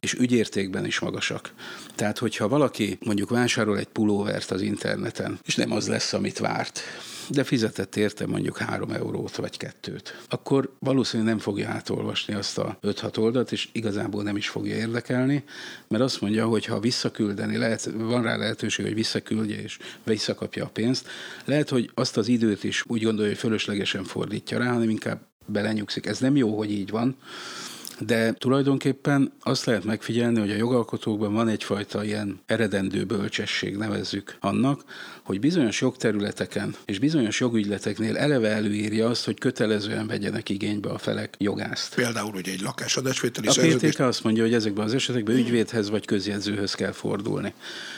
és 0.00 0.14
ügyértékben 0.14 0.86
is 0.86 0.98
magasak. 0.98 1.52
Tehát, 1.94 2.18
hogyha 2.18 2.48
valaki 2.48 2.98
mondjuk 3.04 3.30
vásárol 3.30 3.78
egy 3.78 3.88
pulóvert 3.88 4.50
az 4.50 4.60
interneten, 4.60 5.38
és 5.44 5.56
nem 5.56 5.72
az 5.72 5.88
lesz, 5.88 6.12
amit 6.12 6.38
várt, 6.38 6.80
de 7.28 7.44
fizetett 7.44 7.96
érte 7.96 8.26
mondjuk 8.26 8.58
három 8.58 8.90
eurót 8.90 9.36
vagy 9.36 9.56
kettőt, 9.56 10.22
akkor 10.28 10.72
valószínűleg 10.78 11.32
nem 11.32 11.42
fogja 11.42 11.68
átolvasni 11.68 12.34
azt 12.34 12.58
a 12.58 12.78
5-6 12.82 13.18
oldalt, 13.18 13.52
és 13.52 13.68
igazából 13.72 14.22
nem 14.22 14.36
is 14.36 14.48
fogja 14.48 14.76
érdekelni, 14.76 15.44
mert 15.88 16.02
azt 16.02 16.20
mondja, 16.20 16.46
hogy 16.46 16.64
ha 16.64 16.80
visszaküldeni, 16.80 17.56
lehet, 17.56 17.90
van 17.94 18.22
rá 18.22 18.36
lehetőség, 18.36 18.84
hogy 18.84 18.94
visszaküldje 18.94 19.62
és 19.62 19.78
visszakapja 20.04 20.64
a 20.64 20.68
pénzt, 20.68 21.08
lehet, 21.44 21.68
hogy 21.68 21.90
azt 21.94 22.16
az 22.16 22.28
időt 22.28 22.64
is 22.64 22.84
úgy 22.86 23.02
gondolja, 23.02 23.30
hogy 23.30 23.40
fölöslegesen 23.40 24.04
fordítja 24.04 24.58
rá, 24.58 24.72
hanem 24.72 24.90
inkább 24.90 25.20
belenyugszik. 25.46 26.06
Ez 26.06 26.18
nem 26.18 26.36
jó, 26.36 26.56
hogy 26.56 26.72
így 26.72 26.90
van, 26.90 27.16
de 28.06 28.32
tulajdonképpen 28.32 29.32
azt 29.40 29.64
lehet 29.64 29.84
megfigyelni, 29.84 30.40
hogy 30.40 30.50
a 30.50 30.56
jogalkotókban 30.56 31.32
van 31.32 31.48
egyfajta 31.48 32.04
ilyen 32.04 32.40
eredendő 32.46 33.04
bölcsesség, 33.04 33.76
nevezzük 33.76 34.36
annak, 34.40 34.84
hogy 35.30 35.40
bizonyos 35.40 35.80
jogterületeken 35.80 36.74
és 36.84 36.98
bizonyos 36.98 37.40
jogügyleteknél 37.40 38.16
eleve 38.16 38.48
előírja 38.48 39.08
azt, 39.08 39.24
hogy 39.24 39.38
kötelezően 39.38 40.06
vegyenek 40.06 40.48
igénybe 40.48 40.88
a 40.88 40.98
felek 40.98 41.34
jogást. 41.38 41.94
Például 41.94 42.34
ugye 42.34 42.52
egy 42.52 42.60
lakásadásvételi 42.60 43.46
A 43.46 43.52
PTK 43.52 43.98
azt 43.98 44.24
mondja, 44.24 44.42
hogy 44.42 44.54
ezekben 44.54 44.84
az 44.84 44.94
esetekben 44.94 45.36
ügyvédhez 45.36 45.90
vagy 45.90 46.04
közjegyzőhöz 46.04 46.74
kell 46.74 46.92
fordulni. 46.92 47.54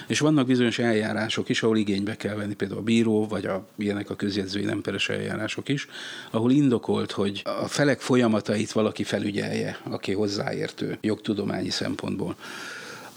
És 0.07 0.19
vannak 0.19 0.47
bizonyos 0.47 0.79
eljárások 0.79 1.49
is, 1.49 1.63
ahol 1.63 1.77
igénybe 1.77 2.17
kell 2.17 2.35
venni, 2.35 2.55
például 2.55 2.81
a 2.81 2.83
bíró, 2.83 3.27
vagy 3.27 3.47
a, 3.47 3.67
ilyenek 3.79 4.11
a 4.11 4.17
közjegyzői 4.17 4.65
nem 4.65 4.81
peres 4.81 5.09
eljárások 5.09 5.69
is, 5.69 5.87
ahol 6.31 6.51
indokolt, 6.51 7.11
hogy 7.11 7.43
a 7.45 7.69
felek 7.69 8.01
folyamatait 8.01 8.73
valaki 8.73 9.05
felügyelje, 9.05 9.79
aki 9.83 10.13
hozzáértő 10.13 10.99
jogtudományi 11.01 11.71
szempontból. 11.71 12.37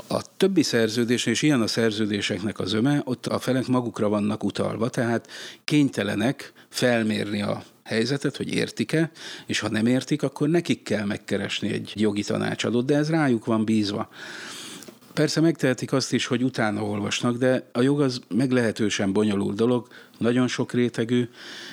A 0.07 0.37
többi 0.37 0.63
szerződés, 0.63 1.25
és 1.25 1.41
ilyen 1.41 1.61
a 1.61 1.67
szerződéseknek 1.67 2.59
az 2.59 2.73
öme, 2.73 3.01
ott 3.03 3.25
a 3.25 3.39
felek 3.39 3.67
magukra 3.67 4.09
vannak 4.09 4.43
utalva, 4.43 4.89
tehát 4.89 5.27
kénytelenek 5.63 6.53
felmérni 6.69 7.41
a 7.41 7.63
helyzetet, 7.83 8.37
hogy 8.37 8.53
értik-e, 8.53 9.11
és 9.45 9.59
ha 9.59 9.69
nem 9.69 9.85
értik, 9.85 10.23
akkor 10.23 10.49
nekik 10.49 10.83
kell 10.83 11.05
megkeresni 11.05 11.71
egy 11.71 11.91
jogi 11.95 12.23
tanácsadót, 12.23 12.85
de 12.85 12.95
ez 12.95 13.09
rájuk 13.09 13.45
van 13.45 13.65
bízva. 13.65 14.09
Persze 15.13 15.41
megtehetik 15.41 15.93
azt 15.93 16.13
is, 16.13 16.25
hogy 16.25 16.43
utána 16.43 16.84
olvasnak, 16.84 17.38
de 17.38 17.69
a 17.71 17.82
jog 17.82 18.01
az 18.01 18.19
meglehetősen 18.27 19.13
bonyolult 19.13 19.55
dolog, 19.55 19.88
nagyon 20.18 20.47
sok 20.47 20.74
rétegű, 20.74 21.30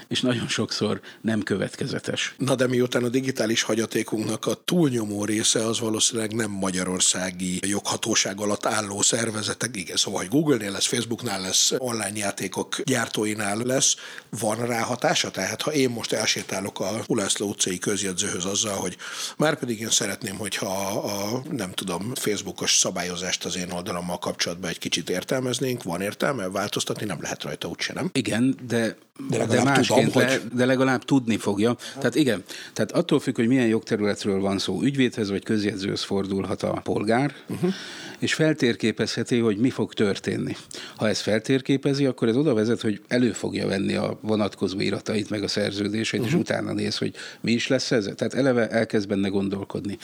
és 0.08 0.20
nagyon 0.20 0.48
sokszor 0.48 1.00
nem 1.20 1.42
következetes. 1.42 2.34
Na 2.38 2.54
de 2.54 2.66
miután 2.66 3.04
a 3.04 3.08
digitális 3.08 3.62
hagyatékunknak 3.62 4.46
a 4.46 4.54
túlnyomó 4.54 5.24
része 5.24 5.66
az 5.66 5.80
valószínűleg 5.80 6.34
nem 6.34 6.50
magyarországi 6.50 7.58
joghatóság 7.66 8.40
alatt 8.40 8.66
álló 8.66 9.02
szervezetek, 9.02 9.76
igen, 9.76 9.96
szóval 9.96 10.20
hogy 10.20 10.30
Google-nél 10.30 10.70
lesz, 10.70 10.86
Facebooknál 10.86 11.40
lesz, 11.40 11.72
online 11.78 12.18
játékok 12.18 12.80
gyártóinál 12.84 13.56
lesz, 13.56 13.96
van 14.40 14.66
rá 14.66 14.80
hatása? 14.80 15.30
Tehát 15.30 15.62
ha 15.62 15.72
én 15.72 15.90
most 15.90 16.12
elsétálok 16.12 16.80
a 16.80 17.04
Ulászló 17.06 17.48
utcai 17.48 17.78
közjegyzőhöz 17.78 18.44
azzal, 18.44 18.76
hogy 18.76 18.96
már 19.36 19.58
pedig 19.58 19.80
én 19.80 19.90
szeretném, 19.90 20.36
hogyha 20.36 20.66
a, 20.86 21.42
nem 21.50 21.72
tudom, 21.72 22.14
Facebookos 22.14 22.76
szabályozást 22.76 23.44
az 23.44 23.56
én 23.56 23.70
oldalammal 23.70 24.18
kapcsolatban 24.18 24.70
egy 24.70 24.78
kicsit 24.78 25.10
értelmeznénk, 25.10 25.82
van 25.82 26.00
értelme, 26.00 26.48
változtatni 26.48 27.06
nem 27.06 27.18
lehet 27.20 27.42
rajta 27.42 27.68
úgyse, 27.68 27.92
nem? 27.92 28.10
Igen, 28.12 28.31
de, 28.66 28.96
De 29.28 29.36
legalább 29.38 29.64
de 29.64 29.70
másként, 29.70 30.12
tudom, 30.12 30.28
le, 30.28 30.32
hogy- 30.32 30.48
de 30.54 30.64
legalább 30.64 31.04
tudni 31.04 31.36
fogja. 31.36 31.76
Tehát 31.94 32.14
igen, 32.14 32.42
tehát 32.72 32.92
attól 32.92 33.20
függ, 33.20 33.36
hogy 33.36 33.46
milyen 33.46 33.66
jogterületről 33.66 34.40
van 34.40 34.58
szó, 34.58 34.82
ügyvédhez 34.82 35.30
vagy 35.30 35.44
közjegyzőhöz 35.44 36.02
fordulhat 36.02 36.62
a 36.62 36.80
polgár, 36.84 37.34
uh-huh. 37.48 37.72
és 38.18 38.34
feltérképezheti, 38.34 39.38
hogy 39.38 39.56
mi 39.56 39.70
fog 39.70 39.94
történni. 39.94 40.56
Ha 40.96 41.08
ez 41.08 41.20
feltérképezi, 41.20 42.06
akkor 42.06 42.28
ez 42.28 42.36
oda 42.36 42.54
vezet, 42.54 42.80
hogy 42.80 43.00
elő 43.08 43.32
fogja 43.32 43.66
venni 43.66 43.94
a 43.94 44.18
vonatkozó 44.20 44.80
iratait, 44.80 45.30
meg 45.30 45.42
a 45.42 45.48
szerződését, 45.48 46.20
uh-huh. 46.20 46.34
és 46.34 46.40
utána 46.40 46.72
néz, 46.72 46.98
hogy 46.98 47.14
mi 47.40 47.52
is 47.52 47.66
lesz 47.68 47.90
ez. 47.90 48.04
Tehát 48.16 48.34
eleve 48.34 48.68
elkezd 48.68 49.08
benne 49.08 49.28
gondolkodni. 49.28 49.98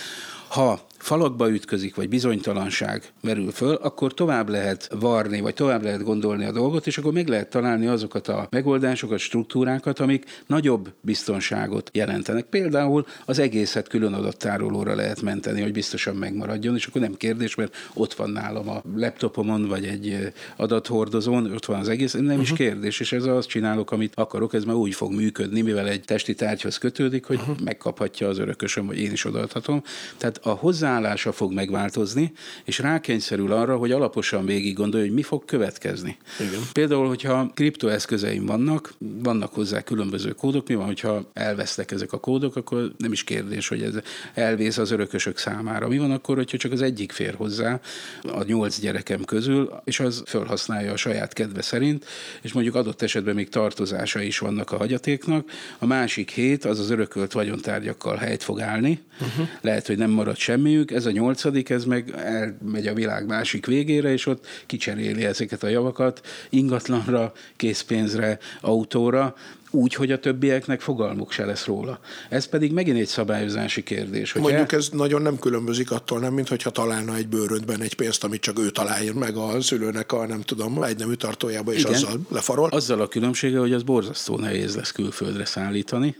Ha 0.48 0.86
falakba 0.98 1.50
ütközik, 1.50 1.94
vagy 1.94 2.08
bizonytalanság 2.08 3.12
merül 3.20 3.50
föl, 3.50 3.74
akkor 3.74 4.14
tovább 4.14 4.48
lehet 4.48 4.88
varni, 5.00 5.40
vagy 5.40 5.54
tovább 5.54 5.82
lehet 5.82 6.02
gondolni 6.02 6.44
a 6.44 6.52
dolgot, 6.52 6.86
és 6.86 6.98
akkor 6.98 7.12
meg 7.12 7.28
lehet 7.28 7.50
találni 7.50 7.86
azokat 7.86 8.28
a 8.28 8.46
megoldásokat, 8.50 9.18
struktúrákat, 9.18 9.98
amik 9.98 10.42
nagyobb 10.46 10.92
biztonságot 11.00 11.90
jelentenek. 11.92 12.44
Például 12.44 13.06
az 13.24 13.38
egészet 13.38 13.88
külön 13.88 14.12
adattárolóra 14.12 14.94
lehet 14.94 15.22
menteni, 15.22 15.60
hogy 15.60 15.72
biztosan 15.72 16.16
megmaradjon, 16.16 16.74
és 16.74 16.86
akkor 16.86 17.00
nem 17.00 17.16
kérdés, 17.16 17.54
mert 17.54 17.76
ott 17.94 18.14
van 18.14 18.30
nálam 18.30 18.68
a 18.68 18.82
laptopomon, 18.96 19.68
vagy 19.68 19.84
egy 19.84 20.32
adathordozón, 20.56 21.52
ott 21.52 21.64
van 21.64 21.80
az 21.80 21.88
egész, 21.88 22.12
nem 22.12 22.24
uh-huh. 22.24 22.40
is 22.40 22.52
kérdés, 22.52 23.00
és 23.00 23.12
ez 23.12 23.24
azt 23.24 23.48
csinálok, 23.48 23.90
amit 23.90 24.12
akarok, 24.14 24.54
ez 24.54 24.64
már 24.64 24.76
úgy 24.76 24.94
fog 24.94 25.12
működni, 25.12 25.60
mivel 25.60 25.88
egy 25.88 26.04
testi 26.04 26.34
tárgyhoz 26.34 26.78
kötődik, 26.78 27.24
hogy 27.24 27.38
uh-huh. 27.38 27.60
megkaphatja 27.64 28.28
az 28.28 28.38
örökösöm, 28.38 28.86
vagy 28.86 28.98
én 28.98 29.12
is 29.12 29.24
odaadhatom. 29.24 29.82
Tehát 30.16 30.40
a 30.42 30.50
hozzáállása 30.88 31.32
fog 31.32 31.52
megváltozni, 31.52 32.32
és 32.64 32.78
rákényszerül 32.78 33.52
arra, 33.52 33.76
hogy 33.76 33.92
alaposan 33.92 34.46
végig 34.46 34.74
gondolja, 34.74 35.06
hogy 35.06 35.14
mi 35.14 35.22
fog 35.22 35.44
következni. 35.44 36.16
Igen. 36.40 36.60
Például, 36.72 37.06
hogyha 37.08 37.50
kriptoeszközeim 37.54 38.46
vannak, 38.46 38.92
vannak 38.98 39.54
hozzá 39.54 39.82
különböző 39.82 40.30
kódok, 40.30 40.68
mi 40.68 40.74
van, 40.74 40.86
hogyha 40.86 41.30
elvesztek 41.32 41.90
ezek 41.90 42.12
a 42.12 42.18
kódok, 42.18 42.56
akkor 42.56 42.92
nem 42.98 43.12
is 43.12 43.24
kérdés, 43.24 43.68
hogy 43.68 43.82
ez 43.82 43.94
elvész 44.34 44.78
az 44.78 44.90
örökösök 44.90 45.38
számára. 45.38 45.88
Mi 45.88 45.98
van 45.98 46.10
akkor, 46.10 46.36
hogyha 46.36 46.56
csak 46.56 46.72
az 46.72 46.82
egyik 46.82 47.12
fér 47.12 47.34
hozzá 47.34 47.80
a 48.22 48.44
nyolc 48.44 48.80
gyerekem 48.80 49.24
közül, 49.24 49.72
és 49.84 50.00
az 50.00 50.22
felhasználja 50.26 50.92
a 50.92 50.96
saját 50.96 51.32
kedve 51.32 51.62
szerint, 51.62 52.04
és 52.42 52.52
mondjuk 52.52 52.74
adott 52.74 53.02
esetben 53.02 53.34
még 53.34 53.48
tartozása 53.48 54.20
is 54.20 54.38
vannak 54.38 54.72
a 54.72 54.76
hagyatéknak, 54.76 55.50
a 55.78 55.86
másik 55.86 56.30
hét 56.30 56.64
az 56.64 56.78
az 56.78 56.90
örökölt 56.90 57.32
vagyontárgyakkal 57.32 58.16
helyt 58.16 58.42
fog 58.42 58.60
állni, 58.60 59.00
uh-huh. 59.20 59.48
lehet, 59.60 59.86
hogy 59.86 59.98
nem 59.98 60.10
marad 60.10 60.36
semmiük, 60.78 60.90
ez 60.90 61.06
a 61.06 61.10
nyolcadik, 61.10 61.70
ez 61.70 61.84
meg 61.84 62.14
elmegy 62.16 62.86
a 62.86 62.94
világ 62.94 63.26
másik 63.26 63.66
végére, 63.66 64.12
és 64.12 64.26
ott 64.26 64.46
kicseréli 64.66 65.24
ezeket 65.24 65.62
a 65.62 65.68
javakat 65.68 66.20
ingatlanra, 66.50 67.32
készpénzre, 67.56 68.38
autóra, 68.60 69.34
úgy, 69.70 69.94
hogy 69.94 70.12
a 70.12 70.18
többieknek 70.18 70.80
fogalmuk 70.80 71.32
se 71.32 71.44
lesz 71.44 71.64
róla. 71.64 72.00
Ez 72.28 72.46
pedig 72.46 72.72
megint 72.72 72.98
egy 72.98 73.06
szabályozási 73.06 73.82
kérdés. 73.82 74.32
Hogy 74.32 74.42
Mondjuk 74.42 74.72
ez 74.72 74.88
nagyon 74.92 75.22
nem 75.22 75.38
különbözik 75.38 75.90
attól, 75.90 76.18
nem, 76.18 76.32
mint 76.32 76.48
hogyha 76.48 76.70
találna 76.70 77.16
egy 77.16 77.28
bőröntben 77.28 77.80
egy 77.80 77.94
pénzt, 77.94 78.24
amit 78.24 78.40
csak 78.40 78.58
ő 78.58 78.70
találjon 78.70 79.16
meg 79.16 79.36
a 79.36 79.60
szülőnek 79.60 80.12
a, 80.12 80.26
nem 80.26 80.40
tudom, 80.40 80.82
egy 80.82 80.98
nemű 80.98 81.14
tartójába, 81.14 81.72
és 81.72 81.80
Igen. 81.80 81.92
azzal 81.92 82.20
lefarol. 82.30 82.68
Azzal 82.68 83.00
a 83.00 83.08
különbsége, 83.08 83.58
hogy 83.58 83.72
az 83.72 83.82
borzasztó 83.82 84.36
nehéz 84.36 84.76
lesz 84.76 84.92
külföldre 84.92 85.44
szállítani, 85.44 86.16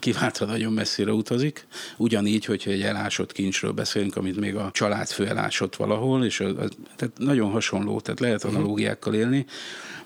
kiváltva 0.00 0.44
nagyon 0.44 0.72
messzire 0.72 1.12
utazik. 1.12 1.66
Ugyanígy, 1.96 2.44
hogyha 2.44 2.70
egy 2.70 2.82
elásott 2.82 3.32
kincsről 3.32 3.72
beszélünk, 3.72 4.16
amit 4.16 4.40
még 4.40 4.56
a 4.56 4.70
családfő 4.72 5.26
elásott 5.26 5.76
valahol, 5.76 6.24
és 6.24 6.40
az, 6.40 6.54
az, 6.58 6.70
tehát 6.96 7.18
nagyon 7.18 7.50
hasonló, 7.50 8.00
tehát 8.00 8.20
lehet 8.20 8.44
analógiákkal 8.44 9.14
élni. 9.14 9.46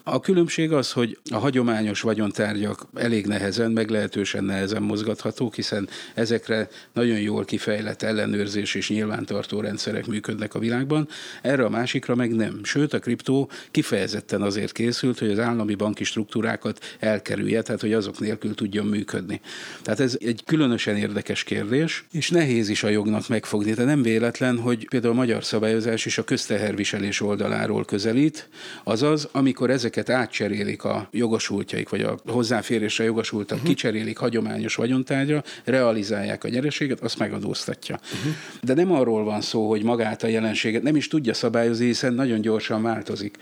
A 0.06 0.20
különbség 0.20 0.72
az, 0.72 0.92
hogy 0.92 1.18
a 1.30 1.36
hagyományos 1.36 2.00
vagyontárgyak 2.00 2.86
elég 2.94 3.26
nehezen, 3.26 3.70
meglehetősen 3.70 4.44
nehezen 4.44 4.82
mozgathatók, 4.82 5.54
hiszen 5.54 5.88
ezekre 6.14 6.68
nagyon 6.92 7.20
jól 7.20 7.44
kifejlett 7.44 8.02
ellenőrzés 8.02 8.74
és 8.74 8.88
nyilvántartó 8.88 9.60
rendszerek 9.60 10.06
működnek 10.06 10.54
a 10.54 10.58
világban, 10.58 11.08
erre 11.42 11.64
a 11.64 11.68
másikra 11.68 12.14
meg 12.14 12.34
nem. 12.34 12.60
Sőt, 12.62 12.92
a 12.92 12.98
kriptó 12.98 13.50
kifejezetten 13.70 14.42
azért 14.42 14.72
készült, 14.72 15.18
hogy 15.18 15.30
az 15.30 15.38
állami 15.38 15.74
banki 15.74 16.04
struktúrákat 16.04 16.96
elkerülje, 16.98 17.62
tehát 17.62 17.80
hogy 17.80 17.92
azok 17.92 18.18
nélkül 18.18 18.54
tudjon 18.54 18.86
működni. 18.86 19.40
Tehát 19.82 20.00
ez 20.00 20.16
egy 20.20 20.42
különösen 20.46 20.96
érdekes 20.96 21.44
kérdés, 21.44 22.04
és 22.12 22.30
nehéz 22.30 22.68
is 22.68 22.82
a 22.82 22.88
jognak 22.88 23.28
megfogni. 23.28 23.72
De 23.72 23.84
nem 23.84 24.02
véletlen, 24.02 24.58
hogy 24.58 24.88
például 24.88 25.12
a 25.12 25.16
magyar 25.16 25.44
szabályozás 25.44 26.06
is 26.06 26.18
a 26.18 26.24
közteherviselés 26.24 27.20
oldaláról 27.20 27.84
közelít, 27.84 28.48
azaz, 28.82 29.28
amikor 29.32 29.70
ezeket 29.96 30.20
átcserélik 30.20 30.84
a 30.84 31.08
jogosultjaik, 31.10 31.88
vagy 31.88 32.00
a 32.00 32.18
hozzáférésre 32.26 33.04
jogosultak, 33.04 33.56
uh-huh. 33.56 33.72
kicserélik 33.72 34.18
hagyományos 34.18 34.74
vagyontárgyra, 34.74 35.42
realizálják 35.64 36.44
a 36.44 36.48
nyereséget, 36.48 37.00
azt 37.00 37.18
megadóztatja. 37.18 38.00
Uh-huh. 38.02 38.32
De 38.62 38.74
nem 38.74 38.92
arról 38.92 39.24
van 39.24 39.40
szó, 39.40 39.68
hogy 39.68 39.82
magát 39.82 40.22
a 40.22 40.26
jelenséget 40.26 40.82
nem 40.82 40.96
is 40.96 41.08
tudja 41.08 41.34
szabályozni, 41.34 41.86
hiszen 41.86 42.14
nagyon 42.14 42.40
gyorsan 42.40 42.82
változik. 42.82 43.36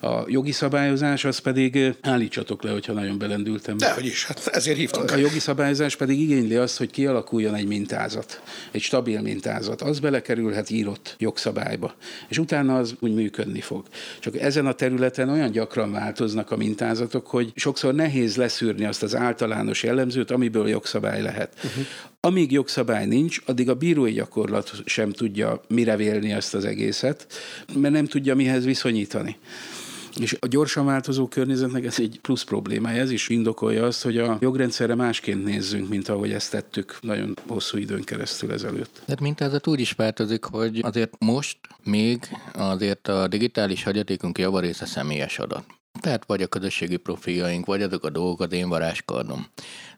A 0.00 0.24
jogi 0.26 0.52
szabályozás 0.52 1.24
az 1.24 1.38
pedig, 1.38 1.94
állítsatok 2.00 2.62
le, 2.62 2.70
hogyha 2.70 2.92
nagyon 2.92 3.18
belendültem. 3.18 3.76
Dehogy 3.76 4.06
is, 4.06 4.26
hát 4.26 4.46
ezért 4.46 4.76
hívtunk. 4.76 5.10
A 5.10 5.16
jogi 5.16 5.38
szabályozás 5.38 5.96
pedig 5.96 6.20
igényli 6.20 6.54
azt, 6.54 6.78
hogy 6.78 6.90
kialakuljon 6.90 7.54
egy 7.54 7.66
mintázat, 7.66 8.42
egy 8.70 8.80
stabil 8.80 9.20
mintázat. 9.20 9.82
Az 9.82 9.98
belekerülhet 9.98 10.70
írott 10.70 11.14
jogszabályba, 11.18 11.94
és 12.28 12.38
utána 12.38 12.76
az 12.78 12.94
úgy 13.00 13.14
működni 13.14 13.60
fog. 13.60 13.84
Csak 14.20 14.36
ezen 14.36 14.66
a 14.66 14.72
területen 14.72 15.28
olyan 15.28 15.50
gyakran 15.50 15.92
változnak 15.92 16.50
a 16.50 16.56
mintázatok, 16.56 17.26
hogy 17.26 17.52
sokszor 17.54 17.94
nehéz 17.94 18.36
leszűrni 18.36 18.84
azt 18.84 19.02
az 19.02 19.14
általános 19.14 19.82
jellemzőt, 19.82 20.30
amiből 20.30 20.68
jogszabály 20.68 21.22
lehet. 21.22 21.52
Uh-huh. 21.64 21.84
Amíg 22.26 22.52
jogszabály 22.52 23.06
nincs, 23.06 23.40
addig 23.44 23.68
a 23.68 23.74
bírói 23.74 24.12
gyakorlat 24.12 24.72
sem 24.84 25.10
tudja 25.10 25.60
mire 25.68 25.96
vélni 25.96 26.32
ezt 26.32 26.54
az 26.54 26.64
egészet, 26.64 27.26
mert 27.74 27.94
nem 27.94 28.06
tudja 28.06 28.34
mihez 28.34 28.64
viszonyítani. 28.64 29.36
És 30.20 30.36
a 30.40 30.46
gyorsan 30.46 30.86
változó 30.86 31.28
környezetnek 31.28 31.84
ez 31.84 32.00
egy 32.00 32.18
plusz 32.22 32.42
problémája. 32.42 33.00
Ez 33.00 33.10
is 33.10 33.28
indokolja 33.28 33.84
azt, 33.84 34.02
hogy 34.02 34.18
a 34.18 34.38
jogrendszerre 34.40 34.94
másként 34.94 35.44
nézzünk, 35.44 35.88
mint 35.88 36.08
ahogy 36.08 36.32
ezt 36.32 36.50
tettük 36.50 36.98
nagyon 37.00 37.36
hosszú 37.46 37.78
időn 37.78 38.02
keresztül 38.02 38.52
ezelőtt. 38.52 39.02
Tehát 39.04 39.20
mintázat 39.20 39.66
úgy 39.66 39.80
is 39.80 39.92
változik, 39.92 40.44
hogy 40.44 40.80
azért 40.82 41.12
most 41.18 41.58
még 41.84 42.18
azért 42.52 43.08
a 43.08 43.28
digitális 43.28 43.82
hagyatékunk 43.82 44.38
javarésze 44.38 44.86
személyes 44.86 45.38
adat. 45.38 45.64
Tehát 46.00 46.24
vagy 46.26 46.42
a 46.42 46.46
közösségi 46.46 46.96
profiljaink, 46.96 47.66
vagy 47.66 47.82
azok 47.82 48.04
a 48.04 48.10
dolgok 48.10 48.40
az 48.40 48.52
én 48.52 48.68
varázskardom. 48.68 49.46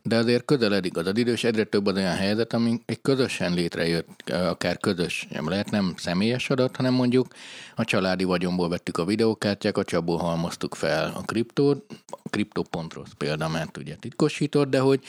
De 0.03 0.16
azért 0.16 0.44
közeledik 0.44 0.96
az 0.96 1.11
idő, 1.14 1.32
és 1.32 1.44
egyre 1.44 1.64
több 1.64 1.86
az 1.86 1.96
olyan 1.96 2.14
helyzet, 2.14 2.53
ami 2.53 2.80
egy 2.86 3.01
közösen 3.03 3.53
létrejött, 3.53 4.30
akár 4.30 4.78
közös, 4.78 5.26
nem 5.30 5.49
lehet 5.49 5.70
nem 5.70 5.94
személyes 5.96 6.51
adat, 6.51 6.76
hanem 6.76 6.94
mondjuk 6.94 7.26
a 7.74 7.84
családi 7.84 8.24
vagyomból 8.24 8.68
vettük 8.68 8.99
a 8.99 9.05
videókártyákat, 9.05 9.92
abból 9.92 10.18
halmoztuk 10.18 10.74
fel 10.74 11.12
a 11.14 11.20
kriptót, 11.20 11.84
a 12.11 12.28
kriptó 12.30 12.62
pont 12.70 12.92
rossz 12.92 13.12
példa, 13.18 13.49
mert 13.49 13.76
ugye 13.76 13.94
titkosított, 13.94 14.70
de 14.70 14.78
hogy 14.78 15.01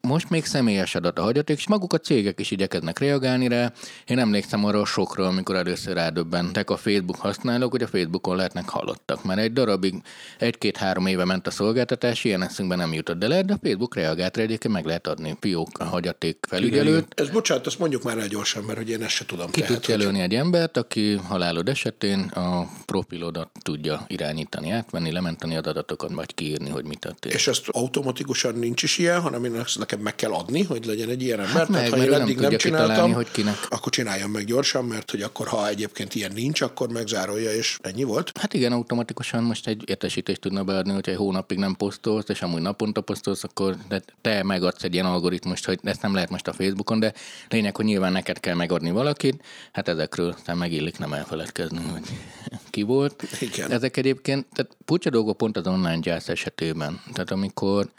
most 0.00 0.30
még 0.30 0.44
személyes 0.44 0.94
adat 0.94 1.18
a 1.18 1.22
hagyaték, 1.22 1.56
és 1.56 1.68
maguk 1.68 1.92
a 1.92 1.98
cégek 1.98 2.40
is 2.40 2.50
igyekeznek 2.50 2.98
reagálni 2.98 3.48
rá. 3.48 3.72
Én 4.06 4.18
emlékszem 4.18 4.64
arra 4.64 4.80
a 4.80 4.84
sokról, 4.84 5.26
amikor 5.26 5.56
először 5.56 5.94
rádöbbentek 5.94 6.70
a 6.70 6.76
Facebook 6.76 7.16
használók, 7.16 7.70
hogy 7.70 7.82
a 7.82 7.86
Facebookon 7.86 8.36
lehetnek 8.36 8.68
halottak. 8.68 9.24
Mert 9.24 9.40
egy 9.40 9.52
darabig, 9.52 9.94
egy-két-három 10.38 11.06
éve 11.06 11.24
ment 11.24 11.46
a 11.46 11.50
szolgáltatás, 11.50 12.24
ilyen 12.24 12.42
eszünkbe 12.42 12.76
nem 12.76 12.92
jutott, 12.92 13.18
de 13.18 13.28
lehet, 13.28 13.46
de 13.46 13.52
a 13.52 13.58
Facebook 13.62 13.94
reagált 13.94 14.36
rá, 14.36 14.42
egyébként 14.42 14.74
meg 14.74 14.84
lehet 14.84 15.06
adni 15.06 15.36
fiók 15.40 15.78
a 15.78 15.84
hagyaték 15.84 16.38
felügyelőt. 16.48 17.06
Ez 17.16 17.28
bocsánat, 17.28 17.66
azt 17.66 17.78
mondjuk 17.78 18.02
már 18.02 18.18
el 18.18 18.28
gyorsan, 18.28 18.62
mert 18.62 18.78
hogy 18.78 18.90
én 18.90 19.02
ezt 19.02 19.14
se 19.14 19.24
tudom. 19.24 19.50
Ki 19.50 19.62
tudsz 19.62 19.88
jelölni 19.88 20.20
egy 20.20 20.34
embert, 20.34 20.76
aki 20.76 21.14
halálod 21.16 21.68
esetén 21.68 22.20
a 22.20 22.66
profilodat 22.86 23.50
tudja 23.62 24.04
irányítani, 24.08 24.70
átvenni, 24.70 25.12
lementeni 25.12 25.56
az 25.56 25.66
adatokat, 25.66 26.12
vagy 26.12 26.34
kiírni 26.34 26.60
írni, 26.60 26.72
hogy 26.74 26.84
mit 26.84 26.98
történt. 26.98 27.34
És 27.34 27.46
ezt 27.46 27.68
automatikusan 27.68 28.54
nincs 28.54 28.82
is 28.82 28.98
ilyen, 28.98 29.20
hanem 29.20 29.44
én 29.44 29.54
nekem 29.90 30.04
meg 30.04 30.14
kell 30.14 30.32
adni, 30.32 30.62
hogy 30.62 30.84
legyen 30.84 31.08
egy 31.08 31.22
ilyen 31.22 31.40
ember. 31.40 31.56
Hát 31.56 31.66
Tehát, 31.66 31.82
meg, 31.82 31.90
ha 31.90 31.96
mert 31.96 32.08
én 32.08 32.10
nem 32.10 32.20
eddig 32.20 32.34
nem, 32.34 32.42
tudja 32.42 32.58
csináltam, 32.58 32.88
kitalálni, 32.88 33.14
hogy 33.14 33.30
kinek. 33.30 33.66
akkor 33.68 33.92
csináljam 33.92 34.30
meg 34.30 34.44
gyorsan, 34.44 34.84
mert 34.84 35.10
hogy 35.10 35.22
akkor, 35.22 35.48
ha 35.48 35.68
egyébként 35.68 36.14
ilyen 36.14 36.32
nincs, 36.34 36.60
akkor 36.60 36.88
megzárolja, 36.88 37.52
és 37.52 37.78
ennyi 37.82 38.02
volt. 38.02 38.38
Hát 38.38 38.54
igen, 38.54 38.72
automatikusan 38.72 39.42
most 39.42 39.66
egy 39.66 39.82
értesítést 39.86 40.40
tudna 40.40 40.64
beadni, 40.64 40.92
hogyha 40.92 41.10
egy 41.10 41.16
hónapig 41.16 41.58
nem 41.58 41.74
posztolsz, 41.74 42.28
és 42.28 42.42
amúgy 42.42 42.62
naponta 42.62 43.00
posztolsz, 43.00 43.44
akkor 43.44 43.76
de 43.88 44.02
te 44.20 44.42
megadsz 44.42 44.82
egy 44.82 44.94
ilyen 44.94 45.06
algoritmust, 45.06 45.66
hogy 45.66 45.78
ezt 45.82 46.02
nem 46.02 46.14
lehet 46.14 46.30
most 46.30 46.48
a 46.48 46.52
Facebookon, 46.52 47.00
de 47.00 47.12
lényeg, 47.48 47.76
hogy 47.76 47.84
nyilván 47.84 48.12
neked 48.12 48.40
kell 48.40 48.54
megadni 48.54 48.90
valakit, 48.90 49.44
hát 49.72 49.88
ezekről 49.88 50.28
aztán 50.28 50.56
megillik 50.56 50.98
nem 50.98 51.12
elfeledkezni, 51.12 51.80
hogy 51.90 52.02
ki 52.70 52.82
volt. 52.82 53.24
Igen. 53.40 53.70
Ezek 53.70 53.96
egyébként, 53.96 54.46
tehát 54.52 54.76
furcsa 54.84 55.10
dolgok 55.10 55.36
pont 55.36 55.56
az 55.56 55.66
online 55.66 55.98
gyász 55.98 56.28
esetében. 56.28 57.00
Tehát 57.12 57.30
amikor 57.30 57.90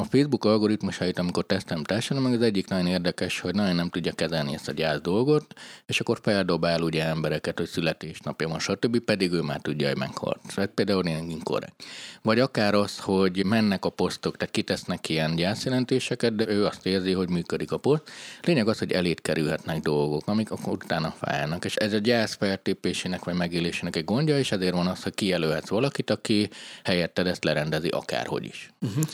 a 0.00 0.04
Facebook 0.04 0.44
algoritmusait, 0.44 1.18
amikor 1.18 1.46
tesztem 1.46 1.84
társadalom, 1.84 2.30
meg 2.30 2.40
az 2.40 2.46
egyik 2.46 2.68
nagyon 2.68 2.86
érdekes, 2.86 3.40
hogy 3.40 3.54
nagyon 3.54 3.74
nem 3.74 3.88
tudja 3.88 4.12
kezelni 4.12 4.54
ezt 4.54 4.68
a 4.68 4.72
gyász 4.72 5.00
dolgot, 5.00 5.54
és 5.86 6.00
akkor 6.00 6.18
feldobál 6.22 6.82
ugye 6.82 7.04
embereket, 7.04 7.58
hogy 7.58 7.66
születésnapja 7.66 8.48
van, 8.48 8.58
stb. 8.58 8.98
pedig 8.98 9.32
ő 9.32 9.40
már 9.40 9.60
tudja, 9.60 9.88
hogy 9.88 9.96
meghalt. 9.96 10.40
Szóval 10.48 10.66
például 10.66 11.06
én 11.06 11.30
inkorrekt. 11.30 11.84
Vagy 12.22 12.40
akár 12.40 12.74
az, 12.74 12.98
hogy 12.98 13.44
mennek 13.44 13.84
a 13.84 13.88
posztok, 13.88 14.36
tehát 14.36 14.54
kitesznek 14.54 15.08
ilyen 15.08 15.34
gyászjelentéseket, 15.34 16.34
de 16.34 16.48
ő 16.48 16.66
azt 16.66 16.86
érzi, 16.86 17.12
hogy 17.12 17.28
működik 17.28 17.72
a 17.72 17.76
poszt. 17.76 18.10
Lényeg 18.42 18.68
az, 18.68 18.78
hogy 18.78 18.92
elét 18.92 19.20
kerülhetnek 19.20 19.80
dolgok, 19.80 20.26
amik 20.26 20.50
akkor 20.50 20.72
utána 20.72 21.14
fájnak. 21.20 21.64
És 21.64 21.76
ez 21.76 21.92
a 21.92 21.98
gyász 21.98 22.34
feltépésének 22.34 23.24
vagy 23.24 23.34
megélésének 23.34 23.96
egy 23.96 24.04
gondja, 24.04 24.38
és 24.38 24.52
ezért 24.52 24.74
van 24.74 24.86
az, 24.86 25.02
hogy 25.02 25.14
kijelölhetsz 25.14 25.68
valakit, 25.68 26.10
aki 26.10 26.48
helyetted 26.84 27.26
ezt 27.26 27.44
lerendezi 27.44 27.88
akárhogy 27.88 28.44
is. 28.44 28.70
Uh-huh. 28.80 29.04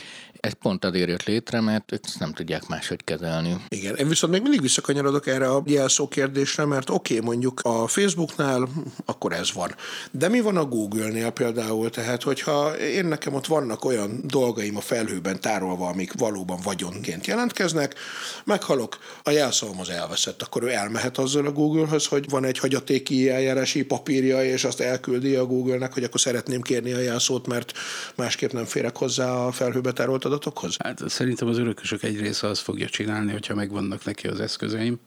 Ez 0.45 0.53
pont 0.53 0.85
azért 0.85 1.09
jött 1.09 1.25
létre, 1.25 1.61
mert 1.61 1.93
ezt 1.93 2.19
nem 2.19 2.33
tudják 2.33 2.67
máshogy 2.67 3.05
kezelni. 3.05 3.57
Igen, 3.69 3.97
én 3.97 4.09
viszont 4.09 4.33
még 4.33 4.43
mindig 4.43 4.61
visszakanyarodok 4.61 5.27
erre 5.27 5.49
a 5.49 5.63
jelszó 5.67 6.09
kérdésre, 6.09 6.65
mert 6.65 6.91
oké, 6.91 7.15
okay, 7.15 7.27
mondjuk 7.27 7.61
a 7.63 7.89
Facebooknál 7.89 8.69
akkor 9.05 9.33
ez 9.33 9.53
van. 9.53 9.75
De 10.11 10.29
mi 10.29 10.41
van 10.41 10.57
a 10.57 10.65
Google-nél 10.65 11.31
például? 11.31 11.91
Tehát, 11.91 12.23
hogyha 12.23 12.77
én 12.79 13.05
nekem 13.05 13.35
ott 13.35 13.47
vannak 13.47 13.85
olyan 13.85 14.21
dolgaim 14.25 14.77
a 14.77 14.81
felhőben 14.81 15.41
tárolva, 15.41 15.89
amik 15.89 16.13
valóban 16.13 16.59
vagyonként 16.63 17.27
jelentkeznek, 17.27 17.95
meghalok, 18.45 18.99
a 19.23 19.31
jelszavom 19.31 19.81
az 19.81 19.91
elveszett, 19.91 20.43
akkor 20.43 20.63
ő 20.63 20.71
elmehet 20.71 21.19
azzal 21.19 21.47
a 21.47 21.53
Google-höz, 21.53 22.07
hogy 22.07 22.31
van 22.31 22.45
egy 22.45 22.59
hagyatéki 22.59 23.31
eljárási 23.31 23.85
papírja, 23.85 24.45
és 24.45 24.65
azt 24.65 24.81
elküldi 24.81 25.35
a 25.35 25.47
Google-nek, 25.47 25.93
hogy 25.93 26.05
akkor 26.05 26.21
szeretném 26.21 26.61
kérni 26.61 26.93
a 26.93 26.99
jelszót, 26.99 27.47
mert 27.47 27.73
másképp 28.15 28.53
nem 28.53 28.65
férek 28.65 28.97
hozzá 28.97 29.31
a 29.31 29.53
felhőbe 29.53 29.93
tárolt 29.93 30.33
adatokhoz? 30.35 30.77
Hát 30.79 31.09
szerintem 31.09 31.49
az 31.49 31.59
örökösök 31.59 32.03
egy 32.03 32.21
része 32.21 32.47
azt 32.47 32.61
fogja 32.61 32.89
csinálni, 32.89 33.33
hogyha 33.33 33.55
megvannak 33.55 34.05
neki 34.05 34.27
az 34.27 34.41
eszközeim, 34.41 34.99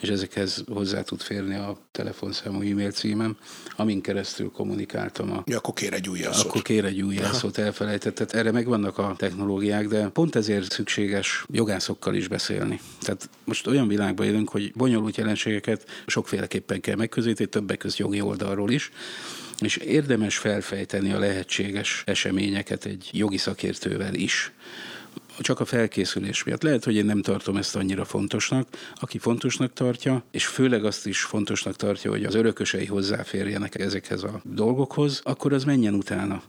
és 0.00 0.08
ezekhez 0.08 0.64
hozzá 0.72 1.02
tud 1.02 1.20
férni 1.20 1.54
a 1.54 1.78
telefonszámú 1.92 2.60
e-mail 2.60 2.90
címem, 2.90 3.36
amin 3.76 4.00
keresztül 4.00 4.50
kommunikáltam 4.50 5.32
a 5.32 5.42
Ja, 5.46 5.56
akkor 5.56 5.74
kér 5.74 5.92
egy 5.92 6.08
új 6.08 6.18
jelszót. 6.18 6.46
akkor 6.46 6.62
kér 6.62 6.84
egy 6.84 7.02
új 7.02 7.14
jelszót, 7.14 7.58
elfelejtetted. 7.58 8.30
Erre 8.34 8.52
megvannak 8.52 8.98
a 8.98 9.14
technológiák, 9.16 9.88
de 9.88 10.08
pont 10.08 10.36
ezért 10.36 10.72
szükséges 10.72 11.44
jogászokkal 11.50 12.14
is 12.14 12.28
beszélni. 12.28 12.80
Tehát 13.00 13.28
most 13.44 13.66
olyan 13.66 13.88
világban 13.88 14.26
élünk, 14.26 14.48
hogy 14.48 14.72
bonyolult 14.74 15.16
jelenségeket 15.16 15.84
sokféleképpen 16.06 16.80
kell 16.80 16.96
megközelíteni, 16.96 17.48
többek 17.48 17.78
között 17.78 17.98
jogi 17.98 18.20
oldalról 18.20 18.70
is, 18.70 18.90
és 19.60 19.76
érdemes 19.76 20.36
felfejteni 20.36 21.12
a 21.12 21.18
lehetséges 21.18 22.02
eseményeket 22.06 22.84
egy 22.84 23.08
jogi 23.12 23.36
szakértővel 23.36 24.14
is 24.14 24.52
csak 25.38 25.60
a 25.60 25.64
felkészülés 25.64 26.44
miatt. 26.44 26.62
Lehet, 26.62 26.84
hogy 26.84 26.94
én 26.94 27.04
nem 27.04 27.22
tartom 27.22 27.56
ezt 27.56 27.76
annyira 27.76 28.04
fontosnak. 28.04 28.68
Aki 28.94 29.18
fontosnak 29.18 29.72
tartja, 29.72 30.22
és 30.30 30.46
főleg 30.46 30.84
azt 30.84 31.06
is 31.06 31.22
fontosnak 31.22 31.76
tartja, 31.76 32.10
hogy 32.10 32.24
az 32.24 32.34
örökösei 32.34 32.86
hozzáférjenek 32.86 33.78
ezekhez 33.78 34.22
a 34.22 34.40
dolgokhoz, 34.44 35.20
akkor 35.24 35.52
az 35.52 35.64
menjen 35.64 35.94
utána. 35.94 36.42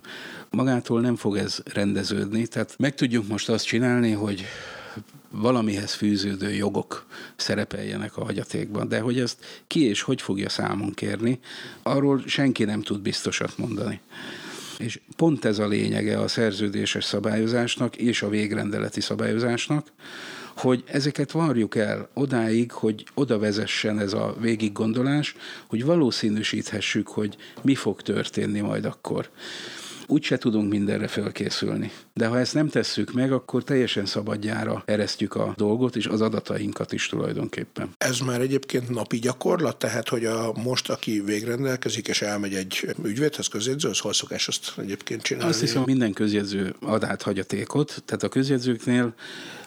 Magától 0.50 1.02
nem 1.02 1.16
fog 1.16 1.38
ez 1.38 1.60
rendeződni, 1.74 2.48
tehát 2.48 2.76
meg 2.78 2.96
tudjuk 2.96 3.28
most 3.28 3.50
azt 3.50 3.66
csinálni, 3.66 4.12
hogy 4.12 4.46
valamihez 5.32 5.94
fűződő 5.94 6.54
jogok 6.54 7.06
szerepeljenek 7.36 8.18
a 8.18 8.24
hagyatékban, 8.24 8.88
de 8.88 9.00
hogy 9.00 9.20
ezt 9.20 9.38
ki 9.68 9.86
és 9.86 10.02
hogy 10.02 10.22
fogja 10.22 10.50
számon 10.50 10.94
kérni, 10.94 11.40
arról 11.84 12.24
senki 12.26 12.64
nem 12.64 12.82
tud 12.82 13.02
biztosat 13.02 13.58
mondani. 13.58 14.00
És 14.78 15.00
pont 15.16 15.46
ez 15.46 15.60
a 15.60 15.68
lényege 15.68 16.20
a 16.20 16.28
szerződéses 16.28 17.04
szabályozásnak 17.04 17.96
és 17.96 18.22
a 18.22 18.30
végrendeleti 18.30 19.02
szabályozásnak, 19.02 19.92
hogy 20.56 20.84
ezeket 20.86 21.32
varjuk 21.32 21.76
el 21.76 22.10
odáig, 22.14 22.72
hogy 22.72 23.06
oda 23.14 23.40
vezessen 23.40 24.00
ez 24.00 24.14
a 24.14 24.36
végiggondolás, 24.40 25.36
hogy 25.68 25.86
valószínűsíthessük, 25.86 27.08
hogy 27.08 27.38
mi 27.62 27.76
fog 27.76 28.02
történni 28.02 28.60
majd 28.60 28.86
akkor 28.86 29.30
úgyse 30.12 30.38
tudunk 30.38 30.70
mindenre 30.70 31.08
fölkészülni. 31.08 31.92
De 32.14 32.28
ha 32.28 32.40
ezt 32.40 32.54
nem 32.54 32.68
tesszük 32.68 33.14
meg, 33.14 33.32
akkor 33.32 33.64
teljesen 33.64 34.06
szabadjára 34.06 34.84
eresztjük 34.86 35.36
a 35.36 35.54
dolgot, 35.58 35.96
és 35.96 36.06
az 36.06 36.22
adatainkat 36.22 36.92
is 36.92 37.08
tulajdonképpen. 37.08 37.90
Ez 37.98 38.20
már 38.20 38.42
egyébként 38.42 38.90
napi 38.90 39.20
gyakorlat, 39.20 39.78
tehát 39.78 40.10
hogy 40.10 40.26
a 40.26 40.54
most, 40.64 40.90
aki 40.90 41.22
végrendelkezik, 41.26 42.08
és 42.08 42.22
elmegy 42.22 42.54
egy 42.54 42.96
ügyvédhez, 43.04 43.48
közjegyzőhöz, 43.48 44.00
hol 44.00 44.14
szokás 44.14 44.48
azt 44.48 44.74
egyébként 44.78 45.22
csinálni? 45.22 45.50
Azt 45.50 45.60
hiszem, 45.60 45.84
minden 45.86 46.14
közjegyző 46.14 46.76
ad 46.80 47.04
át 47.04 47.22
hagyatékot, 47.22 48.04
tehát 48.06 48.24
a 48.24 48.30
közjegyzőknél 48.30 49.14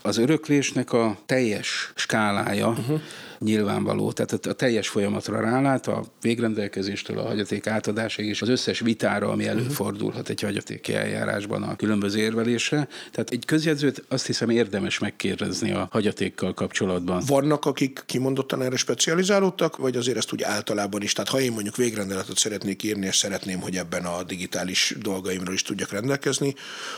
az 0.03 0.17
öröklésnek 0.19 0.93
a 0.93 1.19
teljes 1.27 1.93
skálája 1.95 2.69
uh-huh. 2.69 3.01
nyilvánvaló, 3.39 4.13
tehát 4.13 4.47
a 4.47 4.53
teljes 4.53 4.89
folyamatra 4.89 5.41
rálát, 5.41 5.87
a 5.87 6.05
végrendelkezéstől 6.21 7.19
a 7.19 7.27
hagyaték 7.27 7.67
átadásáig 7.67 8.29
és 8.29 8.43
az 8.43 8.49
összes 8.49 8.81
vitára, 8.81 9.29
ami 9.31 9.47
előfordulhat 9.47 10.29
egy 10.29 10.41
hagyatéki 10.41 10.95
eljárásban 10.95 11.63
a 11.63 11.77
különböző 11.77 12.21
érvelésre. 12.35 12.89
Tehát 13.13 13.31
egy 13.31 13.45
közjegyzőt 13.45 14.05
azt 14.09 14.27
hiszem 14.27 14.51
érdemes 14.51 14.99
megkérdezni 14.99 15.73
a 15.73 15.89
hagyatékkal 15.91 16.55
kapcsolatban. 16.55 17.23
Vannak, 17.27 17.65
akik 17.65 18.03
kimondottan 18.07 18.63
erre 18.63 18.77
specializálódtak, 18.77 19.77
vagy 19.77 19.97
azért 19.97 20.17
ezt 20.17 20.33
úgy 20.33 20.43
általában 20.43 21.03
is? 21.03 21.13
Tehát 21.13 21.31
ha 21.31 21.41
én 21.41 21.53
mondjuk 21.53 21.77
végrendeletet 21.77 22.37
szeretnék 22.37 22.83
írni, 22.83 23.07
és 23.07 23.17
szeretném, 23.17 23.61
hogy 23.61 23.77
ebben 23.77 24.05
a 24.05 24.23
digitális 24.23 24.95
dolgaimról 25.01 25.55
is 25.55 25.63
tudjak 25.63 25.91
rendelkezni, 25.91 26.55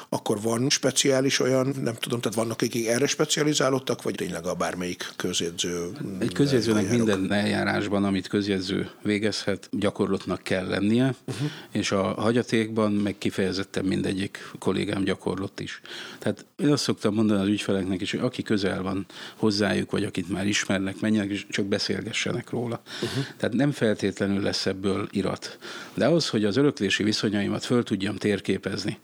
akkor 0.09 0.41
van 0.41 0.71
speciális 0.71 1.41
olyan, 1.41 1.75
nem 1.83 1.95
tudom, 1.95 2.21
tehát 2.21 2.37
vannak, 2.37 2.63
akik 2.63 2.87
erre 2.87 3.07
specializálódtak, 3.07 4.03
vagy 4.03 4.15
tényleg 4.15 4.47
a 4.47 4.55
bármelyik 4.55 5.13
közjegyző? 5.17 5.91
Egy 6.19 6.33
közjegyzőnek 6.33 6.91
minden 6.91 7.33
eljárásban, 7.33 8.05
amit 8.05 8.29
közjegyző 8.29 8.91
végezhet, 9.03 9.69
gyakorlotnak 9.71 10.43
kell 10.43 10.67
lennie, 10.67 11.15
uh-huh. 11.27 11.51
és 11.73 11.91
a 11.91 12.03
hagyatékban 12.03 12.93
meg 12.93 13.19
kifejezetten 13.19 13.85
mindegyik 13.85 14.51
kollégám 14.59 15.05
gyakorlott 15.27 15.61
is. 15.61 15.81
Tehát 16.19 16.45
én 16.57 16.73
azt 16.73 16.83
szoktam 16.83 17.15
mondani 17.15 17.41
az 17.41 17.49
ügyfeleknek 17.49 18.01
is, 18.01 18.11
hogy 18.11 18.21
aki 18.21 18.43
közel 18.43 18.83
van 18.83 19.07
hozzájuk, 19.37 19.91
vagy 19.91 20.05
akit 20.05 20.29
már 20.29 20.47
ismernek, 20.47 21.01
menjenek, 21.01 21.31
és 21.31 21.47
csak 21.49 21.65
beszélgessenek 21.65 22.51
róla. 22.51 22.81
Uh-huh. 23.03 23.25
Tehát 23.37 23.55
nem 23.55 23.71
feltétlenül 23.71 24.43
lesz 24.43 24.67
ebből 24.67 25.09
irat. 25.11 25.59
De 25.95 26.07
ahhoz, 26.07 26.29
hogy 26.29 26.45
az 26.45 26.57
öröklési 26.57 27.03
viszonyaimat 27.03 27.65
föl 27.65 27.83
tudjam 27.83 28.17
térképezni, 28.17 28.99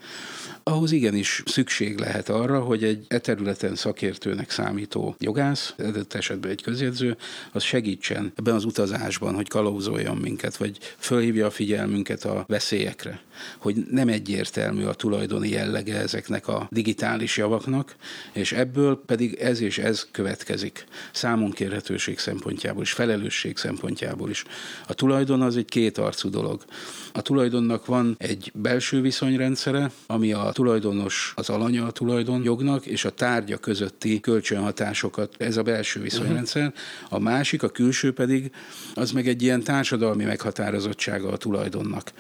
ahhoz 0.63 0.93
igenis 0.93 1.43
szükség 1.47 1.99
lehet 1.99 2.29
arra, 2.29 2.61
hogy 2.61 2.85
egy 2.85 3.05
e 3.09 3.19
területen 3.19 3.75
szakértőnek 3.75 4.51
számító 4.51 5.15
jogász, 5.19 5.75
adott 5.79 6.15
esetben 6.15 6.51
egy 6.51 6.63
közjegyző, 6.63 7.17
az 7.53 7.63
segítsen 7.63 8.33
ebben 8.37 8.55
az 8.55 8.65
utazásban, 8.65 9.35
hogy 9.35 9.49
kalauzoljon 9.49 10.17
minket, 10.17 10.57
vagy 10.57 10.79
fölhívja 10.99 11.47
a 11.47 11.51
figyelmünket 11.51 12.25
a 12.25 12.45
veszélyekre, 12.49 13.21
hogy 13.59 13.77
nem 13.91 14.09
egyértelmű 14.09 14.85
a 14.85 14.95
tulajdoni 14.95 15.49
jellege 15.49 15.97
ezeknek 15.97 16.49
a 16.49 16.69
digitális 16.71 17.37
javaknak, 17.37 17.97
és 18.33 18.53
ebből 18.53 19.03
pedig 19.07 19.35
ez 19.35 19.61
és 19.61 19.79
ez 19.79 20.07
következik. 20.11 20.85
Számonkérhetőség 21.13 22.19
szempontjából 22.19 22.83
is, 22.83 22.93
felelősség 22.93 23.57
szempontjából 23.57 24.31
is. 24.31 24.45
A 24.87 24.95
tulajdon 24.95 25.43
az 25.43 25.57
egy 25.57 25.65
kétarcú 25.65 26.31
dolog. 26.31 26.65
A 27.13 27.23
tulajdonnak 27.23 27.87
van 27.87 28.15
egy 28.19 28.53
belső 28.55 29.01
viszonyrendszere, 29.01 29.91
ami 30.07 30.33
a 30.33 30.51
tulajdonos 30.53 31.33
az 31.37 31.51
alanya 31.51 31.87
a 31.87 31.91
tulajdon 31.91 32.43
jognak, 32.43 32.87
és 32.87 33.05
a 33.05 33.11
tárgya 33.11 33.57
közötti 33.57 34.21
kölcsönhatásokat, 34.21 35.35
ez 35.39 35.57
a 35.57 35.63
belső 35.63 36.01
viszonyrendszer. 36.01 36.73
A 37.09 37.19
másik, 37.19 37.63
a 37.63 37.69
külső 37.69 38.13
pedig, 38.13 38.51
az 38.95 39.11
meg 39.11 39.29
egy 39.29 39.43
ilyen 39.43 39.63
társadalmi 39.63 40.25
meghatározottsága 40.25 41.29
a 41.29 41.37
tulajdonnak 41.37 42.13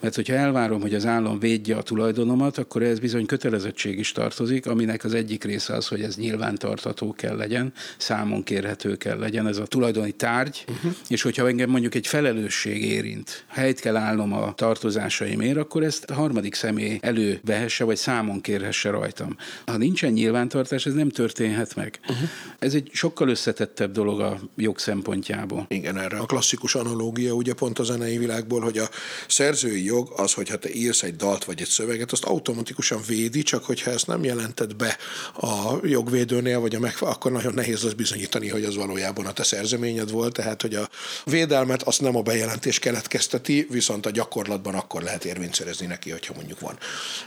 Mert 0.00 0.14
hogyha 0.14 0.34
elvárom, 0.34 0.80
hogy 0.80 0.94
az 0.94 1.06
állam 1.06 1.38
védje 1.38 1.76
a 1.76 1.82
tulajdonomat, 1.82 2.58
akkor 2.58 2.82
ez 2.82 2.98
bizony 2.98 3.26
kötelezettség 3.26 3.98
is 3.98 4.12
tartozik, 4.12 4.66
aminek 4.66 5.04
az 5.04 5.14
egyik 5.14 5.44
része 5.44 5.74
az, 5.74 5.88
hogy 5.88 6.02
ez 6.02 6.16
nyilvántartató 6.16 7.12
kell 7.12 7.36
legyen, 7.36 7.72
számon 7.96 8.42
kérhető 8.42 8.96
kell 8.96 9.18
legyen, 9.18 9.46
ez 9.46 9.56
a 9.56 9.66
tulajdoni 9.66 10.12
tárgy, 10.12 10.64
uh-huh. 10.68 10.92
és 11.08 11.22
hogyha 11.22 11.48
engem 11.48 11.70
mondjuk 11.70 11.94
egy 11.94 12.06
felelősség 12.06 12.84
érint, 12.84 13.44
helyt 13.48 13.80
kell 13.80 13.96
állnom 13.96 14.32
a 14.32 14.54
tartozásaimért, 14.54 15.56
akkor 15.56 15.82
ezt 15.82 16.04
a 16.04 16.14
harmadik 16.14 16.54
személy 16.54 16.98
elővehesse, 17.00 17.84
vagy 17.84 17.96
számon 17.96 18.40
kérhesse 18.40 18.90
rajtam. 18.90 19.36
Ha 19.66 19.76
nincsen 19.76 20.12
nyilvántartás, 20.12 20.86
ez 20.86 20.94
nem 20.94 21.08
történhet 21.08 21.74
meg. 21.74 21.98
Uh-huh. 22.02 22.28
Ez 22.58 22.74
egy 22.74 22.90
sokkal 22.92 23.28
összetettebb 23.28 23.92
dolog 23.92 24.20
a 24.20 24.40
jog 24.56 24.78
szempontjából. 24.78 25.66
Igen, 25.68 25.98
erre 25.98 26.18
a 26.18 26.26
klasszikus 26.26 26.74
analógia 26.74 27.32
ugye 27.32 27.54
pont 27.54 27.78
a 27.78 27.82
zenei 27.82 28.18
világból, 28.18 28.60
hogy 28.60 28.78
a 28.78 28.88
szerzői 29.28 29.83
jog 29.84 30.12
az, 30.16 30.32
hogyha 30.32 30.56
te 30.56 30.74
írsz 30.74 31.02
egy 31.02 31.16
dalt 31.16 31.44
vagy 31.44 31.60
egy 31.60 31.68
szöveget, 31.68 32.12
azt 32.12 32.24
automatikusan 32.24 33.00
védi, 33.06 33.42
csak 33.42 33.64
hogyha 33.64 33.90
ezt 33.90 34.06
nem 34.06 34.24
jelented 34.24 34.76
be 34.76 34.96
a 35.40 35.78
jogvédőnél, 35.82 36.60
vagy 36.60 36.74
a 36.74 36.78
meg, 36.78 36.94
akkor 37.00 37.32
nagyon 37.32 37.54
nehéz 37.54 37.84
az 37.84 37.94
bizonyítani, 37.94 38.48
hogy 38.48 38.64
az 38.64 38.76
valójában 38.76 39.26
a 39.26 39.32
te 39.32 39.42
szerzeményed 39.42 40.10
volt, 40.10 40.32
tehát 40.32 40.62
hogy 40.62 40.74
a 40.74 40.88
védelmet 41.24 41.82
azt 41.82 42.00
nem 42.00 42.16
a 42.16 42.22
bejelentés 42.22 42.78
keletkezteti, 42.78 43.66
viszont 43.70 44.06
a 44.06 44.10
gyakorlatban 44.10 44.74
akkor 44.74 45.02
lehet 45.02 45.24
érvényt 45.24 45.54
szerezni 45.54 45.86
neki, 45.86 46.10
hogyha 46.10 46.34
mondjuk 46.34 46.60
van 46.60 46.78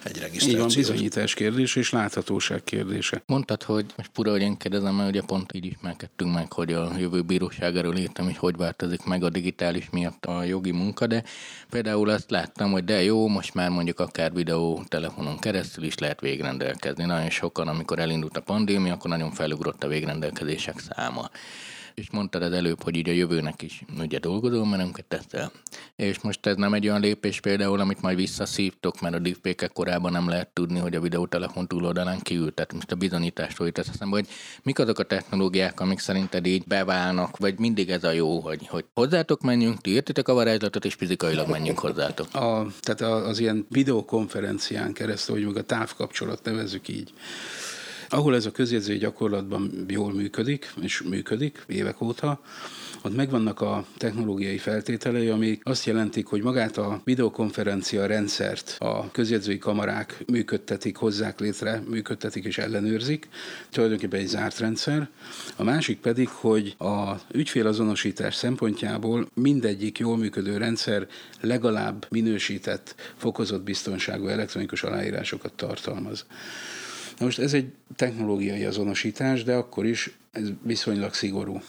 egy 0.03 0.17
regisztráció. 0.17 0.65
Igen, 0.65 0.75
bizonyítás 0.75 1.33
kérdés 1.33 1.75
és 1.75 1.89
láthatóság 1.91 2.63
kérdése. 2.63 3.23
Mondtad, 3.25 3.63
hogy 3.63 3.85
most 3.95 4.09
pura, 4.13 4.31
hogy 4.31 4.41
én 4.41 4.57
kérdezem, 4.57 4.95
mert 4.95 5.09
ugye 5.09 5.21
pont 5.21 5.53
így 5.53 5.65
ismerkedtünk 5.65 6.33
meg, 6.33 6.53
hogy 6.53 6.73
a 6.73 6.97
jövő 6.97 7.21
bíróságáról 7.21 7.97
írtam, 7.97 8.25
hogy 8.25 8.37
hogy 8.37 8.55
változik 8.55 9.03
meg 9.03 9.23
a 9.23 9.29
digitális 9.29 9.89
miatt 9.91 10.25
a 10.25 10.43
jogi 10.43 10.71
munka, 10.71 11.07
de 11.07 11.23
például 11.69 12.09
azt 12.09 12.29
láttam, 12.47 12.71
hogy 12.71 12.83
de 12.83 13.03
jó, 13.03 13.27
most 13.27 13.53
már 13.53 13.69
mondjuk 13.69 13.99
akár 13.99 14.33
videó 14.33 14.83
telefonon 14.87 15.39
keresztül 15.39 15.83
is 15.83 15.97
lehet 15.97 16.19
végrendelkezni. 16.19 17.05
Nagyon 17.05 17.29
sokan, 17.29 17.67
amikor 17.67 17.99
elindult 17.99 18.37
a 18.37 18.41
pandémia, 18.41 18.93
akkor 18.93 19.09
nagyon 19.09 19.31
felugrott 19.31 19.83
a 19.83 19.87
végrendelkezések 19.87 20.79
száma 20.79 21.29
és 22.01 22.09
mondtad 22.11 22.41
az 22.41 22.51
előbb, 22.51 22.83
hogy 22.83 22.95
így 22.95 23.09
a 23.09 23.11
jövőnek 23.11 23.61
is 23.61 23.83
ugye 23.99 24.19
dolgozol, 24.19 24.65
mert 24.65 24.81
nem 24.81 24.91
teszel. 25.07 25.51
És 25.95 26.19
most 26.19 26.45
ez 26.45 26.55
nem 26.55 26.73
egy 26.73 26.87
olyan 26.87 27.01
lépés 27.01 27.39
például, 27.39 27.79
amit 27.79 28.01
majd 28.01 28.17
visszaszívtok, 28.17 29.01
mert 29.01 29.15
a 29.15 29.19
deepfake 29.19 29.67
korábban 29.67 30.11
nem 30.11 30.29
lehet 30.29 30.47
tudni, 30.47 30.79
hogy 30.79 30.95
a 30.95 31.01
videótelefon 31.01 31.67
túloldalán 31.67 32.19
kiült. 32.19 32.53
Tehát 32.53 32.73
most 32.73 32.91
a 32.91 32.95
bizonyítástól 32.95 33.65
jut 33.65 33.77
eszembe, 33.77 34.15
hogy 34.15 34.27
mik 34.63 34.79
azok 34.79 34.99
a 34.99 35.03
technológiák, 35.03 35.79
amik 35.79 35.99
szerinted 35.99 36.45
így 36.45 36.63
beválnak, 36.67 37.37
vagy 37.37 37.59
mindig 37.59 37.89
ez 37.89 38.03
a 38.03 38.11
jó, 38.11 38.39
hogy, 38.39 38.67
hogy 38.67 38.85
hozzátok 38.93 39.41
menjünk, 39.41 39.81
ti 39.81 39.89
értitek 39.89 40.27
a 40.27 40.33
varázslatot, 40.33 40.85
és 40.85 40.93
fizikailag 40.93 41.49
menjünk 41.49 41.79
hozzátok. 41.79 42.33
A, 42.33 42.67
tehát 42.79 43.01
az 43.25 43.39
ilyen 43.39 43.65
videokonferencián 43.69 44.93
keresztül, 44.93 45.35
hogy 45.35 45.45
meg 45.45 45.57
a 45.57 45.63
távkapcsolat 45.63 46.43
nevezzük 46.43 46.87
így, 46.87 47.13
ahol 48.09 48.35
ez 48.35 48.45
a 48.45 48.51
közjegyző 48.51 48.97
gyakorlatban 48.97 49.85
jól 49.87 50.13
működik, 50.13 50.73
és 50.81 51.01
működik 51.01 51.63
évek 51.67 52.01
óta, 52.01 52.39
ott 53.01 53.15
megvannak 53.15 53.61
a 53.61 53.85
technológiai 53.97 54.57
feltételei, 54.57 55.27
amik 55.27 55.61
azt 55.63 55.85
jelentik, 55.85 56.25
hogy 56.25 56.41
magát 56.41 56.77
a 56.77 57.01
videokonferencia 57.03 58.05
rendszert 58.05 58.75
a 58.79 59.11
közjegyzői 59.11 59.57
kamarák 59.57 60.23
működtetik, 60.27 60.95
hozzák 60.95 61.39
létre, 61.39 61.83
működtetik 61.89 62.45
és 62.45 62.57
ellenőrzik. 62.57 63.27
Tulajdonképpen 63.69 64.19
egy 64.19 64.27
zárt 64.27 64.59
rendszer. 64.59 65.09
A 65.55 65.63
másik 65.63 65.99
pedig, 65.99 66.27
hogy 66.27 66.75
a 66.77 67.13
ügyfélazonosítás 67.31 68.35
szempontjából 68.35 69.27
mindegyik 69.33 69.97
jól 69.97 70.17
működő 70.17 70.57
rendszer 70.57 71.07
legalább 71.41 72.05
minősített, 72.09 72.95
fokozott 73.17 73.63
biztonságú 73.63 74.27
elektronikus 74.27 74.83
aláírásokat 74.83 75.53
tartalmaz. 75.53 76.25
Na 77.17 77.25
most 77.25 77.39
ez 77.39 77.53
egy 77.53 77.71
technológiai 77.95 78.63
azonosítás, 78.63 79.43
de 79.43 79.55
akkor 79.55 79.85
is 79.85 80.17
ez 80.31 80.49
viszonylag 80.61 81.13
szigorú. 81.13 81.61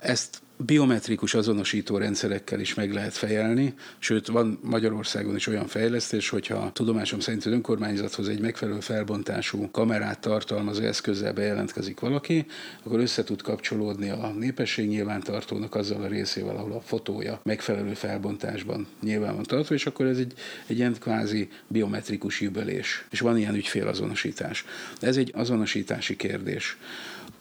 Ezt 0.00 0.42
biometrikus 0.56 1.34
azonosító 1.34 1.96
rendszerekkel 1.96 2.60
is 2.60 2.74
meg 2.74 2.92
lehet 2.92 3.14
fejelni, 3.14 3.74
sőt 3.98 4.26
van 4.26 4.58
Magyarországon 4.62 5.36
is 5.36 5.46
olyan 5.46 5.66
fejlesztés, 5.66 6.28
hogyha 6.28 6.72
tudomásom 6.72 7.20
szerint 7.20 7.44
az 7.44 7.52
önkormányzathoz 7.52 8.28
egy 8.28 8.40
megfelelő 8.40 8.80
felbontású 8.80 9.70
kamerát 9.70 10.20
tartalmazó 10.20 10.82
eszközzel 10.82 11.32
bejelentkezik 11.32 12.00
valaki, 12.00 12.46
akkor 12.84 13.00
össze 13.00 13.24
tud 13.24 13.42
kapcsolódni 13.42 14.10
a 14.10 14.32
népesség 14.38 14.88
nyilvántartónak 14.88 15.74
azzal 15.74 16.02
a 16.02 16.06
részével, 16.06 16.56
ahol 16.56 16.72
a 16.72 16.80
fotója 16.80 17.40
megfelelő 17.42 17.94
felbontásban 17.94 18.86
nyilván 19.02 19.34
van 19.34 19.44
tartva, 19.44 19.74
és 19.74 19.86
akkor 19.86 20.06
ez 20.06 20.18
egy, 20.18 20.32
egy 20.66 20.78
ilyen 20.78 20.94
kvázi 21.00 21.48
biometrikus 21.68 22.40
jübölés. 22.40 23.04
És 23.10 23.20
van 23.20 23.38
ilyen 23.38 23.54
ügyfélazonosítás. 23.54 24.64
Ez 25.00 25.16
egy 25.16 25.32
azonosítási 25.34 26.16
kérdés. 26.16 26.76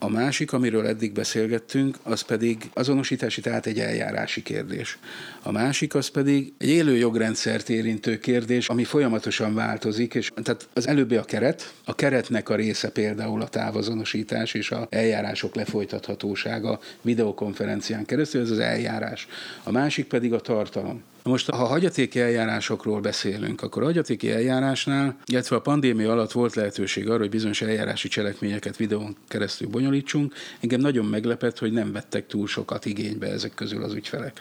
A 0.05 0.09
másik, 0.09 0.53
amiről 0.53 0.87
eddig 0.87 1.13
beszélgettünk, 1.13 1.97
az 2.03 2.21
pedig 2.21 2.69
azonosítási, 2.73 3.41
tehát 3.41 3.65
egy 3.65 3.79
eljárási 3.79 4.43
kérdés. 4.43 4.97
A 5.41 5.51
másik 5.51 5.95
az 5.95 6.07
pedig 6.07 6.53
egy 6.57 6.69
élő 6.69 6.95
jogrendszert 6.95 7.69
érintő 7.69 8.19
kérdés, 8.19 8.69
ami 8.69 8.83
folyamatosan 8.83 9.53
változik, 9.53 10.13
és 10.13 10.31
tehát 10.43 10.67
az 10.73 10.87
előbbi 10.87 11.15
a 11.15 11.23
keret, 11.23 11.73
a 11.85 11.95
keretnek 11.95 12.49
a 12.49 12.55
része 12.55 12.89
például 12.89 13.41
a 13.41 13.47
távazonosítás 13.47 14.53
és 14.53 14.71
a 14.71 14.87
eljárások 14.89 15.55
lefolytathatósága 15.55 16.79
videokonferencián 17.01 18.05
keresztül, 18.05 18.41
ez 18.41 18.51
az 18.51 18.59
eljárás. 18.59 19.27
A 19.63 19.71
másik 19.71 20.05
pedig 20.05 20.33
a 20.33 20.39
tartalom. 20.39 21.03
Most, 21.29 21.49
ha 21.49 21.65
hagyatéki 21.65 22.19
eljárásokról 22.19 22.99
beszélünk, 22.99 23.61
akkor 23.61 23.81
a 23.81 23.85
hagyatéki 23.85 24.31
eljárásnál, 24.31 25.17
illetve 25.25 25.55
a 25.55 25.61
pandémia 25.61 26.11
alatt 26.11 26.31
volt 26.31 26.55
lehetőség 26.55 27.09
arra, 27.09 27.19
hogy 27.19 27.29
bizonyos 27.29 27.61
eljárási 27.61 28.07
cselekményeket 28.07 28.77
videón 28.77 29.15
keresztül 29.27 29.67
bonyolítsunk. 29.67 30.33
Engem 30.59 30.79
nagyon 30.79 31.05
meglepett, 31.05 31.59
hogy 31.59 31.71
nem 31.71 31.91
vettek 31.91 32.27
túl 32.27 32.47
sokat 32.47 32.85
igénybe 32.85 33.27
ezek 33.27 33.53
közül 33.53 33.83
az 33.83 33.93
ügyfelek. 33.93 34.39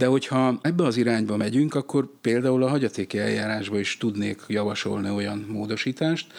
De 0.00 0.06
hogyha 0.06 0.58
ebbe 0.62 0.84
az 0.84 0.96
irányba 0.96 1.36
megyünk, 1.36 1.74
akkor 1.74 2.08
például 2.20 2.62
a 2.62 2.68
hagyatéki 2.68 3.18
eljárásba 3.18 3.78
is 3.78 3.96
tudnék 3.96 4.40
javasolni 4.46 5.10
olyan 5.10 5.46
módosítást, 5.48 6.32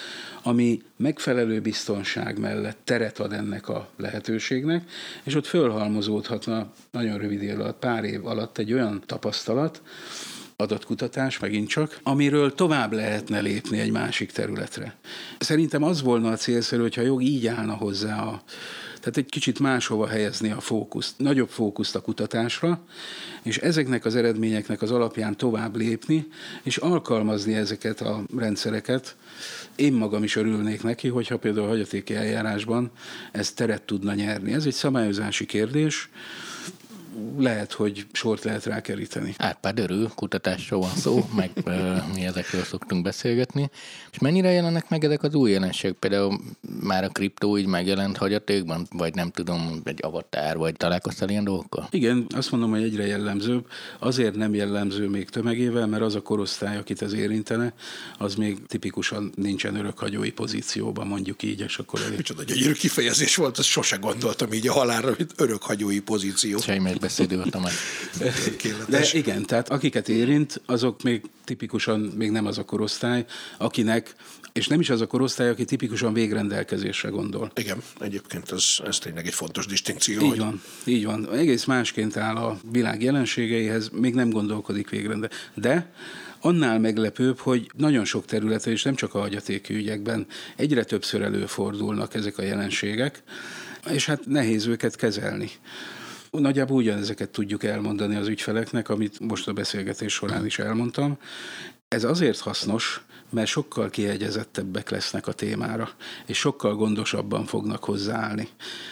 ami 0.43 0.81
megfelelő 0.97 1.59
biztonság 1.59 2.39
mellett 2.39 2.77
teret 2.83 3.19
ad 3.19 3.33
ennek 3.33 3.69
a 3.69 3.89
lehetőségnek, 3.97 4.89
és 5.23 5.35
ott 5.35 5.45
fölhalmozódhatna 5.45 6.71
nagyon 6.91 7.17
rövid 7.17 7.41
év 7.41 7.59
alatt, 7.59 7.79
pár 7.79 8.03
év 8.03 8.25
alatt 8.25 8.57
egy 8.57 8.73
olyan 8.73 9.03
tapasztalat, 9.05 9.81
adatkutatás 10.55 11.39
megint 11.39 11.67
csak, 11.67 11.99
amiről 12.03 12.53
tovább 12.53 12.91
lehetne 12.91 13.39
lépni 13.39 13.79
egy 13.79 13.91
másik 13.91 14.31
területre. 14.31 14.95
Szerintem 15.39 15.83
az 15.83 16.01
volna 16.01 16.29
a 16.31 16.35
célszerű, 16.35 16.81
hogyha 16.81 17.01
a 17.01 17.05
jog 17.05 17.23
így 17.23 17.47
állna 17.47 17.73
hozzá 17.73 18.21
a 18.21 18.41
tehát 19.01 19.17
egy 19.17 19.29
kicsit 19.29 19.59
máshova 19.59 20.07
helyezni 20.07 20.51
a 20.51 20.59
fókuszt, 20.59 21.13
nagyobb 21.17 21.49
fókuszt 21.49 21.95
a 21.95 22.01
kutatásra, 22.01 22.83
és 23.43 23.57
ezeknek 23.57 24.05
az 24.05 24.15
eredményeknek 24.15 24.81
az 24.81 24.91
alapján 24.91 25.37
tovább 25.37 25.75
lépni, 25.75 26.27
és 26.63 26.77
alkalmazni 26.77 27.53
ezeket 27.53 28.01
a 28.01 28.23
rendszereket. 28.37 29.15
Én 29.75 29.93
magam 29.93 30.23
is 30.23 30.35
örülnék 30.35 30.83
neki, 30.83 31.07
hogyha 31.07 31.37
például 31.37 31.65
a 31.65 31.69
hagyatéki 31.69 32.15
eljárásban 32.15 32.91
ez 33.31 33.51
teret 33.51 33.81
tudna 33.81 34.13
nyerni. 34.13 34.53
Ez 34.53 34.65
egy 34.65 34.73
szabályozási 34.73 35.45
kérdés, 35.45 36.09
lehet, 37.37 37.71
hogy 37.71 38.05
sort 38.11 38.43
lehet 38.43 38.65
rákeríteni. 38.65 39.33
Árpád 39.37 39.79
örül, 39.79 40.11
kutatásról 40.15 40.79
van 40.79 40.95
szó, 40.95 41.29
meg 41.35 41.51
mi 42.13 42.25
ezekről 42.25 42.63
szoktunk 42.63 43.03
beszélgetni. 43.03 43.69
És 44.11 44.19
mennyire 44.19 44.51
jelennek 44.51 44.89
meg 44.89 45.03
ezek 45.03 45.23
az 45.23 45.33
új 45.33 45.51
jelenségek? 45.51 45.97
Például 45.97 46.39
már 46.81 47.03
a 47.03 47.07
kriptó 47.07 47.57
így 47.57 47.65
megjelent 47.65 48.17
hagyatékban, 48.17 48.87
vagy 48.91 49.13
nem 49.13 49.31
tudom, 49.31 49.81
egy 49.83 49.99
avatár, 50.01 50.57
vagy 50.57 50.75
találkoztál 50.75 51.29
ilyen 51.29 51.43
dolgokkal? 51.43 51.87
Igen, 51.91 52.25
azt 52.35 52.51
mondom, 52.51 52.69
hogy 52.69 52.83
egyre 52.83 53.05
jellemzőbb. 53.05 53.67
Azért 53.99 54.35
nem 54.35 54.53
jellemző 54.53 55.07
még 55.07 55.29
tömegével, 55.29 55.87
mert 55.87 56.03
az 56.03 56.15
a 56.15 56.21
korosztály, 56.21 56.77
akit 56.77 57.01
ez 57.01 57.13
érintene, 57.13 57.73
az 58.17 58.35
még 58.35 58.65
tipikusan 58.67 59.31
nincsen 59.35 59.75
örökhagyói 59.75 60.31
pozícióban, 60.31 61.07
mondjuk 61.07 61.43
így, 61.43 61.59
és 61.59 61.77
akkor 61.77 62.01
elég. 62.01 62.17
Micsoda 62.17 62.43
gyönyörű 62.43 62.71
kifejezés 62.71 63.35
volt, 63.35 63.57
azt 63.57 63.67
sose 63.67 63.95
gondoltam 63.95 64.53
így 64.53 64.67
a 64.67 64.73
halálra, 64.73 65.13
hogy 65.15 65.27
örökhagyói 65.35 65.99
pozíció. 65.99 66.59
Semmi 66.59 66.89
beszédő 67.01 67.35
voltam 67.35 67.61
meg. 67.61 67.71
De 68.87 69.05
igen, 69.11 69.45
tehát 69.45 69.69
akiket 69.69 70.09
érint, 70.09 70.61
azok 70.65 71.03
még 71.03 71.21
tipikusan 71.43 71.99
még 71.99 72.31
nem 72.31 72.45
az 72.45 72.57
a 72.57 72.63
korosztály, 72.63 73.25
akinek, 73.57 74.15
és 74.53 74.67
nem 74.67 74.79
is 74.79 74.89
az 74.89 75.01
a 75.01 75.07
korosztály, 75.07 75.49
aki 75.49 75.65
tipikusan 75.65 76.13
végrendelkezésre 76.13 77.09
gondol. 77.09 77.51
Igen, 77.55 77.83
egyébként 77.99 78.51
ez, 78.51 78.65
ez 78.85 78.97
tényleg 78.97 79.25
egy 79.25 79.33
fontos 79.33 79.65
distinkció. 79.65 80.21
Így 80.21 80.29
hogy... 80.29 80.37
van, 80.37 80.61
így 80.85 81.05
van. 81.05 81.33
Egész 81.33 81.65
másként 81.65 82.17
áll 82.17 82.35
a 82.35 82.59
világ 82.71 83.03
jelenségeihez, 83.03 83.89
még 83.89 84.13
nem 84.13 84.29
gondolkodik 84.29 84.89
végrende. 84.89 85.29
De 85.53 85.93
annál 86.41 86.79
meglepőbb, 86.79 87.39
hogy 87.39 87.71
nagyon 87.77 88.05
sok 88.05 88.25
területen, 88.25 88.73
és 88.73 88.83
nem 88.83 88.95
csak 88.95 89.13
a 89.13 89.19
hagyatéki 89.19 89.73
ügyekben, 89.73 90.25
egyre 90.55 90.83
többször 90.83 91.21
előfordulnak 91.21 92.13
ezek 92.13 92.37
a 92.37 92.43
jelenségek, 92.43 93.23
és 93.89 94.05
hát 94.05 94.25
nehéz 94.25 94.65
őket 94.65 94.95
kezelni. 94.95 95.49
Nagyjából 96.31 96.77
ugyanezeket 96.77 97.29
tudjuk 97.29 97.63
elmondani 97.63 98.15
az 98.15 98.27
ügyfeleknek, 98.27 98.89
amit 98.89 99.19
most 99.19 99.47
a 99.47 99.53
beszélgetés 99.53 100.13
során 100.13 100.45
is 100.45 100.59
elmondtam. 100.59 101.17
Ez 101.87 102.03
azért 102.03 102.39
hasznos, 102.39 103.01
mert 103.29 103.47
sokkal 103.47 103.89
kiegyezettebbek 103.89 104.89
lesznek 104.89 105.27
a 105.27 105.33
témára, 105.33 105.89
és 106.25 106.37
sokkal 106.37 106.75
gondosabban 106.75 107.45
fognak 107.45 107.83
hozzáállni. 107.83 108.47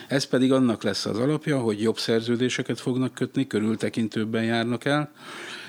Ez 0.07 0.23
pedig 0.23 0.51
annak 0.51 0.83
lesz 0.83 1.05
az 1.05 1.17
alapja, 1.17 1.59
hogy 1.59 1.81
jobb 1.81 1.97
szerződéseket 1.97 2.79
fognak 2.79 3.13
kötni, 3.13 3.47
körültekintőbben 3.47 4.43
járnak 4.43 4.85
el, 4.85 5.11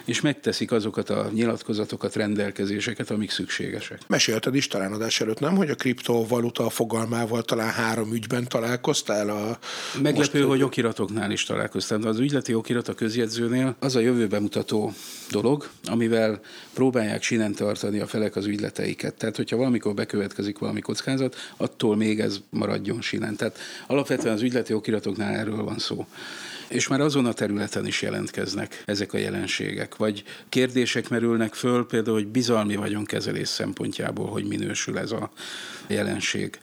és 0.05 0.21
megteszik 0.21 0.73
azokat 0.73 1.11
a 1.11 1.31
nyilatkozatokat, 1.33 2.15
rendelkezéseket, 2.15 3.11
amik 3.11 3.31
szükségesek. 3.31 4.01
Mesélted 4.07 4.55
is 4.55 4.67
talán 4.67 4.93
adás 4.93 5.21
előtt, 5.21 5.41
nem, 5.41 5.57
hogy 5.57 5.71
a 5.71 5.75
kriptovaluta 5.75 6.71
fogalmával 6.71 7.43
talán 7.43 7.71
három 7.71 8.13
ügyben 8.13 8.49
találkoztál? 8.49 9.29
A 9.29 9.59
Meglepő, 10.03 10.39
most... 10.39 10.49
hogy 10.49 10.63
okiratoknál 10.63 11.31
is 11.31 11.45
találkoztam. 11.45 12.07
Az 12.07 12.19
ügyleti 12.19 12.55
okirat 12.55 12.89
a 12.89 12.95
közjegyzőnél 12.95 13.77
az 13.79 13.97
a 13.97 14.01
jövőbe 14.01 14.41
mutató 14.41 14.93
dolog, 15.31 15.69
amivel 15.85 16.41
próbálják 16.75 17.23
sinen 17.23 17.55
tartani 17.55 18.01
a 18.01 18.07
felek 18.07 18.37
az 18.37 18.47
ügyleteiket. 18.47 19.15
Tehát, 19.15 19.37
hogyha 19.37 19.57
valamikor 19.57 19.95
bekövetkezik 19.95 20.59
valami 20.59 20.81
kockázat, 20.81 21.37
attól 21.57 21.97
még 21.97 22.21
ez 22.21 22.39
maradjon 22.51 23.01
sinen. 23.01 23.37
Tehát 23.37 23.59
alapvetően 23.87 24.35
az 24.35 24.43
ügyleti 24.43 24.73
okiratoknál 24.73 25.35
erről 25.35 25.65
van 25.65 25.79
szó 25.79 26.07
és 26.71 26.89
már 26.89 27.01
azon 27.01 27.27
a 27.27 27.33
területen 27.33 27.87
is 27.87 28.03
jelentkeznek 28.03 28.83
ezek 28.87 29.13
a 29.13 29.19
jelenségek. 29.19 29.97
Vagy 29.97 30.25
kérdések 30.49 31.09
merülnek 31.09 31.55
föl, 31.55 31.87
például, 31.87 32.17
hogy 32.17 32.27
bizalmi 32.27 32.77
vagyonkezelés 32.77 33.49
szempontjából, 33.49 34.27
hogy 34.27 34.45
minősül 34.45 34.99
ez 34.99 35.11
a 35.13 35.31
jelenség. 35.87 36.59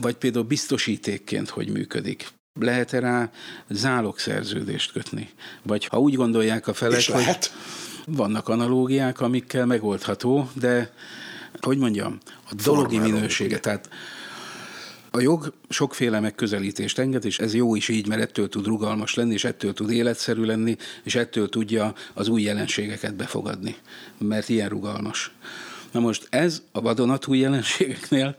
Vagy 0.00 0.14
például 0.14 0.44
biztosítékként, 0.44 1.48
hogy 1.48 1.68
működik 1.68 2.28
lehet-e 2.60 2.98
rá 2.98 3.30
zálogszerződést 3.68 4.92
kötni? 4.92 5.30
Vagy 5.62 5.86
ha 5.86 5.98
úgy 5.98 6.14
gondolják 6.14 6.66
a 6.66 6.74
felek, 6.74 7.04
hogy 7.06 7.14
lehet. 7.14 7.54
vannak 8.06 8.48
analógiák, 8.48 9.20
amikkel 9.20 9.66
megoldható, 9.66 10.50
de 10.54 10.92
hogy 11.60 11.78
mondjam, 11.78 12.18
a 12.50 12.54
dologi 12.64 12.98
minősége, 12.98 13.58
tehát 13.58 13.88
a 15.14 15.20
jog 15.20 15.52
sokféle 15.68 16.20
megközelítést 16.20 16.98
enged, 16.98 17.24
és 17.24 17.38
ez 17.38 17.54
jó 17.54 17.74
is 17.74 17.88
így, 17.88 18.06
mert 18.06 18.20
ettől 18.20 18.48
tud 18.48 18.66
rugalmas 18.66 19.14
lenni, 19.14 19.32
és 19.32 19.44
ettől 19.44 19.72
tud 19.72 19.90
életszerű 19.90 20.42
lenni, 20.42 20.76
és 21.02 21.14
ettől 21.14 21.48
tudja 21.48 21.94
az 22.14 22.28
új 22.28 22.42
jelenségeket 22.42 23.14
befogadni, 23.14 23.76
mert 24.18 24.48
ilyen 24.48 24.68
rugalmas. 24.68 25.32
Na 25.90 26.00
most 26.00 26.26
ez 26.30 26.62
a 26.72 26.80
vadonatúj 26.80 27.38
jelenségeknél 27.38 28.36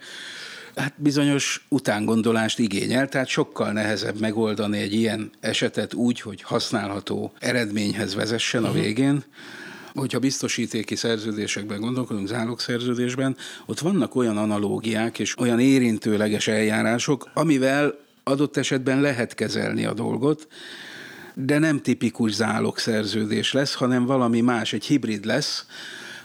hát 0.75 0.93
bizonyos 0.97 1.65
utángondolást 1.69 2.59
igényel, 2.59 3.09
tehát 3.09 3.27
sokkal 3.27 3.71
nehezebb 3.71 4.19
megoldani 4.19 4.79
egy 4.79 4.93
ilyen 4.93 5.31
esetet 5.39 5.93
úgy, 5.93 6.21
hogy 6.21 6.41
használható 6.41 7.33
eredményhez 7.39 8.15
vezessen 8.15 8.63
a 8.63 8.69
mhm. 8.69 8.79
végén, 8.79 9.23
hogyha 9.93 10.19
biztosítéki 10.19 10.95
szerződésekben 10.95 11.79
gondolkodunk, 11.79 12.27
zálogszerződésben, 12.27 13.37
ott 13.65 13.79
vannak 13.79 14.15
olyan 14.15 14.37
analógiák 14.37 15.19
és 15.19 15.37
olyan 15.37 15.59
érintőleges 15.59 16.47
eljárások, 16.47 17.29
amivel 17.33 17.95
adott 18.23 18.57
esetben 18.57 19.01
lehet 19.01 19.33
kezelni 19.33 19.85
a 19.85 19.93
dolgot, 19.93 20.47
de 21.33 21.59
nem 21.59 21.81
tipikus 21.81 22.33
zálogszerződés 22.33 23.53
lesz, 23.53 23.73
hanem 23.73 24.05
valami 24.05 24.41
más, 24.41 24.73
egy 24.73 24.85
hibrid 24.85 25.25
lesz, 25.25 25.65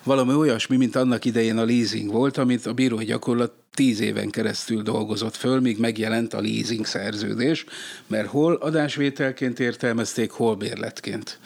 valami 0.03 0.35
olyasmi, 0.35 0.77
mint 0.77 0.97
annak 0.97 1.25
idején 1.25 1.59
a 1.59 1.65
leasing 1.65 2.11
volt, 2.11 2.37
amit 2.37 2.67
a 2.67 2.73
bírói 2.73 3.05
gyakorlat 3.05 3.53
tíz 3.75 4.01
éven 4.01 4.31
keresztül 4.31 4.83
dolgozott 4.83 5.37
föl, 5.37 5.61
míg 5.61 5.79
megjelent 5.79 6.35
a 6.35 6.41
leasing 6.41 6.87
szerződés, 6.87 7.65
mert 8.07 8.29
hol 8.29 8.55
adásvételként 8.55 9.61
értelmezték, 9.61 10.31
hol 10.31 10.57
bérletként 10.57 11.39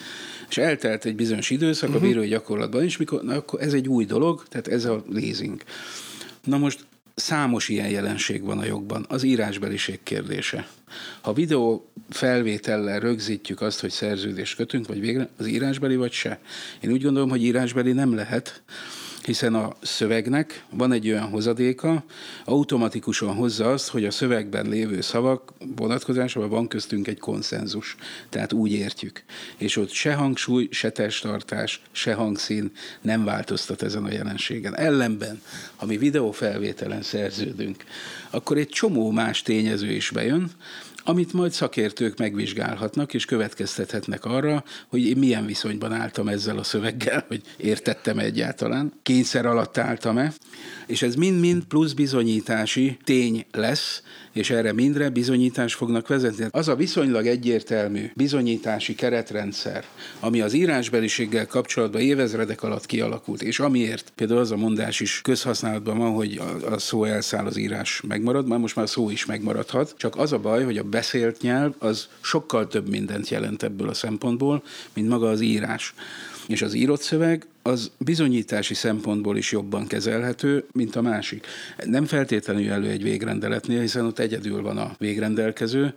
és 0.52 0.58
eltelt 0.58 1.04
egy 1.04 1.14
bizonyos 1.14 1.50
időszak 1.50 1.88
uh-huh. 1.88 1.94
a 1.94 2.04
mhm. 2.04 2.08
bírói 2.08 2.28
gyakorlatban 2.28 2.84
is, 2.84 2.96
mikor 2.96 3.22
na, 3.22 3.34
akkor 3.34 3.62
ez 3.62 3.72
egy 3.72 3.88
új 3.88 4.04
dolog, 4.04 4.42
tehát 4.48 4.68
ez 4.68 4.84
a 4.84 5.04
leasing. 5.10 5.62
Na 6.44 6.58
most 6.58 6.86
számos 7.14 7.68
ilyen 7.68 7.88
jelenség 7.88 8.42
van 8.42 8.58
a 8.58 8.64
jogban. 8.64 9.04
Az 9.08 9.22
írásbeliség 9.22 10.00
kérdése. 10.02 10.68
Ha 11.20 11.32
videó 11.32 11.90
felvétellel 12.08 13.00
rögzítjük 13.00 13.60
azt, 13.60 13.80
hogy 13.80 13.90
szerződést 13.90 14.56
kötünk, 14.56 14.86
vagy 14.86 15.00
végre, 15.00 15.28
az 15.36 15.46
írásbeli 15.46 15.96
vagy 15.96 16.12
se. 16.12 16.40
Én 16.80 16.92
úgy 16.92 17.02
gondolom, 17.02 17.28
hogy 17.28 17.42
írásbeli 17.42 17.92
nem 17.92 18.14
lehet, 18.14 18.62
hiszen 19.24 19.54
a 19.54 19.72
szövegnek 19.82 20.64
van 20.70 20.92
egy 20.92 21.08
olyan 21.08 21.28
hozadéka, 21.28 22.04
automatikusan 22.44 23.34
hozza 23.34 23.70
azt, 23.72 23.88
hogy 23.88 24.04
a 24.04 24.10
szövegben 24.10 24.68
lévő 24.68 25.00
szavak 25.00 25.52
vonatkozásában 25.76 26.48
van 26.48 26.68
köztünk 26.68 27.06
egy 27.08 27.18
konszenzus. 27.18 27.96
Tehát 28.28 28.52
úgy 28.52 28.72
értjük. 28.72 29.22
És 29.56 29.76
ott 29.76 29.90
se 29.90 30.14
hangsúly, 30.14 30.68
se 30.70 30.90
testtartás, 30.90 31.82
se 31.92 32.14
hangszín 32.14 32.72
nem 33.00 33.24
változtat 33.24 33.82
ezen 33.82 34.04
a 34.04 34.12
jelenségen. 34.12 34.76
Ellenben, 34.76 35.42
ha 35.76 35.86
mi 35.86 35.96
videófelvételen 35.96 37.02
szerződünk, 37.02 37.84
akkor 38.30 38.56
egy 38.56 38.68
csomó 38.68 39.10
más 39.10 39.42
tényező 39.42 39.90
is 39.90 40.10
bejön, 40.10 40.50
amit 41.04 41.32
majd 41.32 41.52
szakértők 41.52 42.18
megvizsgálhatnak, 42.18 43.14
és 43.14 43.24
következtethetnek 43.24 44.24
arra, 44.24 44.64
hogy 44.88 45.06
én 45.06 45.16
milyen 45.16 45.46
viszonyban 45.46 45.92
álltam 45.92 46.28
ezzel 46.28 46.58
a 46.58 46.62
szöveggel, 46.62 47.24
hogy 47.28 47.42
értettem 47.56 48.18
egyáltalán, 48.18 48.92
kényszer 49.02 49.46
alatt 49.46 49.78
álltam-e, 49.78 50.32
és 50.86 51.02
ez 51.02 51.14
mind-mind 51.14 51.64
plusz 51.64 51.92
bizonyítási 51.92 52.98
tény 53.04 53.46
lesz, 53.52 54.02
és 54.32 54.50
erre 54.50 54.72
mindre 54.72 55.10
bizonyítás 55.10 55.74
fognak 55.74 56.08
vezetni. 56.08 56.46
Az 56.50 56.68
a 56.68 56.76
viszonylag 56.76 57.26
egyértelmű 57.26 58.10
bizonyítási 58.14 58.94
keretrendszer, 58.94 59.84
ami 60.20 60.40
az 60.40 60.52
írásbeliséggel 60.52 61.46
kapcsolatban 61.46 62.00
évezredek 62.00 62.62
alatt 62.62 62.86
kialakult, 62.86 63.42
és 63.42 63.60
amiért 63.60 64.12
például 64.14 64.40
az 64.40 64.50
a 64.50 64.56
mondás 64.56 65.00
is 65.00 65.20
közhasználatban 65.22 65.98
van, 65.98 66.12
hogy 66.12 66.40
a, 66.40 66.72
a 66.72 66.78
szó 66.78 67.04
elszáll, 67.04 67.46
az 67.46 67.56
írás 67.56 68.00
megmarad, 68.08 68.46
már 68.46 68.58
most 68.58 68.76
már 68.76 68.84
a 68.84 68.88
szó 68.88 69.10
is 69.10 69.26
megmaradhat, 69.26 69.94
csak 69.96 70.16
az 70.16 70.32
a 70.32 70.38
baj, 70.38 70.64
hogy 70.64 70.78
a 70.78 70.82
beszélt 70.92 71.40
nyelv 71.40 71.72
az 71.78 72.08
sokkal 72.20 72.68
több 72.68 72.88
mindent 72.88 73.28
jelent 73.28 73.62
ebből 73.62 73.88
a 73.88 73.94
szempontból, 73.94 74.62
mint 74.94 75.08
maga 75.08 75.28
az 75.28 75.40
írás. 75.40 75.94
És 76.46 76.62
az 76.62 76.74
írott 76.74 77.00
szöveg 77.00 77.46
az 77.62 77.90
bizonyítási 77.98 78.74
szempontból 78.74 79.36
is 79.36 79.52
jobban 79.52 79.86
kezelhető, 79.86 80.64
mint 80.72 80.96
a 80.96 81.02
másik. 81.02 81.46
Nem 81.84 82.04
feltétlenül 82.04 82.70
elő 82.70 82.88
egy 82.88 83.02
végrendeletnél, 83.02 83.80
hiszen 83.80 84.06
ott 84.06 84.18
egyedül 84.18 84.62
van 84.62 84.78
a 84.78 84.94
végrendelkező, 84.98 85.94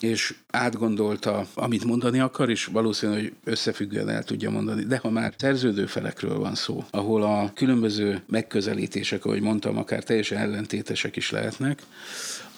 és 0.00 0.34
átgondolta, 0.50 1.46
amit 1.54 1.84
mondani 1.84 2.20
akar, 2.20 2.50
és 2.50 2.64
valószínű, 2.64 3.12
hogy 3.12 3.32
összefüggően 3.44 4.08
el 4.08 4.22
tudja 4.22 4.50
mondani. 4.50 4.84
De 4.84 4.98
ha 4.98 5.10
már 5.10 5.34
szerződő 5.36 5.86
felekről 5.86 6.38
van 6.38 6.54
szó, 6.54 6.84
ahol 6.90 7.22
a 7.22 7.52
különböző 7.54 8.22
megközelítések, 8.26 9.24
ahogy 9.24 9.40
mondtam, 9.40 9.78
akár 9.78 10.02
teljesen 10.02 10.38
ellentétesek 10.38 11.16
is 11.16 11.30
lehetnek, 11.30 11.82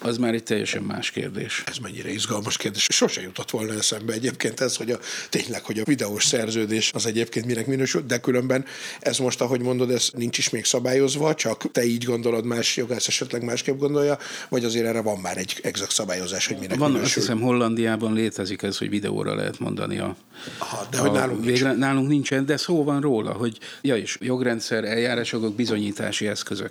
az 0.02 0.16
már 0.16 0.34
egy 0.34 0.42
teljesen 0.42 0.82
más 0.82 1.10
kérdés. 1.10 1.62
Ez 1.66 1.76
mennyire 1.76 2.12
izgalmas 2.12 2.56
kérdés. 2.56 2.86
Sose 2.90 3.20
jutott 3.20 3.50
volna 3.50 3.72
eszembe 3.72 4.12
egyébként 4.12 4.60
ez, 4.60 4.76
hogy 4.76 4.90
a, 4.90 4.98
tényleg, 5.28 5.64
hogy 5.64 5.78
a 5.78 5.84
videós 5.84 6.24
szerződés 6.24 6.90
az 6.94 7.06
egyébként 7.06 7.46
minek 7.46 7.66
minősül, 7.66 8.02
de 8.06 8.18
különben 8.18 8.64
ez 9.00 9.18
most, 9.18 9.40
ahogy 9.40 9.60
mondod, 9.60 9.90
ez 9.90 10.10
nincs 10.16 10.38
is 10.38 10.50
még 10.50 10.64
szabályozva, 10.64 11.34
csak 11.34 11.70
te 11.72 11.84
így 11.84 12.04
gondolod, 12.04 12.44
más 12.44 12.76
jogász 12.76 13.08
esetleg 13.08 13.44
másképp 13.44 13.78
gondolja, 13.78 14.18
vagy 14.48 14.64
azért 14.64 14.86
erre 14.86 15.00
van 15.00 15.18
már 15.18 15.36
egy 15.36 15.60
exakt 15.62 15.92
szabályozás, 15.92 16.46
hogy 16.46 16.56
minek 16.58 16.78
van, 16.78 16.90
minősül. 16.90 17.06
Azt 17.06 17.14
hiszem 17.14 17.40
Hollandiában 17.40 18.12
létezik 18.12 18.62
ez, 18.62 18.78
hogy 18.78 18.88
videóra 18.88 19.34
lehet 19.34 19.58
mondani 19.58 19.98
a, 19.98 20.16
Aha, 20.58 20.86
de 20.90 20.98
a, 20.98 21.00
hogy 21.00 21.12
nálunk 21.12 21.44
végre, 21.44 21.68
nincs. 21.68 21.80
Nálunk 21.80 22.08
nincsen, 22.08 22.46
de 22.46 22.56
szó 22.56 22.84
van 22.84 23.00
róla, 23.00 23.32
hogy 23.32 23.58
ja 23.80 23.96
is, 23.96 24.16
jogrendszer, 24.20 24.84
eljárások, 24.84 25.54
bizonyítási 25.54 26.26
eszközök. 26.26 26.70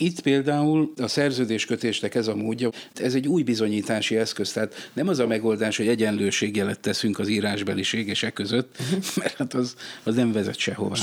Itt 0.00 0.20
például 0.20 0.92
a 0.96 1.08
szerződéskötésnek 1.08 2.14
ez 2.14 2.26
a 2.26 2.34
módja, 2.34 2.70
ez 2.94 3.14
egy 3.14 3.26
új 3.26 3.42
bizonyítási 3.42 4.16
eszköz, 4.16 4.52
tehát 4.52 4.90
nem 4.92 5.08
az 5.08 5.18
a 5.18 5.26
megoldás, 5.26 5.76
hogy 5.76 5.88
egyenlőségjelet 5.88 6.80
teszünk 6.80 7.18
az 7.18 7.28
írásbeliség 7.28 8.08
és 8.08 8.22
e 8.22 8.30
között, 8.30 8.76
mert 9.16 9.36
hát 9.36 9.54
az, 9.54 9.74
az 10.02 10.14
nem 10.14 10.32
vezet 10.32 10.56
sehová. 10.56 10.96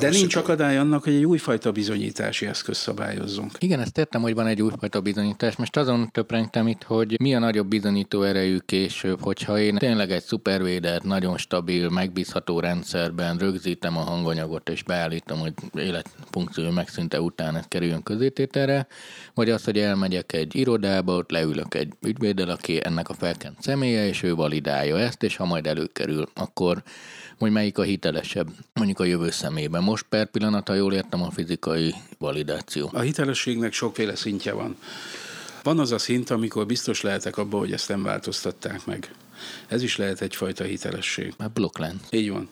De 0.00 0.08
nincs 0.08 0.36
akadály 0.36 0.78
annak, 0.78 1.04
hogy 1.04 1.14
egy 1.14 1.24
újfajta 1.24 1.72
bizonyítási 1.72 2.46
eszköz 2.46 2.76
szabályozzunk. 2.76 3.50
Igen, 3.58 3.80
ezt 3.80 3.98
értem, 3.98 4.22
hogy 4.22 4.34
van 4.34 4.46
egy 4.46 4.62
újfajta 4.62 5.00
bizonyítás. 5.00 5.56
Most 5.56 5.76
azon 5.76 6.10
töprengtem 6.12 6.68
itt, 6.68 6.82
hogy 6.82 7.20
mi 7.20 7.34
a 7.34 7.38
nagyobb 7.38 7.66
bizonyító 7.66 8.22
erejű 8.22 8.58
később, 8.66 9.20
hogyha 9.20 9.58
én 9.58 9.76
tényleg 9.78 10.10
egy 10.10 10.22
szupervédert, 10.22 11.04
nagyon 11.04 11.36
stabil, 11.36 11.88
megbízható 11.88 12.60
rendszerben 12.60 13.38
rögzítem 13.38 13.96
a 13.96 14.00
hanganyagot 14.00 14.68
és 14.68 14.82
beállítom, 14.82 15.38
hogy 15.38 15.52
életfunkció 15.74 16.70
megszűnte 16.70 17.20
után 17.20 17.56
ez 17.56 17.64
kerüljön 17.68 18.02
közétételre, 18.12 18.86
vagy 19.34 19.50
az, 19.50 19.64
hogy 19.64 19.78
elmegyek 19.78 20.32
egy 20.32 20.56
irodába, 20.56 21.16
ott 21.16 21.30
leülök 21.30 21.74
egy 21.74 21.92
ügyvéddel, 22.00 22.48
aki 22.48 22.80
ennek 22.84 23.08
a 23.08 23.14
felkent 23.14 23.62
személye, 23.62 24.06
és 24.06 24.22
ő 24.22 24.34
validálja 24.34 24.98
ezt, 24.98 25.22
és 25.22 25.36
ha 25.36 25.44
majd 25.44 25.66
előkerül, 25.66 26.28
akkor 26.34 26.82
hogy 27.38 27.50
melyik 27.50 27.78
a 27.78 27.82
hitelesebb, 27.82 28.48
mondjuk 28.74 29.00
a 29.00 29.04
jövő 29.04 29.30
szemében. 29.30 29.82
Most 29.82 30.06
per 30.08 30.26
pillanat, 30.26 30.68
ha 30.68 30.74
jól 30.74 30.92
értem, 30.92 31.22
a 31.22 31.30
fizikai 31.30 31.94
validáció. 32.18 32.90
A 32.92 33.00
hitelességnek 33.00 33.72
sokféle 33.72 34.16
szintje 34.16 34.52
van. 34.52 34.76
Van 35.62 35.78
az 35.78 35.92
a 35.92 35.98
szint, 35.98 36.30
amikor 36.30 36.66
biztos 36.66 37.00
lehetek 37.00 37.36
abban, 37.36 37.60
hogy 37.60 37.72
ezt 37.72 37.88
nem 37.88 38.02
változtatták 38.02 38.86
meg. 38.86 39.14
Ez 39.66 39.82
is 39.82 39.96
lehet 39.96 40.20
egyfajta 40.20 40.64
hitelesség. 40.64 41.34
A 41.38 41.48
blokklánc. 41.48 42.02
Így 42.10 42.30
van. 42.30 42.48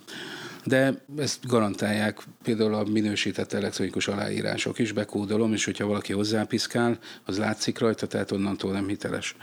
De 0.64 1.04
ezt 1.18 1.46
garantálják 1.46 2.22
például 2.42 2.74
a 2.74 2.84
minősített 2.84 3.52
elektronikus 3.52 4.08
aláírások 4.08 4.78
is, 4.78 4.92
bekódolom, 4.92 5.52
és 5.52 5.64
hogyha 5.64 5.86
valaki 5.86 6.12
hozzápiszkál, 6.12 6.98
az 7.24 7.38
látszik 7.38 7.78
rajta, 7.78 8.06
tehát 8.06 8.30
onnantól 8.30 8.72
nem 8.72 8.88
hiteles. 8.88 9.36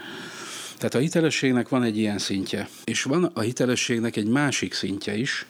Tehát 0.76 0.94
a 0.94 0.98
hitelességnek 0.98 1.68
van 1.68 1.82
egy 1.82 1.96
ilyen 1.96 2.18
szintje, 2.18 2.68
és 2.84 3.02
van 3.02 3.24
a 3.24 3.40
hitelességnek 3.40 4.16
egy 4.16 4.28
másik 4.28 4.74
szintje 4.74 5.16
is, 5.16 5.46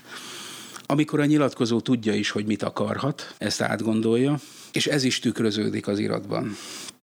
amikor 0.87 1.21
a 1.21 1.25
nyilatkozó 1.25 1.81
tudja 1.81 2.15
is, 2.15 2.31
hogy 2.31 2.47
mit 2.47 2.63
akarhat, 2.63 3.35
ezt 3.39 3.61
átgondolja, 3.61 4.41
és 4.73 4.87
ez 4.87 5.05
is 5.05 5.19
tükröződik 5.19 5.87
az 5.87 5.99
iratban. 5.99 6.57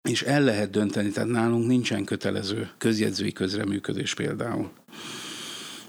És 0.10 0.22
el 0.22 0.42
lehet 0.42 0.70
dönteni, 0.70 1.10
tehát 1.10 1.30
nálunk 1.30 1.68
nincsen 1.68 2.04
kötelező 2.04 2.70
közjegyzői 2.78 3.32
közreműködés 3.32 4.14
például. 4.14 4.72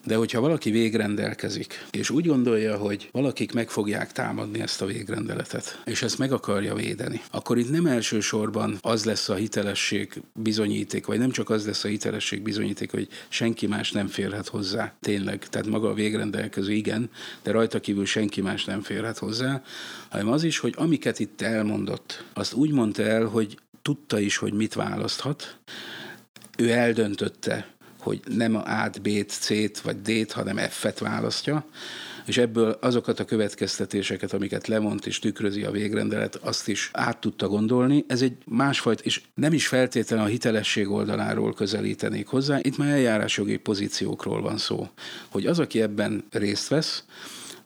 De 0.05 0.17
hogyha 0.17 0.41
valaki 0.41 0.71
végrendelkezik, 0.71 1.87
és 1.91 2.11
úgy 2.11 2.27
gondolja, 2.27 2.77
hogy 2.77 3.09
valakik 3.13 3.53
meg 3.53 3.71
fogják 3.71 4.13
támadni 4.13 4.61
ezt 4.61 4.83
a 4.83 4.87
végrendeletet, 4.87 5.83
és 5.85 6.03
ezt 6.03 6.19
meg 6.19 6.33
akarja 6.33 6.75
védeni, 6.75 7.21
akkor 7.31 7.59
itt 7.59 7.71
nem 7.71 7.87
elsősorban 7.87 8.79
az 8.81 9.05
lesz 9.05 9.29
a 9.29 9.35
hitelesség 9.35 10.23
bizonyíték, 10.33 11.07
vagy 11.07 11.19
nem 11.19 11.31
csak 11.31 11.51
az 11.51 11.67
lesz 11.67 11.85
a 11.85 11.89
hitelesség 11.89 12.43
bizonyíték, 12.43 12.91
hogy 12.91 13.09
senki 13.29 13.67
más 13.67 13.93
nem 13.93 14.07
férhet 14.07 14.49
hozzá. 14.49 14.95
Tényleg, 15.01 15.49
tehát 15.49 15.67
maga 15.67 15.89
a 15.89 15.95
végrendelkező 15.95 16.73
igen, 16.73 17.11
de 17.43 17.51
rajta 17.51 17.81
kívül 17.81 18.07
senki 18.07 18.41
más 18.41 18.65
nem 18.65 18.83
férhet 18.83 19.19
hozzá, 19.19 19.63
hanem 20.09 20.29
az 20.29 20.45
is, 20.45 20.59
hogy 20.59 20.75
amiket 20.77 21.19
itt 21.19 21.41
elmondott, 21.41 22.25
azt 22.33 22.55
úgy 22.55 22.71
mondta 22.71 23.03
el, 23.03 23.25
hogy 23.25 23.59
tudta 23.83 24.19
is, 24.19 24.37
hogy 24.37 24.53
mit 24.53 24.75
választhat, 24.75 25.59
ő 26.59 26.71
eldöntötte, 26.71 27.77
hogy 28.01 28.21
nem 28.25 28.55
a 28.55 28.63
A-t, 28.85 29.03
B-t, 29.03 29.31
C-t 29.31 29.81
vagy 29.81 30.03
D-t, 30.03 30.33
hanem 30.33 30.57
F-et 30.57 30.99
választja, 30.99 31.65
és 32.27 32.37
ebből 32.37 32.79
azokat 32.81 33.21
a 33.21 33.25
következtetéseket, 33.25 34.33
amiket 34.33 34.67
lemont 34.67 35.07
és 35.07 35.19
tükrözi 35.19 35.63
a 35.63 35.71
végrendelet, 35.71 36.35
azt 36.35 36.69
is 36.69 36.91
át 36.93 37.19
tudta 37.19 37.49
gondolni. 37.49 38.05
Ez 38.07 38.23
egy 38.23 38.37
másfajta, 38.47 39.03
és 39.03 39.21
nem 39.35 39.53
is 39.53 39.67
feltétlenül 39.67 40.25
a 40.25 40.29
hitelesség 40.29 40.91
oldaláról 40.91 41.55
közelítenék 41.55 42.27
hozzá, 42.27 42.59
itt 42.63 42.77
már 42.77 42.89
eljárásjogi 42.89 43.57
pozíciókról 43.57 44.43
van 44.43 44.59
szó, 44.59 44.89
hogy 45.29 45.47
az, 45.47 45.59
aki 45.59 45.81
ebben 45.81 46.25
részt 46.31 46.69
vesz, 46.69 47.05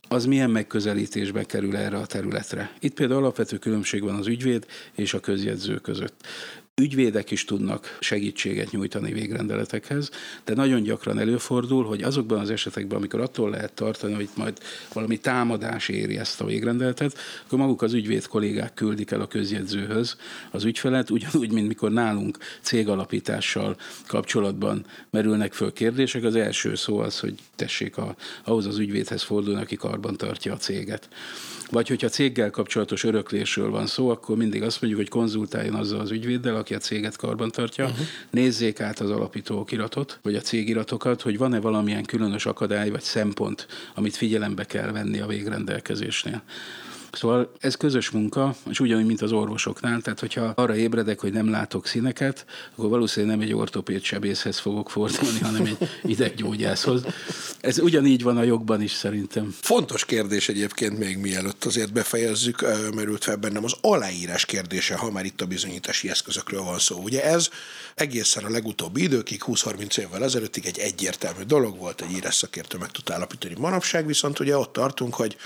az 0.09 0.27
milyen 0.27 0.51
megközelítésbe 0.51 1.45
kerül 1.45 1.77
erre 1.77 1.97
a 1.97 2.07
területre. 2.07 2.73
Itt 2.81 2.95
például 2.95 3.21
alapvető 3.21 3.59
különbség 3.59 4.03
van 4.03 4.15
az 4.15 4.27
ügyvéd 4.27 4.67
és 4.95 5.15
a 5.15 5.21
közjegyző 5.21 5.75
között. 5.75 6.27
Ügyvédek 6.81 7.31
is 7.31 7.45
tudnak 7.45 7.99
segítséget 8.01 8.71
nyújtani 8.71 9.13
végrendeletekhez, 9.13 10.11
de 10.45 10.55
nagyon 10.55 10.83
gyakran 10.83 11.19
előfordul, 11.19 11.85
hogy 11.85 12.03
azokban 12.03 12.39
az 12.39 12.51
esetekben, 12.51 12.99
amikor 12.99 13.21
attól 13.21 13.51
lehet 13.51 13.73
tartani, 13.73 14.15
hogy 14.15 14.29
majd 14.37 14.59
valami 14.93 15.19
támadás 15.19 15.89
éri 15.89 16.19
ezt 16.19 16.41
a 16.41 16.45
végrendeletet, 16.45 17.19
akkor 17.45 17.59
maguk 17.59 17.83
az 17.83 17.93
ügyvéd 17.93 18.27
kollégák 18.27 18.75
küldik 18.75 19.11
el 19.11 19.21
a 19.21 19.27
közjegyzőhöz 19.27 20.17
az 20.51 20.65
ügyfelet, 20.65 21.11
ugyanúgy, 21.11 21.53
mint 21.53 21.69
mikor 21.69 21.91
nálunk 21.91 22.39
cégalapítással 22.61 23.77
kapcsolatban 24.07 24.85
merülnek 25.11 25.53
föl 25.53 25.73
kérdések. 25.73 26.25
Az 26.25 26.35
első 26.35 26.75
szó 26.75 26.99
az, 26.99 27.19
hogy 27.19 27.35
tessék 27.57 27.97
a, 27.97 28.15
ahhoz 28.45 28.67
az 28.67 28.79
ügyvédhez 28.79 29.23
fordulni, 29.23 29.61
aki 29.61 29.77
karban 29.77 30.17
tartja 30.17 30.53
a 30.53 30.57
céget. 30.57 31.09
Vagy 31.71 31.89
hogyha 31.89 32.09
céggel 32.09 32.51
kapcsolatos 32.51 33.05
öröklésről 33.05 33.71
van 33.71 33.87
szó, 33.87 34.09
akkor 34.09 34.37
mindig 34.37 34.63
azt 34.63 34.81
mondjuk, 34.81 35.03
hogy 35.03 35.11
konzultáljon 35.11 35.75
azzal 35.75 36.01
az 36.01 36.11
ügyvéddel, 36.11 36.57
aki 36.63 36.75
a 36.75 36.79
céget 36.79 37.17
karban 37.17 37.51
tartja, 37.51 37.85
uh-huh. 37.85 38.07
nézzék 38.31 38.81
át 38.81 39.01
az 39.01 39.11
alapító 39.11 39.59
okiratot, 39.59 40.19
vagy 40.23 40.35
a 40.35 40.41
cégiratokat, 40.41 41.23
hogy 41.23 41.39
van-e 41.39 41.61
valamilyen 41.61 42.05
különös 42.05 42.47
akadály 42.47 42.91
vagy 42.91 43.03
szempont, 43.03 43.67
amit 43.95 44.17
figyelembe 44.17 44.65
kell 44.65 44.91
venni 44.91 45.21
a 45.21 45.27
végrendelkezésnél. 45.27 46.43
Szóval 47.13 47.53
ez 47.61 47.75
közös 47.75 48.11
munka, 48.11 48.55
és 48.71 48.81
ugyanúgy, 48.81 49.07
mint 49.07 49.23
az 49.23 49.33
orvosoknál, 49.33 50.01
tehát 50.01 50.21
hogyha 50.21 50.53
arra 50.55 50.77
ébredek, 50.77 51.21
hogy 51.21 51.33
nem 51.33 51.51
látok 51.51 51.87
színeket, 51.87 52.47
akkor 52.75 52.89
valószínűleg 52.89 53.37
nem 53.37 53.47
egy 53.47 53.55
ortopéd 53.55 54.03
sebészhez 54.03 54.59
fogok 54.59 54.91
fordulni, 54.91 55.39
hanem 55.41 55.65
egy 55.65 55.89
ideggyógyászhoz. 56.03 57.03
Ez 57.61 57.79
ugyanígy 57.79 58.23
van 58.23 58.37
a 58.37 58.43
jogban 58.43 58.83
is 58.83 58.93
szerintem. 58.93 59.55
Fontos 59.61 60.05
kérdés 60.05 60.49
egyébként 60.49 60.99
még 60.99 61.17
mielőtt 61.19 61.65
azért 61.65 61.93
befejezzük, 61.93 62.65
merült 62.95 63.25
fel 63.25 63.37
bennem 63.37 63.65
az 63.65 63.75
aláírás 63.81 64.45
kérdése, 64.45 64.97
ha 64.97 65.11
már 65.11 65.25
itt 65.25 65.41
a 65.41 65.47
bizonyítási 65.47 66.11
eszközökről 66.11 66.63
van 66.63 66.79
szó. 66.79 67.01
Ugye 67.03 67.25
ez 67.25 67.49
egészen 67.95 68.45
a 68.45 68.51
legutóbbi 68.51 69.03
időkig, 69.03 69.43
20-30 69.47 69.99
évvel 69.99 70.25
ezelőttig 70.25 70.67
egy 70.67 70.79
egyértelmű 70.79 71.43
dolog 71.43 71.79
volt, 71.79 72.01
egy 72.01 72.13
írás 72.13 72.35
szakértő 72.35 72.79
meg 72.79 72.91
tud 72.91 73.11
állapítani. 73.11 73.55
Manapság 73.59 74.07
viszont 74.07 74.41
ugye 74.41 74.57
ott 74.57 74.73
tartunk, 74.73 75.15
hogy 75.15 75.37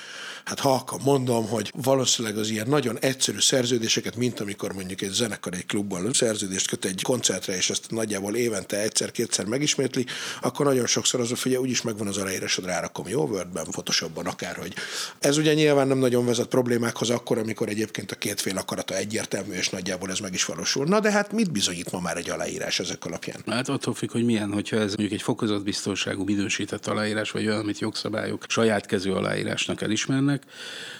hát 0.44 0.60
ha 0.60 1.00
mondom, 1.04 1.48
hogy 1.48 1.72
valószínűleg 1.74 2.38
az 2.38 2.48
ilyen 2.48 2.68
nagyon 2.68 2.98
egyszerű 2.98 3.38
szerződéseket, 3.40 4.16
mint 4.16 4.40
amikor 4.40 4.72
mondjuk 4.72 5.00
egy 5.02 5.10
zenekar 5.10 5.54
egy 5.54 5.66
klubban 5.66 6.12
szerződést 6.12 6.68
köt 6.68 6.84
egy 6.84 7.02
koncertre, 7.02 7.56
és 7.56 7.70
ezt 7.70 7.90
nagyjából 7.90 8.36
évente 8.36 8.80
egyszer-kétszer 8.80 9.44
megismétli, 9.44 10.06
akkor 10.40 10.66
nagyon 10.66 10.86
sokszor 10.86 11.20
az, 11.20 11.42
hogy 11.42 11.54
úgyis 11.54 11.82
megvan 11.82 12.06
az 12.06 12.16
aláírásod, 12.16 12.64
rárakom 12.64 13.08
jó 13.08 13.24
Wordben, 13.26 13.64
Photoshopban, 13.64 14.26
akárhogy. 14.26 14.74
Ez 15.18 15.36
ugye 15.36 15.54
nyilván 15.54 15.86
nem 15.88 15.98
nagyon 15.98 16.26
vezet 16.26 16.46
problémákhoz 16.46 17.10
akkor, 17.10 17.38
amikor 17.38 17.68
egyébként 17.68 18.12
a 18.12 18.16
két 18.16 18.40
fél 18.40 18.56
akarata 18.56 18.96
egyértelmű, 18.96 19.54
és 19.54 19.68
nagyjából 19.68 20.10
ez 20.10 20.18
meg 20.18 20.34
is 20.34 20.44
valósul. 20.44 20.84
Na 20.84 21.00
de 21.00 21.10
hát 21.10 21.32
mit 21.32 21.52
bizonyít 21.52 21.90
ma 21.90 22.00
már 22.00 22.16
egy 22.16 22.30
aláírás 22.36 22.78
ezek 22.78 23.04
alapján? 23.04 23.36
Hát 23.46 23.68
attól 23.68 23.94
függ, 23.94 24.10
hogy 24.10 24.24
milyen, 24.24 24.52
hogyha 24.52 24.76
ez 24.76 24.86
mondjuk 24.94 25.12
egy 25.12 25.22
fokozott 25.22 25.64
biztonságú 25.64 26.24
minősített 26.24 26.86
aláírás, 26.86 27.30
vagy 27.30 27.46
olyan, 27.46 27.58
amit 27.58 27.78
jogszabályok 27.78 28.44
saját 28.48 28.86
kezű 28.86 29.10
aláírásnak 29.10 29.82
elismernek, 29.82 30.42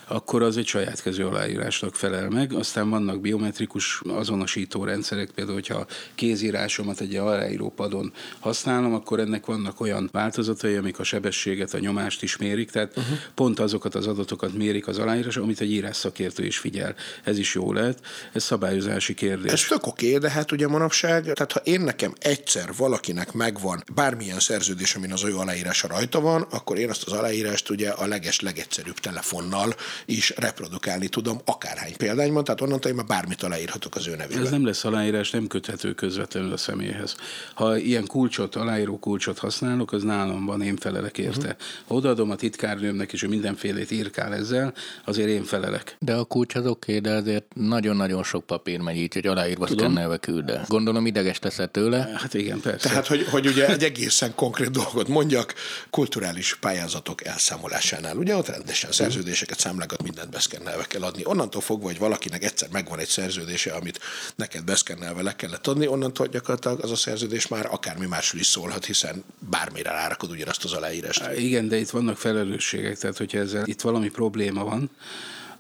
akkor 0.09 0.43
az 0.43 0.57
egy 0.57 0.67
saját 0.67 1.03
kezű 1.03 1.23
aláírásnak 1.23 1.95
felel 1.95 2.29
meg. 2.29 2.53
Aztán 2.53 2.91
vannak 2.91 3.21
biometrikus 3.21 4.03
azonosító 4.09 4.85
rendszerek, 4.85 5.31
például, 5.31 5.57
hogyha 5.57 5.87
kézírásomat 6.15 7.01
egy 7.01 7.15
aláíró 7.15 7.73
padon 7.77 8.13
használom, 8.41 8.95
akkor 8.95 9.21
ennek 9.21 9.47
vannak 9.47 9.81
olyan 9.81 10.09
változatai, 10.13 10.77
amik 10.77 10.99
a 10.99 11.05
sebességet, 11.05 11.75
a 11.75 11.79
nyomást 11.79 12.23
is 12.23 12.37
mérik, 12.37 12.71
tehát 12.71 12.97
uh-huh. 12.97 13.19
pont 13.35 13.59
azokat 13.61 13.95
az 13.95 14.07
adatokat 14.07 14.53
mérik 14.53 14.87
az 14.87 14.99
aláírás, 14.99 15.37
amit 15.37 15.61
egy 15.61 15.71
írás 15.71 15.97
szakértő 15.97 16.45
is 16.45 16.59
figyel. 16.59 16.95
Ez 17.25 17.39
is 17.39 17.55
jó 17.55 17.73
lehet, 17.73 18.01
ez 18.33 18.43
szabályozási 18.43 19.15
kérdés. 19.15 19.53
Ez 19.53 19.65
tök 19.65 19.87
oké, 19.87 20.19
de 20.19 20.31
hát 20.31 20.53
ugye 20.53 20.69
manapság, 20.69 21.23
tehát 21.23 21.53
ha 21.53 21.61
én 21.65 21.81
nekem 21.81 22.13
egyszer 22.19 22.71
valakinek 22.77 23.33
megvan 23.33 23.85
bármilyen 23.95 24.41
szerződés, 24.41 24.95
amin 24.95 25.13
az 25.13 25.25
ő 25.25 25.37
aláírása 25.37 25.89
rajta 25.89 26.21
van, 26.21 26.47
akkor 26.51 26.79
én 26.79 26.91
azt 26.91 27.05
az 27.07 27.13
aláírást 27.13 27.71
ugye 27.71 27.89
a 27.89 28.07
leges, 28.07 28.41
legegyszerűbb 28.41 28.99
telefonnal 28.99 29.75
is 30.05 30.33
reprodukálni 30.37 31.09
tudom 31.09 31.41
akárhány 31.45 31.97
példányban, 31.97 32.45
tehát 32.45 32.61
onnantól 32.61 32.91
én 32.91 32.97
már 32.97 33.07
bármit 33.07 33.43
aláírhatok 33.43 33.95
az 33.95 34.07
ő 34.07 34.17
nevével. 34.17 34.45
Ez 34.45 34.51
nem 34.51 34.65
lesz 34.65 34.85
aláírás, 34.85 35.31
nem 35.31 35.47
köthető 35.47 35.93
közvetlenül 35.93 36.53
a 36.53 36.57
személyhez. 36.57 37.17
Ha 37.55 37.77
ilyen 37.77 38.07
kulcsot, 38.07 38.55
aláíró 38.55 38.99
kulcsot 38.99 39.39
használok, 39.39 39.93
az 39.93 40.03
nálam 40.03 40.45
van, 40.45 40.63
én 40.63 40.77
felelek 40.77 41.19
érte. 41.19 41.39
Uh-huh. 41.39 41.97
Odaadom 41.97 42.31
a 42.31 42.37
titkárnőmnek, 42.37 43.13
és 43.13 43.23
ő 43.23 43.29
mindenfélét 43.29 43.91
írkál 43.91 44.35
ezzel, 44.35 44.75
azért 45.05 45.29
én 45.29 45.45
felelek. 45.45 45.97
De 45.99 46.15
a 46.15 46.25
kulcs 46.25 46.55
az 46.55 46.67
oké, 46.67 46.99
de 46.99 47.11
azért 47.11 47.45
nagyon-nagyon 47.55 48.25
sok 48.25 48.47
papír 48.47 48.81
megy 48.81 48.97
így, 48.97 49.13
hogy 49.13 49.27
aláírva 49.27 49.67
szkennelve 49.67 50.17
küld 50.17 50.51
el. 50.51 50.65
Gondolom 50.69 51.07
ideges 51.07 51.39
teszed 51.39 51.71
tőle. 51.71 52.11
Hát 52.17 52.35
igen, 52.35 52.61
persze. 52.61 52.89
Tehát, 52.89 53.07
hogy, 53.07 53.27
hogy 53.31 53.47
ugye 53.47 53.67
egy 53.67 53.85
egészen 53.85 54.35
konkrét 54.35 54.71
dolgot 54.71 55.09
mondjak, 55.09 55.55
kulturális 55.91 56.55
pályázatok 56.55 57.25
elszámolásánál, 57.25 58.17
ugye 58.17 58.37
ott 58.37 58.49
rendesen 58.49 58.93
szerződéseket, 58.93 59.59
számlákat, 59.59 59.86
mindent 60.03 60.30
beszkennelve 60.30 60.84
kell 60.84 61.03
adni. 61.03 61.22
Onnantól 61.24 61.61
fogva, 61.61 61.87
hogy 61.87 61.99
valakinek 61.99 62.45
egyszer 62.45 62.68
megvan 62.72 62.99
egy 62.99 63.09
szerződése, 63.09 63.72
amit 63.72 64.01
neked 64.34 64.64
beszkennelve 64.64 65.22
le 65.22 65.37
kellett 65.37 65.66
adni, 65.66 65.87
onnantól 65.87 66.26
gyakorlatilag 66.26 66.80
az 66.80 66.91
a 66.91 66.97
szerződés 66.97 67.49
már 67.49 67.66
akármi 67.70 68.07
másról 68.07 68.41
is 68.41 68.47
szólhat, 68.47 68.84
hiszen 68.84 69.24
bármire 69.39 69.91
rárakod 69.91 70.30
ugyanazt 70.30 70.64
az 70.64 70.72
aláírást. 70.72 71.30
Igen, 71.37 71.68
de 71.68 71.76
itt 71.76 71.91
vannak 71.91 72.18
felelősségek, 72.18 72.99
tehát 72.99 73.16
hogyha 73.16 73.39
ezzel 73.39 73.66
itt 73.66 73.80
valami 73.80 74.09
probléma 74.09 74.64
van, 74.64 74.91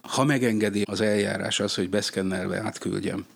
ha 0.00 0.24
megengedi 0.24 0.82
az 0.86 1.00
eljárás 1.00 1.60
az, 1.60 1.74
hogy 1.74 1.88
beszkennelve 1.88 2.60
átküldjem, 2.60 3.26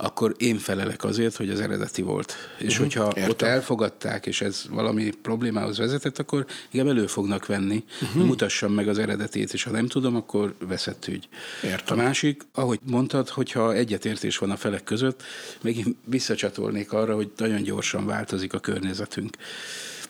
akkor 0.00 0.34
én 0.36 0.58
felelek 0.58 1.04
azért, 1.04 1.36
hogy 1.36 1.50
az 1.50 1.60
eredeti 1.60 2.02
volt. 2.02 2.34
És 2.58 2.66
uh-huh, 2.66 2.78
hogyha 2.82 3.06
értem. 3.06 3.28
ott 3.28 3.42
elfogadták, 3.42 4.26
és 4.26 4.40
ez 4.40 4.64
valami 4.70 5.10
problémához 5.22 5.78
vezetett, 5.78 6.18
akkor 6.18 6.46
igen, 6.70 6.88
elő 6.88 7.06
fognak 7.06 7.46
venni, 7.46 7.84
uh-huh. 8.02 8.24
mutassam 8.24 8.72
meg 8.72 8.88
az 8.88 8.98
eredetét, 8.98 9.52
és 9.52 9.62
ha 9.62 9.70
nem 9.70 9.86
tudom, 9.86 10.16
akkor 10.16 10.54
veszett 10.58 11.06
ügy. 11.06 11.28
Értem. 11.62 11.98
A 11.98 12.02
másik, 12.02 12.42
ahogy 12.52 12.78
mondtad, 12.82 13.28
hogyha 13.28 13.74
egyetértés 13.74 14.38
van 14.38 14.50
a 14.50 14.56
felek 14.56 14.84
között, 14.84 15.22
megint 15.60 15.96
visszacsatolnék 16.04 16.92
arra, 16.92 17.14
hogy 17.14 17.30
nagyon 17.36 17.62
gyorsan 17.62 18.06
változik 18.06 18.52
a 18.52 18.58
környezetünk. 18.58 19.36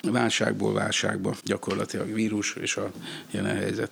Válságból 0.03 0.73
válságba 0.73 1.37
gyakorlatilag 1.45 2.13
vírus 2.13 2.55
és 2.61 2.77
a 2.77 2.91
jelen 3.31 3.57
helyzet. 3.57 3.91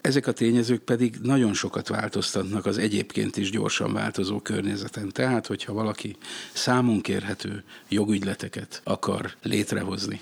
Ezek 0.00 0.26
a 0.26 0.32
tényezők 0.32 0.82
pedig 0.82 1.16
nagyon 1.22 1.54
sokat 1.54 1.88
változtatnak 1.88 2.66
az 2.66 2.78
egyébként 2.78 3.36
is 3.36 3.50
gyorsan 3.50 3.92
változó 3.92 4.40
környezeten. 4.40 5.12
Tehát, 5.12 5.46
hogyha 5.46 5.72
valaki 5.72 6.16
számunk 6.52 7.08
érhető 7.08 7.64
jogügyleteket 7.88 8.80
akar 8.84 9.32
létrehozni, 9.42 10.20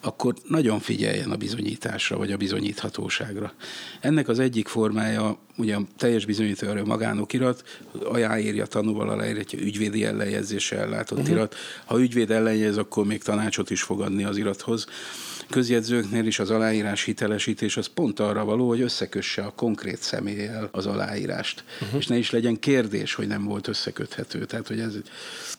akkor 0.00 0.34
nagyon 0.48 0.80
figyeljen 0.80 1.30
a 1.30 1.36
bizonyításra, 1.36 2.16
vagy 2.16 2.32
a 2.32 2.36
bizonyíthatóságra. 2.36 3.52
Ennek 4.00 4.28
az 4.28 4.38
egyik 4.38 4.68
formája, 4.68 5.38
ugye 5.56 5.74
a 5.74 5.82
teljes 5.96 6.24
bizonyító 6.24 6.68
a 6.68 6.84
magánokirat, 6.84 7.80
ajáírja 8.04 8.66
tanúval 8.66 9.08
aláírja, 9.08 9.42
ügyvédi 9.58 10.04
ellenjegyzéssel 10.04 10.78
ellátott 10.78 11.18
uh-huh. 11.18 11.34
irat. 11.34 11.54
Ha 11.84 12.00
ügyvéd 12.00 12.30
ellenjez, 12.30 12.76
akkor 12.76 13.06
még 13.06 13.22
tanácsot 13.22 13.70
is 13.70 13.82
fog 13.82 14.00
adni 14.00 14.24
az 14.24 14.36
irathoz 14.36 14.86
közjegyzőknél 15.50 16.26
is 16.26 16.38
az 16.38 16.50
aláírás 16.50 17.02
hitelesítés 17.02 17.76
az 17.76 17.86
pont 17.86 18.20
arra 18.20 18.44
való, 18.44 18.68
hogy 18.68 18.80
összekösse 18.80 19.42
a 19.42 19.52
konkrét 19.56 20.02
személlyel 20.02 20.68
az 20.72 20.86
aláírást. 20.86 21.64
Uh-huh. 21.80 21.98
És 21.98 22.06
ne 22.06 22.16
is 22.16 22.30
legyen 22.30 22.58
kérdés, 22.58 23.14
hogy 23.14 23.26
nem 23.26 23.44
volt 23.44 23.68
összeköthető. 23.68 24.44
Tehát, 24.44 24.68
hogy 24.68 24.80
ez 24.80 24.94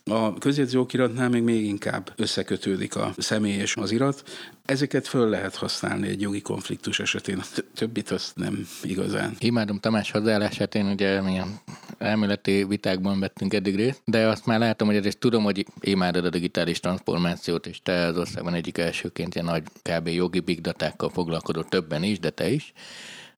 a 0.06 0.34
közjegyző 0.34 0.80
okiratnál 0.80 1.30
még, 1.30 1.42
még 1.42 1.66
inkább 1.66 2.14
összekötődik 2.16 2.96
a 2.96 3.14
személy 3.18 3.56
és 3.56 3.76
az 3.76 3.92
irat. 3.92 4.24
Ezeket 4.66 5.08
föl 5.08 5.30
lehet 5.30 5.56
használni 5.56 6.08
egy 6.08 6.22
jogi 6.22 6.42
konfliktus 6.42 7.00
esetén, 7.00 7.38
a 7.38 7.62
többit 7.76 8.12
azt 8.12 8.36
nem 8.36 8.68
igazán. 8.84 9.36
Imádom 9.40 9.80
Tamás 9.80 10.12
hozzáállását, 10.12 10.76
én 10.76 10.86
ugye 10.86 11.22
milyen 11.22 11.60
elméleti 11.98 12.64
vitákban 12.64 13.20
vettünk 13.20 13.54
eddig 13.54 13.76
részt, 13.76 14.02
de 14.06 14.28
azt 14.28 14.46
már 14.46 14.60
látom, 14.60 14.88
hogy 14.88 15.06
ezt 15.06 15.18
tudom, 15.18 15.44
hogy 15.44 15.66
imádod 15.80 16.26
a 16.26 16.30
digitális 16.30 16.80
transformációt, 16.80 17.68
és 17.68 17.82
te 17.84 18.06
az 18.06 18.18
országban 18.18 18.54
egyik 18.54 18.78
elsőként 18.78 19.36
ilyen 19.36 19.48
nagy 19.48 19.64
kb. 19.82 20.08
jogi 20.08 20.40
big 20.40 20.62
datákkal 20.62 21.10
foglalkozó 21.10 21.62
többen 21.62 22.04
is, 22.04 22.20
de 22.20 22.30
te 22.30 22.50
is. 22.50 22.74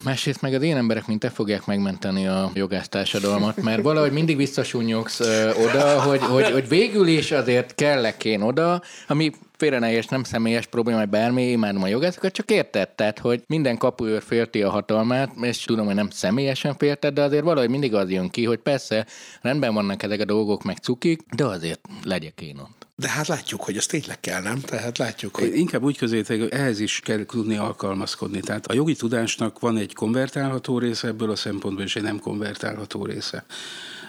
Másrészt 0.04 0.42
meg 0.42 0.54
az 0.54 0.62
én 0.62 0.78
emberek, 0.78 1.08
mint 1.08 1.20
te 1.20 1.30
fogják 1.30 1.66
megmenteni 1.66 2.28
a 2.28 2.52
jogásztársadalmat, 2.54 3.62
mert 3.62 3.82
valahogy 3.82 4.12
mindig 4.12 4.38
visszasúnyogsz 4.38 5.20
oda, 5.58 6.02
hogy, 6.02 6.20
hogy, 6.20 6.52
hogy 6.52 6.68
végül 6.68 7.08
is 7.08 7.32
azért 7.32 7.76
kellek 7.76 8.26
én 8.26 8.42
oda, 8.42 8.82
ami 9.08 9.32
félre 9.58 9.80
ne 9.80 10.00
nem 10.10 10.24
személyes 10.24 10.66
probléma, 10.66 11.00
vagy 11.00 11.10
bármi, 11.10 11.52
imádom 11.52 11.84
a 11.84 11.88
jogászokat, 11.88 12.32
csak 12.32 12.52
érted, 12.52 12.90
tehát, 12.90 13.20
hogy 13.20 13.44
minden 13.48 13.78
kapuőr 13.78 14.22
félti 14.22 14.62
a 14.62 14.70
hatalmát, 14.70 15.32
és 15.42 15.64
tudom, 15.64 15.86
hogy 15.86 15.96
nem 15.96 16.10
személyesen 16.10 16.76
félted, 16.78 17.14
de 17.14 17.22
azért 17.22 17.44
valahogy 17.44 17.70
mindig 17.70 17.94
az 17.94 18.10
jön 18.10 18.30
ki, 18.30 18.46
hogy 18.46 18.60
persze 18.60 19.06
rendben 19.42 19.74
vannak 19.74 20.04
ezek 20.04 20.20
a 20.20 20.26
dolgok, 20.26 20.64
meg 20.64 20.78
cukik, 20.78 21.22
de 21.36 21.46
azért 21.46 21.82
legyek 22.04 22.42
én 22.42 22.58
ott. 22.58 22.85
De 22.98 23.10
hát 23.10 23.28
látjuk, 23.28 23.62
hogy 23.62 23.78
ez 23.78 23.86
tényleg 23.86 24.20
kell, 24.20 24.42
nem? 24.42 24.60
Tehát 24.60 24.98
látjuk, 24.98 25.36
hogy... 25.36 25.56
Inkább 25.56 25.84
úgy 25.84 25.98
közétek, 25.98 26.40
hogy 26.40 26.50
ehhez 26.50 26.80
is 26.80 27.00
kell 27.00 27.26
tudni 27.26 27.56
alkalmazkodni. 27.56 28.40
Tehát 28.40 28.68
a 28.68 28.74
jogi 28.74 28.96
tudásnak 28.96 29.60
van 29.60 29.78
egy 29.78 29.94
konvertálható 29.94 30.80
része 30.80 31.08
ebből 31.08 31.32
a 31.32 31.36
szempontból, 31.36 31.84
és 31.84 31.96
egy 31.96 32.04
nem 32.04 32.20
konvertálható 32.20 33.06
része. 33.06 33.46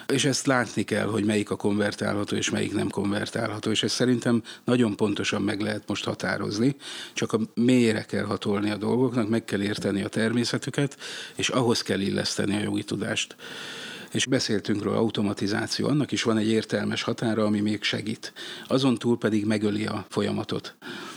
És 0.06 0.24
ezt 0.24 0.46
látni 0.46 0.82
kell, 0.82 1.06
hogy 1.06 1.24
melyik 1.24 1.50
a 1.50 1.56
konvertálható 1.56 2.36
és 2.36 2.50
melyik 2.50 2.74
nem 2.74 2.88
konvertálható, 2.88 3.70
és 3.70 3.82
ezt 3.82 3.94
szerintem 3.94 4.42
nagyon 4.64 4.96
pontosan 4.96 5.42
meg 5.42 5.60
lehet 5.60 5.82
most 5.86 6.04
határozni, 6.04 6.76
csak 7.12 7.32
a 7.32 7.40
mélyre 7.54 8.02
kell 8.02 8.24
hatolni 8.24 8.70
a 8.70 8.76
dolgoknak, 8.76 9.28
meg 9.28 9.44
kell 9.44 9.62
érteni 9.62 10.02
a 10.02 10.08
természetüket, 10.08 10.96
és 11.34 11.48
ahhoz 11.48 11.82
kell 11.82 12.00
illeszteni 12.00 12.56
a 12.56 12.62
jogi 12.62 12.84
tudást 12.84 13.36
és 14.12 14.26
beszéltünk 14.26 14.82
róla, 14.82 14.98
automatizáció, 14.98 15.88
annak 15.88 16.12
is 16.12 16.22
van 16.22 16.38
egy 16.38 16.48
értelmes 16.48 17.02
határa, 17.02 17.44
ami 17.44 17.60
még 17.60 17.82
segít. 17.82 18.32
Azon 18.66 18.98
túl 18.98 19.18
pedig 19.18 19.44
megöli 19.44 19.86
a 19.86 20.06
folyamatot. 20.08 20.74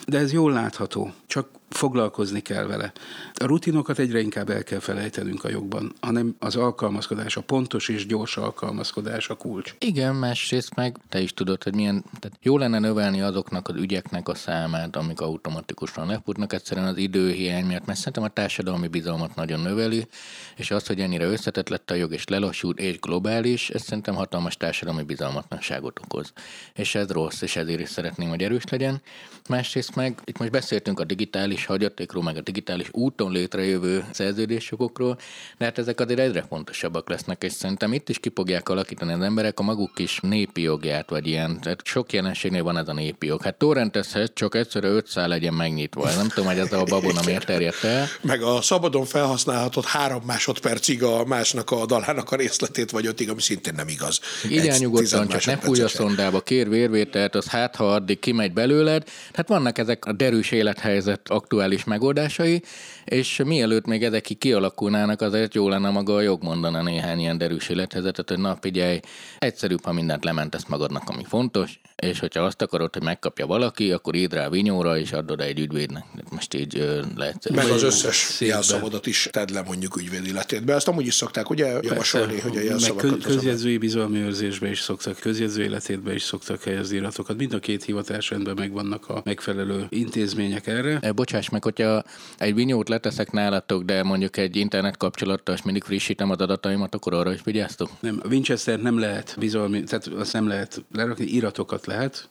De 0.08 0.18
ez 0.18 0.34
jól 0.34 0.52
látható, 0.52 1.14
csak 1.28 1.59
foglalkozni 1.70 2.40
kell 2.40 2.66
vele. 2.66 2.92
A 3.34 3.46
rutinokat 3.46 4.00
egyre 4.00 4.20
inkább 4.20 4.50
el 4.50 4.64
kell 4.64 4.80
felejtenünk 4.80 5.44
a 5.44 5.50
jogban, 5.50 5.94
hanem 6.02 6.36
az 6.40 6.56
alkalmazkodás, 6.56 7.38
a 7.38 7.42
pontos 7.42 7.90
és 7.90 8.06
gyors 8.06 8.38
alkalmazkodás 8.38 9.30
a 9.30 9.36
kulcs. 9.36 9.76
Igen, 9.80 10.16
másrészt 10.16 10.76
meg 10.76 10.98
te 11.10 11.20
is 11.20 11.34
tudod, 11.34 11.64
hogy 11.64 11.76
milyen, 11.76 12.04
tehát 12.20 12.38
jó 12.42 12.58
lenne 12.58 12.80
növelni 12.80 13.22
azoknak 13.22 13.68
az 13.68 13.76
ügyeknek 13.76 14.28
a 14.28 14.36
számát, 14.36 14.96
amik 14.96 15.22
automatikusan 15.22 16.08
lefutnak, 16.08 16.54
egyszerűen 16.54 16.88
az 16.88 16.98
időhiány 16.98 17.66
miatt, 17.66 17.86
mert 17.86 17.98
szerintem 17.98 18.24
a 18.24 18.28
társadalmi 18.28 18.88
bizalmat 18.88 19.36
nagyon 19.36 19.60
növeli, 19.60 20.08
és 20.56 20.72
az, 20.72 20.88
hogy 20.88 21.00
ennyire 21.00 21.26
összetett 21.26 21.70
lett 21.70 21.92
a 21.92 21.96
jog, 21.96 22.14
és 22.14 22.28
lelassult, 22.28 22.80
és 22.80 23.00
globális, 23.00 23.70
ez 23.70 23.82
szerintem 23.82 24.16
hatalmas 24.16 24.58
társadalmi 24.58 25.04
bizalmatlanságot 25.04 26.00
okoz. 26.04 26.34
És 26.74 26.96
ez 26.96 27.10
rossz, 27.10 27.42
és 27.42 27.56
ezért 27.56 27.80
is 27.80 27.90
szeretném, 27.90 28.30
hogy 28.30 28.44
erős 28.44 28.64
legyen. 28.70 29.02
Másrészt 29.50 29.96
meg, 29.96 30.20
itt 30.26 30.38
most 30.38 30.52
beszéltünk 30.52 31.00
a 31.00 31.04
digitális 31.04 31.59
hagyatékról, 31.66 32.24
meg 32.24 32.38
a 32.38 32.42
digitális 32.42 32.88
úton 32.92 33.32
létrejövő 33.32 34.06
szerződésjogokról, 34.12 35.18
de 35.58 35.66
hát 35.66 35.78
ezek 35.78 36.00
azért 36.00 36.20
egyre 36.20 36.46
fontosabbak 36.50 37.10
lesznek, 37.10 37.44
és 37.44 37.52
szerintem 37.52 37.94
itt 37.94 38.10
is 38.10 38.20
ki 38.20 38.32
fogják 38.36 38.70
alakítani 38.70 39.14
az 39.14 39.22
emberek 39.22 39.60
a 39.60 39.64
maguk 39.64 39.94
kis 39.96 40.20
népi 40.22 40.62
jogját, 40.62 41.10
vagy 41.10 41.28
ilyen. 41.28 41.60
Tehát 41.62 41.82
sok 41.84 42.14
jelenségnél 42.14 42.64
van 42.64 42.78
ez 42.78 42.88
a 42.88 42.94
népi 42.94 43.28
jog. 43.28 43.42
Hát 43.42 43.58
torrentezhet, 43.58 44.34
csak 44.34 44.56
egyszerű 44.56 44.88
500 44.88 45.28
legyen 45.28 45.54
megnyitva. 45.54 46.10
Nem 46.16 46.28
tudom, 46.28 46.46
hogy 46.46 46.60
ez 46.60 46.74
a 46.74 46.84
babona 46.84 47.22
miért 47.26 47.46
terjedt 47.46 47.84
el. 47.84 48.08
Meg 48.22 48.42
a 48.42 48.62
szabadon 48.62 49.06
felhasználhatott 49.06 49.86
három 49.86 50.24
másodpercig 50.26 51.04
a 51.04 51.26
másnak 51.26 51.72
a 51.72 51.86
dalának 51.86 52.32
a 52.32 52.36
részletét 52.36 52.92
vagy 52.92 53.06
ötig, 53.06 53.30
ami 53.30 53.42
szintén 53.42 53.74
nem 53.76 53.88
igaz. 53.88 54.20
Igen, 54.50 54.78
nyugodtan, 54.80 55.28
csak 55.28 55.46
ne 55.46 55.58
fújj 55.58 55.82
a 55.82 55.88
szondába, 55.88 56.42
kér 56.42 56.70
vérvételt, 56.70 57.36
az 57.36 57.48
hát, 57.48 57.76
ha 57.76 57.94
addig 57.94 58.20
kimegy 58.20 58.54
belőled. 58.54 59.04
Tehát 59.32 59.48
vannak 59.48 59.78
ezek 59.78 60.06
a 60.06 60.12
derűs 60.12 60.52
élethelyzet 60.52 61.30
aktuális 61.50 61.84
megoldásai, 61.84 62.62
és 63.06 63.42
mielőtt 63.46 63.86
még 63.86 64.04
ezek 64.04 64.28
kialakulnának, 64.40 65.22
azért 65.22 65.54
jó 65.54 65.70
lenne 65.70 65.90
maga 65.90 66.16
a 66.16 66.22
jog 66.22 66.44
mondana 66.44 66.82
néhány 66.82 67.20
ilyen 67.20 67.38
derűs 67.38 67.70
élethelyzetet, 67.70 68.30
hogy 68.30 68.40
na 68.40 68.58
figyelj, 68.62 69.00
egyszerűbb, 69.38 69.84
ha 69.84 69.94
mindent 69.94 70.24
lementesz 70.24 70.66
magadnak, 70.68 71.10
ami 71.10 71.24
fontos, 71.28 71.80
és 71.96 72.20
hogyha 72.20 72.44
azt 72.44 72.62
akarod, 72.62 72.94
hogy 72.94 73.04
megkapja 73.04 73.46
valaki, 73.46 73.92
akkor 73.92 74.16
írd 74.16 74.34
rá 74.34 74.50
vinyóra, 74.50 74.98
és 74.98 75.12
adod 75.12 75.42
egy 75.42 75.60
ügyvédnek. 75.60 76.04
Most 76.32 76.54
így 76.54 77.00
lehet. 77.16 77.50
Meg 77.50 77.70
az 77.70 77.84
összes 77.84 78.40
jelszavadat 78.40 79.06
is 79.06 79.28
tedd 79.32 79.54
le 79.54 79.62
mondjuk 79.62 79.98
ügyvéd 79.98 80.26
életétbe. 80.26 80.74
Ezt 80.74 80.88
amúgy 80.88 81.06
is 81.06 81.14
szokták 81.14 81.50
ugye 81.50 81.80
javasolni, 81.82 82.40
hogy 82.40 82.58
a 82.58 82.62
jelszavakat... 82.62 83.12
Meg 83.12 83.20
közjegyzői 83.20 83.78
bizalmi 83.78 84.20
őrzésbe 84.20 84.70
is 84.70 84.80
szoktak, 84.80 85.20
közjegyző 85.20 85.64
életétbe 85.64 86.14
is 86.14 86.24
szoktak 86.24 86.64
helyezni 86.64 86.96
iratokat. 86.96 87.38
Mind 87.38 87.54
a 87.54 87.60
két 87.60 87.84
hivatásrendben 87.84 88.56
megvannak 88.58 89.10
a 89.10 89.22
megfelelő 89.26 89.86
intézmények 89.90 90.68
erre. 90.68 91.00
E, 91.02 91.12
bocsáss 91.40 91.50
meg, 91.50 91.64
hogyha 91.64 92.04
egy 92.38 92.56
vinyót 92.56 92.90
leteszek 92.90 93.32
nálatok, 93.32 93.84
de 93.84 94.04
mondjuk 94.04 94.38
egy 94.38 94.56
internet 94.56 94.98
kapcsolattal, 94.98 95.56
és 95.56 95.62
mindig 95.62 95.84
frissítem 95.84 96.30
az 96.30 96.40
adataimat, 96.40 96.96
akkor 96.96 97.14
arra 97.14 97.34
is 97.34 97.42
vigyáztok? 97.44 97.90
Nem, 98.00 98.20
a 98.24 98.28
Winchester 98.28 98.82
nem 98.82 99.00
lehet 99.00 99.36
bizalmi, 99.40 99.84
tehát 99.84 100.08
azt 100.08 100.34
nem 100.34 100.48
lehet 100.48 100.84
lerakni, 100.94 101.26
iratokat 101.26 101.86
lehet, 101.86 102.30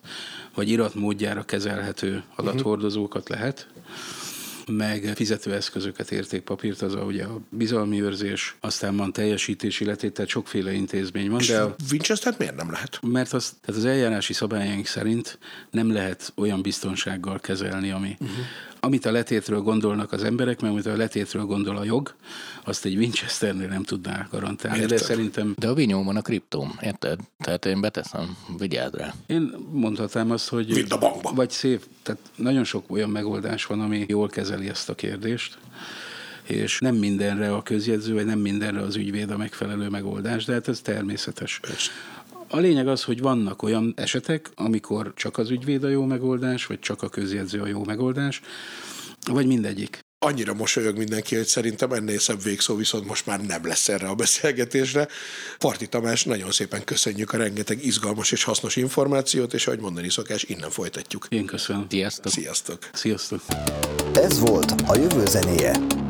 vagy 0.53 0.69
iratmódjára 0.69 1.43
kezelhető 1.43 2.23
adathordozókat 2.35 3.29
lehet, 3.29 3.67
meg 4.71 5.11
fizetőeszközöket, 5.15 6.11
értékpapírt, 6.11 6.81
az 6.81 6.95
a, 6.95 6.99
ugye 6.99 7.23
a 7.23 7.39
bizalmi 7.49 8.01
őrzés, 8.01 8.55
aztán 8.59 8.95
van 8.95 9.13
teljesítési 9.13 9.85
letét, 9.85 10.13
tehát 10.13 10.29
sokféle 10.29 10.71
intézmény 10.71 11.29
van. 11.29 11.41
De 11.47 11.61
a 11.61 11.75
Winchester 11.91 12.35
miért 12.37 12.55
nem 12.55 12.71
lehet? 12.71 12.99
Mert 13.01 13.33
az, 13.33 13.55
tehát 13.61 13.81
az 13.81 13.87
eljárási 13.87 14.33
szabályaink 14.33 14.85
szerint 14.85 15.37
nem 15.71 15.91
lehet 15.91 16.31
olyan 16.35 16.61
biztonsággal 16.61 17.39
kezelni, 17.39 17.91
ami, 17.91 18.17
uh-huh 18.19 18.45
amit 18.79 19.05
a 19.05 19.11
letétről 19.11 19.61
gondolnak 19.61 20.11
az 20.11 20.23
emberek, 20.23 20.61
mert 20.61 20.73
amit 20.73 20.85
a 20.85 20.95
letétről 20.95 21.45
gondol 21.45 21.77
a 21.77 21.83
jog, 21.83 22.15
azt 22.63 22.85
egy 22.85 22.95
Winchesternél 22.95 23.67
nem 23.67 23.83
tudná 23.83 24.27
garantálni. 24.31 24.79
Érted. 24.79 24.97
De 24.97 25.03
szerintem... 25.03 25.53
De 25.57 25.67
a 25.67 25.73
vinyóban 25.73 26.15
a 26.15 26.21
kriptóm, 26.21 26.79
érted? 26.81 27.19
Tehát 27.37 27.65
én 27.65 27.81
beteszem, 27.81 28.37
vigyázz 28.57 28.93
rá. 28.93 29.13
Én 29.27 29.53
mondhatnám 29.71 30.31
azt, 30.31 30.49
hogy... 30.49 30.67
Mind 30.67 30.91
a 30.91 30.97
bankba. 30.97 31.31
Vagy 31.33 31.49
szép, 31.49 31.85
tehát 32.03 32.21
nagyon 32.35 32.63
sok 32.63 32.91
olyan 32.91 33.09
megoldás 33.09 33.65
van, 33.65 33.81
ami 33.81 34.05
jól 34.07 34.27
kezeli 34.27 34.69
ezt 34.69 34.89
a 34.89 34.95
kérdést 34.95 35.57
és 36.49 36.79
nem 36.79 36.95
mindenre 36.95 37.53
a 37.53 37.61
közjegyző, 37.61 38.13
vagy 38.13 38.25
nem 38.25 38.39
mindenre 38.39 38.81
az 38.81 38.95
ügyvéd 38.95 39.31
a 39.31 39.37
megfelelő 39.37 39.89
megoldás, 39.89 40.45
de 40.45 40.53
hát 40.53 40.67
ez 40.67 40.81
természetes. 40.81 41.59
Persze. 41.59 41.91
A 42.51 42.57
lényeg 42.57 42.87
az, 42.87 43.03
hogy 43.03 43.19
vannak 43.19 43.63
olyan 43.63 43.93
esetek, 43.95 44.51
amikor 44.55 45.13
csak 45.15 45.37
az 45.37 45.49
ügyvéd 45.49 45.83
a 45.83 45.89
jó 45.89 46.05
megoldás, 46.05 46.65
vagy 46.65 46.79
csak 46.79 47.01
a 47.01 47.09
közjegyző 47.09 47.61
a 47.61 47.67
jó 47.67 47.83
megoldás, 47.83 48.41
vagy 49.31 49.47
mindegyik. 49.47 49.99
Annyira 50.25 50.53
mosolyog 50.53 50.97
mindenki, 50.97 51.35
hogy 51.35 51.45
szerintem 51.45 51.91
ennél 51.91 52.19
szebb 52.19 52.43
végszó 52.43 52.75
viszont 52.75 53.07
most 53.07 53.25
már 53.25 53.41
nem 53.45 53.65
lesz 53.65 53.89
erre 53.89 54.07
a 54.07 54.15
beszélgetésre. 54.15 55.07
Parti 55.57 55.87
Tamás, 55.87 56.23
nagyon 56.23 56.51
szépen 56.51 56.83
köszönjük 56.83 57.33
a 57.33 57.37
rengeteg 57.37 57.85
izgalmas 57.85 58.31
és 58.31 58.43
hasznos 58.43 58.75
információt, 58.75 59.53
és 59.53 59.67
ahogy 59.67 59.79
mondani 59.79 60.09
szokás, 60.09 60.43
innen 60.43 60.69
folytatjuk. 60.69 61.25
Én 61.29 61.45
köszönöm. 61.45 61.85
Sziasztok. 61.89 62.31
Sziasztok. 62.31 62.89
Sziasztok. 62.93 63.41
Ez 64.13 64.39
volt 64.39 64.71
a 64.87 64.95
jövő 64.95 65.25
zenéje. 65.25 66.08